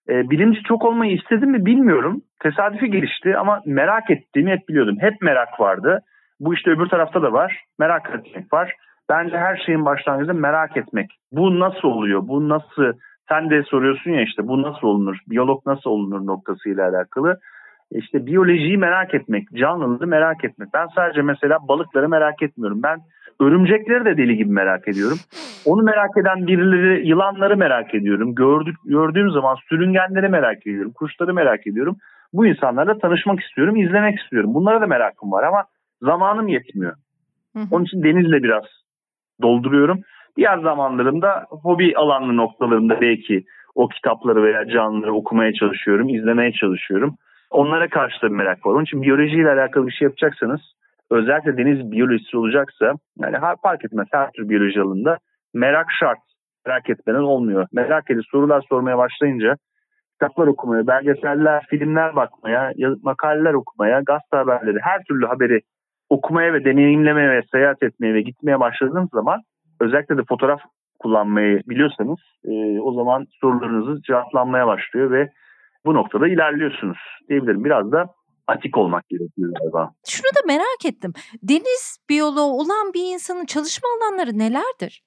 e, 0.08 0.30
bilimci 0.30 0.62
çok 0.62 0.84
olmayı 0.84 1.12
istedim 1.12 1.50
mi 1.50 1.66
bilmiyorum. 1.66 2.22
Tesadüfi 2.42 2.90
gelişti 2.90 3.36
ama 3.36 3.62
merak 3.66 4.10
ettiğimi 4.10 4.50
hep 4.50 4.68
biliyordum. 4.68 4.96
Hep 5.00 5.22
merak 5.22 5.60
vardı. 5.60 6.00
Bu 6.40 6.54
işte 6.54 6.70
öbür 6.70 6.86
tarafta 6.86 7.22
da 7.22 7.32
var. 7.32 7.64
Merak 7.78 8.10
etmek 8.10 8.52
var. 8.52 8.74
Bence 9.08 9.38
her 9.38 9.56
şeyin 9.56 9.84
başlangıcında 9.84 10.32
merak 10.32 10.76
etmek. 10.76 11.10
Bu 11.32 11.60
nasıl 11.60 11.88
oluyor? 11.88 12.28
Bu 12.28 12.48
nasıl? 12.48 12.92
Sen 13.28 13.50
de 13.50 13.62
soruyorsun 13.62 14.10
ya 14.10 14.22
işte 14.22 14.48
bu 14.48 14.62
nasıl 14.62 14.86
olunur? 14.86 15.16
Biyolog 15.30 15.66
nasıl 15.66 15.90
olunur 15.90 16.26
noktasıyla 16.26 16.88
alakalı. 16.88 17.40
İşte 17.92 18.26
biyolojiyi 18.26 18.78
merak 18.78 19.14
etmek, 19.14 19.48
canlılığı 19.54 20.06
merak 20.06 20.44
etmek. 20.44 20.68
Ben 20.74 20.86
sadece 20.94 21.22
mesela 21.22 21.58
balıkları 21.68 22.08
merak 22.08 22.42
etmiyorum. 22.42 22.82
Ben 22.82 23.00
Örümcekleri 23.40 24.04
de 24.04 24.16
deli 24.16 24.36
gibi 24.36 24.50
merak 24.50 24.88
ediyorum. 24.88 25.18
Onu 25.64 25.82
merak 25.82 26.16
eden 26.16 26.46
birileri, 26.46 27.08
yılanları 27.08 27.56
merak 27.56 27.94
ediyorum. 27.94 28.34
Gördük, 28.34 28.76
gördüğüm 28.84 29.30
zaman 29.30 29.56
sürüngenleri 29.68 30.28
merak 30.28 30.66
ediyorum. 30.66 30.92
Kuşları 30.92 31.34
merak 31.34 31.66
ediyorum. 31.66 31.96
Bu 32.32 32.46
insanlarla 32.46 32.98
tanışmak 32.98 33.40
istiyorum, 33.40 33.76
izlemek 33.76 34.18
istiyorum. 34.18 34.54
Bunlara 34.54 34.80
da 34.80 34.86
merakım 34.86 35.32
var 35.32 35.44
ama 35.44 35.64
zamanım 36.02 36.48
yetmiyor. 36.48 36.96
Onun 37.70 37.84
için 37.84 38.02
denizle 38.02 38.42
biraz 38.42 38.64
dolduruyorum. 39.42 40.00
Diğer 40.36 40.58
zamanlarımda 40.58 41.46
hobi 41.50 41.96
alanlı 41.96 42.36
noktalarında 42.36 43.00
belki 43.00 43.44
o 43.74 43.88
kitapları 43.88 44.42
veya 44.42 44.68
canlıları 44.68 45.14
okumaya 45.14 45.52
çalışıyorum, 45.52 46.08
izlemeye 46.08 46.52
çalışıyorum. 46.52 47.16
Onlara 47.54 47.88
karşı 47.88 48.22
da 48.22 48.26
bir 48.26 48.36
merak 48.36 48.66
var. 48.66 48.72
Onun 48.72 48.84
için 48.84 49.02
biyolojiyle 49.02 49.50
alakalı 49.50 49.86
bir 49.86 49.92
şey 49.92 50.06
yapacaksanız 50.06 50.60
özellikle 51.10 51.56
deniz 51.56 51.92
biyolojisi 51.92 52.36
olacaksa 52.36 52.92
yani 53.18 53.36
fark 53.62 53.84
etmez 53.84 54.08
her 54.12 54.30
tür 54.32 54.48
biyoloji 54.48 54.80
alanında 54.80 55.18
merak 55.54 55.86
şart. 56.00 56.18
Merak 56.66 56.90
etmeden 56.90 57.18
olmuyor. 57.18 57.66
Merak 57.72 58.10
edip 58.10 58.24
sorular 58.30 58.64
sormaya 58.68 58.98
başlayınca 58.98 59.56
kitaplar 60.12 60.46
okumaya, 60.46 60.86
belgeseller, 60.86 61.66
filmler 61.70 62.16
bakmaya, 62.16 62.72
makaleler 63.02 63.54
okumaya, 63.54 64.00
gazete 64.00 64.36
haberleri, 64.36 64.78
her 64.82 65.02
türlü 65.08 65.26
haberi 65.26 65.60
okumaya 66.08 66.52
ve 66.52 66.64
deneyimlemeye 66.64 67.30
ve 67.30 67.42
seyahat 67.52 67.82
etmeye 67.82 68.14
ve 68.14 68.20
gitmeye 68.20 68.60
başladığınız 68.60 69.10
zaman 69.12 69.40
özellikle 69.80 70.16
de 70.18 70.22
fotoğraf 70.28 70.60
kullanmayı 70.98 71.60
biliyorsanız 71.68 72.18
e, 72.44 72.80
o 72.80 72.92
zaman 72.92 73.26
sorularınızı 73.40 74.02
cevaplanmaya 74.02 74.66
başlıyor 74.66 75.10
ve 75.10 75.28
bu 75.86 75.94
noktada 75.94 76.28
ilerliyorsunuz 76.28 76.98
diyebilirim. 77.28 77.64
Biraz 77.64 77.92
da 77.92 78.06
atik 78.46 78.78
olmak 78.78 79.08
gerekiyor 79.08 79.52
galiba. 79.60 79.90
Şunu 80.08 80.26
da 80.26 80.46
merak 80.46 80.84
ettim. 80.86 81.12
Deniz 81.42 81.98
biyoloğu 82.10 82.60
olan 82.60 82.92
bir 82.94 83.14
insanın 83.14 83.44
çalışma 83.44 83.88
alanları 83.88 84.38
nelerdir? 84.38 85.02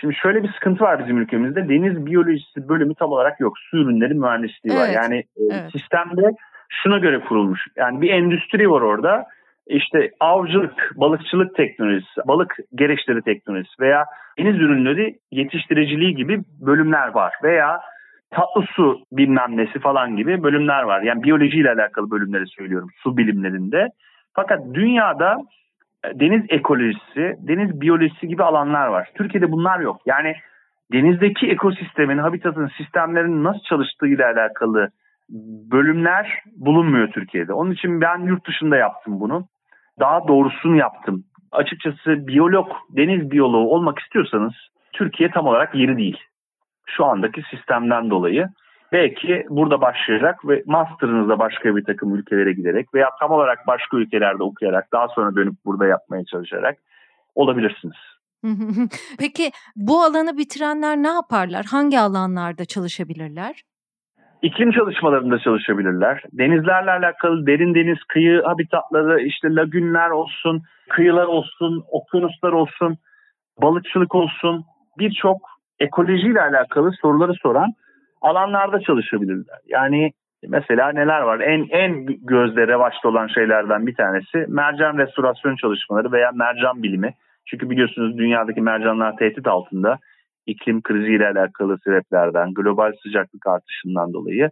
Şimdi 0.00 0.14
şöyle 0.14 0.42
bir 0.42 0.52
sıkıntı 0.52 0.84
var 0.84 0.98
bizim 1.02 1.18
ülkemizde. 1.18 1.68
Deniz 1.68 2.06
biyolojisi 2.06 2.68
bölümü 2.68 2.94
tam 2.94 3.12
olarak 3.12 3.40
yok. 3.40 3.58
Su 3.58 3.76
ürünleri 3.76 4.14
mühendisliği 4.14 4.76
evet. 4.76 4.88
var. 4.88 5.02
Yani 5.02 5.16
e, 5.16 5.42
evet. 5.50 5.72
sistemde 5.72 6.30
şuna 6.68 6.98
göre 6.98 7.20
kurulmuş. 7.20 7.60
Yani 7.76 8.00
bir 8.00 8.10
endüstri 8.10 8.70
var 8.70 8.80
orada. 8.80 9.26
İşte 9.66 10.10
avcılık, 10.20 10.92
balıkçılık 10.96 11.56
teknolojisi, 11.56 12.20
balık 12.26 12.56
gereçleri 12.74 13.22
teknolojisi 13.22 13.80
veya 13.80 14.04
deniz 14.38 14.56
ürünleri 14.56 15.18
yetiştiriciliği 15.30 16.14
gibi 16.14 16.40
bölümler 16.60 17.08
var. 17.08 17.34
Veya 17.42 17.80
tatlı 18.30 18.62
su 18.62 19.00
bilmem 19.12 19.56
nesi 19.56 19.78
falan 19.78 20.16
gibi 20.16 20.42
bölümler 20.42 20.82
var. 20.82 21.02
Yani 21.02 21.22
biyolojiyle 21.22 21.70
alakalı 21.70 22.10
bölümleri 22.10 22.46
söylüyorum 22.46 22.88
su 23.02 23.16
bilimlerinde. 23.16 23.88
Fakat 24.34 24.60
dünyada 24.74 25.38
e, 26.04 26.20
deniz 26.20 26.44
ekolojisi, 26.48 27.36
deniz 27.38 27.80
biyolojisi 27.80 28.28
gibi 28.28 28.42
alanlar 28.42 28.86
var. 28.86 29.08
Türkiye'de 29.14 29.52
bunlar 29.52 29.80
yok. 29.80 30.00
Yani 30.06 30.34
denizdeki 30.92 31.50
ekosistemin, 31.50 32.18
habitatın, 32.18 32.70
sistemlerin 32.76 33.44
nasıl 33.44 33.60
çalıştığı 33.60 34.06
ile 34.06 34.26
alakalı 34.26 34.88
bölümler 35.70 36.42
bulunmuyor 36.56 37.08
Türkiye'de. 37.08 37.52
Onun 37.52 37.70
için 37.70 38.00
ben 38.00 38.18
yurt 38.18 38.46
dışında 38.46 38.76
yaptım 38.76 39.20
bunu. 39.20 39.46
Daha 40.00 40.28
doğrusunu 40.28 40.76
yaptım. 40.76 41.24
Açıkçası 41.52 42.26
biyolog, 42.26 42.68
deniz 42.90 43.30
biyoloğu 43.30 43.70
olmak 43.70 43.98
istiyorsanız 43.98 44.52
Türkiye 44.92 45.30
tam 45.30 45.46
olarak 45.46 45.74
yeri 45.74 45.96
değil 45.96 46.18
şu 46.86 47.04
andaki 47.04 47.42
sistemden 47.50 48.10
dolayı 48.10 48.48
belki 48.92 49.46
burada 49.48 49.80
başlayarak 49.80 50.48
ve 50.48 50.62
master'ınızda 50.66 51.38
başka 51.38 51.76
bir 51.76 51.84
takım 51.84 52.14
ülkelere 52.14 52.52
giderek 52.52 52.94
veya 52.94 53.10
tam 53.20 53.30
olarak 53.30 53.66
başka 53.66 53.96
ülkelerde 53.96 54.42
okuyarak 54.42 54.92
daha 54.92 55.08
sonra 55.08 55.36
dönüp 55.36 55.54
burada 55.64 55.86
yapmaya 55.86 56.24
çalışarak 56.24 56.78
olabilirsiniz. 57.34 57.96
Peki 59.18 59.50
bu 59.76 60.02
alanı 60.02 60.38
bitirenler 60.38 60.96
ne 60.96 61.08
yaparlar? 61.08 61.64
Hangi 61.70 61.98
alanlarda 62.00 62.64
çalışabilirler? 62.64 63.62
İklim 64.42 64.72
çalışmalarında 64.72 65.38
çalışabilirler. 65.38 66.22
Denizlerle 66.32 66.90
alakalı 66.90 67.46
derin 67.46 67.74
deniz 67.74 67.98
kıyı 68.08 68.42
habitatları, 68.42 69.20
işte 69.22 69.54
lagünler 69.54 70.10
olsun, 70.10 70.62
kıyılar 70.90 71.26
olsun, 71.26 71.84
okyanuslar 71.90 72.52
olsun, 72.52 72.96
balıkçılık 73.62 74.14
olsun 74.14 74.64
birçok 74.98 75.53
ekolojiyle 75.80 76.40
alakalı 76.40 76.92
soruları 76.92 77.34
soran 77.34 77.72
alanlarda 78.20 78.80
çalışabilirler. 78.80 79.58
Yani 79.66 80.12
mesela 80.48 80.92
neler 80.92 81.20
var? 81.20 81.40
En 81.40 81.68
en 81.70 82.06
gözde 82.06 82.66
revaçta 82.66 83.08
olan 83.08 83.26
şeylerden 83.26 83.86
bir 83.86 83.94
tanesi 83.94 84.46
mercan 84.48 84.98
restorasyon 84.98 85.56
çalışmaları 85.56 86.12
veya 86.12 86.30
mercan 86.34 86.82
bilimi. 86.82 87.14
Çünkü 87.46 87.70
biliyorsunuz 87.70 88.18
dünyadaki 88.18 88.60
mercanlar 88.60 89.16
tehdit 89.16 89.46
altında 89.46 89.98
iklim 90.46 90.82
kriziyle 90.82 91.28
alakalı 91.28 91.78
sebeplerden, 91.84 92.54
global 92.54 92.92
sıcaklık 93.02 93.46
artışından 93.46 94.12
dolayı 94.12 94.50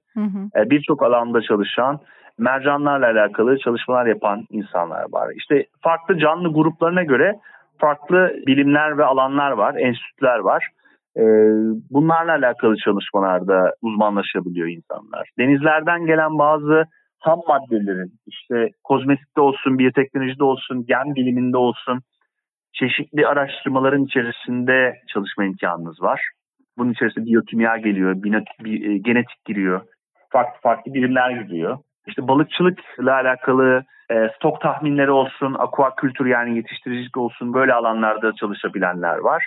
e, 0.57 0.71
birçok 0.71 1.03
alanda 1.03 1.43
çalışan 1.43 2.01
mercanlarla 2.39 3.07
alakalı 3.07 3.59
çalışmalar 3.59 4.07
yapan 4.07 4.47
insanlar 4.51 5.05
var. 5.13 5.29
İşte 5.37 5.67
farklı 5.81 6.19
canlı 6.19 6.53
gruplarına 6.53 7.03
göre 7.03 7.35
farklı 7.79 8.33
bilimler 8.47 8.99
ve 8.99 9.05
alanlar 9.05 9.51
var, 9.51 9.75
enstitüler 9.75 10.39
var. 10.39 10.69
Ee, 11.17 11.23
bunlarla 11.91 12.33
alakalı 12.33 12.77
çalışmalarda 12.77 13.73
uzmanlaşabiliyor 13.83 14.69
insanlar. 14.69 15.29
Denizlerden 15.39 16.07
gelen 16.07 16.39
bazı 16.39 16.85
ham 17.19 17.41
maddelerin 17.49 18.13
işte 18.27 18.69
kozmetikte 18.85 19.41
olsun, 19.41 19.79
biyoteknolojide 19.79 20.45
olsun, 20.45 20.85
gen 20.87 21.15
biliminde 21.15 21.57
olsun 21.57 22.01
çeşitli 22.73 23.27
araştırmaların 23.27 24.05
içerisinde 24.05 24.95
çalışma 25.13 25.45
imkanınız 25.45 26.03
var. 26.03 26.21
Bunun 26.79 26.93
içerisinde 26.93 27.25
biyokimya 27.25 27.77
geliyor, 27.77 28.17
e, 28.65 28.99
genetik 28.99 29.45
giriyor, 29.45 29.81
farklı 30.31 30.61
farklı 30.61 30.95
bilimler 30.95 31.31
giriyor. 31.31 31.79
İşte 32.07 32.29
balıkçılıkla 32.29 33.15
alakalı 33.15 33.85
e, 34.11 34.29
stok 34.37 34.61
tahminleri 34.61 35.11
olsun, 35.11 35.57
aquakültür 35.59 36.27
yani 36.27 36.57
yetiştiricilik 36.57 37.17
olsun 37.17 37.55
böyle 37.55 37.75
alanlarda 37.75 38.33
çalışabilenler 38.33 39.19
var. 39.19 39.47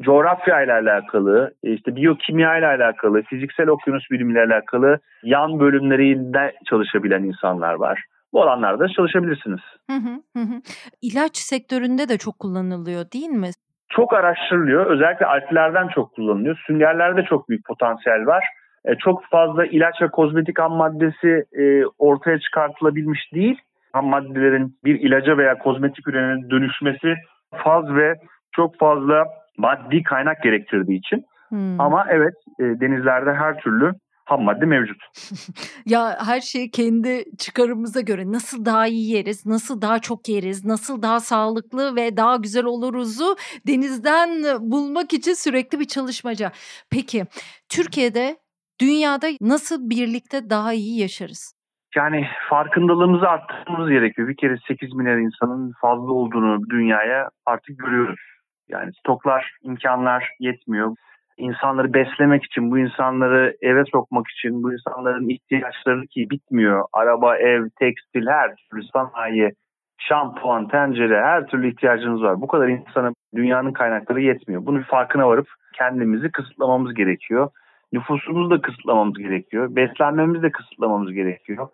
Coğrafya 0.00 0.62
ile 0.62 0.72
alakalı, 0.72 1.54
işte 1.62 1.96
biyokimya 1.96 2.58
ile 2.58 2.66
alakalı, 2.66 3.22
fiziksel 3.22 3.68
okyanus 3.68 4.10
bilimiyle 4.10 4.40
alakalı 4.40 4.98
yan 5.22 5.60
bölümlerinde 5.60 6.52
çalışabilen 6.66 7.22
insanlar 7.22 7.74
var. 7.74 8.04
Bu 8.32 8.42
alanlarda 8.42 8.88
çalışabilirsiniz. 8.88 9.60
Hı 9.90 9.96
hı 9.96 10.42
hı. 10.42 10.60
İlaç 11.02 11.36
sektöründe 11.36 12.08
de 12.08 12.18
çok 12.18 12.38
kullanılıyor 12.38 13.04
değil 13.12 13.28
mi? 13.28 13.50
Çok 13.88 14.12
araştırılıyor. 14.12 14.86
Özellikle 14.86 15.26
alplerden 15.26 15.88
çok 15.88 16.14
kullanılıyor. 16.14 16.58
Süngerlerde 16.66 17.22
çok 17.22 17.48
büyük 17.48 17.66
potansiyel 17.66 18.26
var. 18.26 18.44
E, 18.84 18.94
çok 18.94 19.24
fazla 19.24 19.66
ilaç 19.66 20.02
ve 20.02 20.08
kozmetik 20.08 20.58
ham 20.58 20.72
maddesi 20.72 21.44
e, 21.58 21.84
ortaya 21.98 22.38
çıkartılabilmiş 22.38 23.32
değil. 23.34 23.58
Ham 23.92 24.06
maddelerin 24.06 24.76
bir 24.84 25.00
ilaca 25.00 25.38
veya 25.38 25.58
kozmetik 25.58 26.08
ürüne 26.08 26.50
dönüşmesi 26.50 27.14
faz 27.54 27.94
ve 27.94 28.14
çok 28.52 28.78
fazla 28.78 29.24
maddi 29.58 30.02
kaynak 30.02 30.42
gerektirdiği 30.42 30.98
için. 30.98 31.24
Hmm. 31.48 31.80
Ama 31.80 32.06
evet 32.10 32.34
e, 32.60 32.62
denizlerde 32.62 33.34
her 33.34 33.58
türlü 33.60 33.92
ham 34.24 34.42
madde 34.42 34.66
mevcut. 34.66 34.96
ya 35.86 36.16
her 36.26 36.40
şeyi 36.40 36.70
kendi 36.70 37.24
çıkarımıza 37.38 38.00
göre 38.00 38.32
nasıl 38.32 38.64
daha 38.64 38.86
iyi 38.86 39.12
yeriz, 39.16 39.46
nasıl 39.46 39.82
daha 39.82 39.98
çok 39.98 40.28
yeriz, 40.28 40.64
nasıl 40.64 41.02
daha 41.02 41.20
sağlıklı 41.20 41.96
ve 41.96 42.16
daha 42.16 42.36
güzel 42.36 42.64
oluruzu 42.64 43.36
denizden 43.66 44.30
bulmak 44.60 45.12
için 45.12 45.32
sürekli 45.32 45.80
bir 45.80 45.84
çalışmaca. 45.84 46.52
Peki 46.90 47.24
Türkiye'de 47.68 48.36
dünyada 48.80 49.26
nasıl 49.40 49.90
birlikte 49.90 50.50
daha 50.50 50.72
iyi 50.72 51.00
yaşarız? 51.00 51.54
Yani 51.96 52.26
farkındalığımızı 52.50 53.28
arttırmamız 53.28 53.90
gerekiyor. 53.90 54.28
Bir 54.28 54.36
kere 54.36 54.56
8 54.68 54.92
milyar 54.94 55.16
insanın 55.16 55.72
fazla 55.80 56.12
olduğunu 56.12 56.70
dünyaya 56.70 57.28
artık 57.46 57.78
görüyoruz. 57.78 58.33
Yani 58.68 58.92
stoklar, 58.92 59.52
imkanlar 59.62 60.30
yetmiyor. 60.40 60.96
İnsanları 61.36 61.94
beslemek 61.94 62.44
için, 62.44 62.70
bu 62.70 62.78
insanları 62.78 63.56
eve 63.62 63.84
sokmak 63.92 64.26
için, 64.28 64.62
bu 64.62 64.72
insanların 64.72 65.28
ihtiyaçları 65.28 66.06
ki 66.06 66.30
bitmiyor. 66.30 66.84
Araba, 66.92 67.36
ev, 67.36 67.68
tekstil, 67.78 68.26
her 68.26 68.54
türlü 68.56 68.82
sanayi, 68.82 69.52
şampuan, 69.98 70.68
tencere, 70.68 71.22
her 71.22 71.46
türlü 71.46 71.70
ihtiyacımız 71.70 72.22
var. 72.22 72.40
Bu 72.40 72.46
kadar 72.46 72.68
insana 72.68 73.12
dünyanın 73.34 73.72
kaynakları 73.72 74.20
yetmiyor. 74.20 74.66
Bunun 74.66 74.82
farkına 74.82 75.28
varıp 75.28 75.48
kendimizi 75.74 76.30
kısıtlamamız 76.32 76.94
gerekiyor. 76.94 77.50
Nüfusumuzu 77.92 78.50
da 78.50 78.60
kısıtlamamız 78.60 79.18
gerekiyor. 79.18 79.76
Beslenmemizi 79.76 80.42
de 80.42 80.50
kısıtlamamız 80.50 81.12
gerekiyor. 81.12 81.68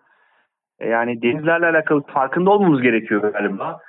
E, 0.79 0.89
yani 0.89 1.23
denizlerle 1.23 1.67
alakalı 1.67 2.03
farkında 2.03 2.51
olmamız 2.51 2.83
gerekiyor 2.83 3.33
galiba. 3.33 3.81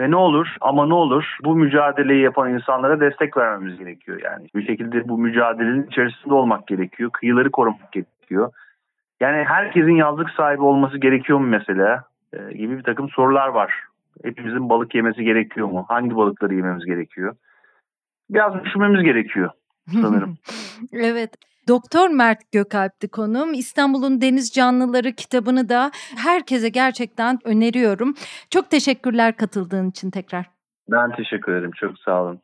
Ve 0.00 0.10
ne 0.10 0.16
olur 0.16 0.56
ama 0.60 0.86
ne 0.86 0.94
olur 0.94 1.36
bu 1.44 1.56
mücadeleyi 1.56 2.22
yapan 2.22 2.54
insanlara 2.54 3.00
destek 3.00 3.36
vermemiz 3.36 3.78
gerekiyor. 3.78 4.20
Yani 4.24 4.48
bir 4.54 4.66
şekilde 4.66 5.08
bu 5.08 5.18
mücadelenin 5.18 5.86
içerisinde 5.86 6.34
olmak 6.34 6.66
gerekiyor. 6.66 7.10
Kıyıları 7.10 7.50
korumak 7.50 7.92
gerekiyor. 7.92 8.52
Yani 9.20 9.44
herkesin 9.44 9.96
yazlık 9.96 10.30
sahibi 10.30 10.62
olması 10.62 10.98
gerekiyor 10.98 11.38
mu 11.38 11.46
mesela? 11.46 12.04
E, 12.32 12.52
gibi 12.52 12.78
bir 12.78 12.82
takım 12.82 13.08
sorular 13.08 13.48
var. 13.48 13.74
Hepimizin 14.24 14.68
balık 14.68 14.94
yemesi 14.94 15.24
gerekiyor 15.24 15.68
mu? 15.68 15.84
Hangi 15.88 16.16
balıkları 16.16 16.54
yememiz 16.54 16.84
gerekiyor? 16.84 17.36
Biraz 18.30 18.64
düşünmemiz 18.64 19.02
gerekiyor 19.02 19.50
sanırım. 19.92 20.34
evet. 20.92 21.30
Doktor 21.68 22.08
Mert 22.08 22.52
Gökalp'ti 22.52 23.08
konum. 23.08 23.54
İstanbul'un 23.54 24.20
Deniz 24.20 24.50
Canlıları 24.50 25.12
kitabını 25.12 25.68
da 25.68 25.90
herkese 26.16 26.68
gerçekten 26.68 27.38
öneriyorum. 27.44 28.14
Çok 28.50 28.70
teşekkürler 28.70 29.36
katıldığın 29.36 29.90
için 29.90 30.10
tekrar. 30.10 30.46
Ben 30.88 31.12
teşekkür 31.16 31.52
ederim. 31.52 31.70
Çok 31.80 31.98
sağ 31.98 32.22
olun. 32.22 32.40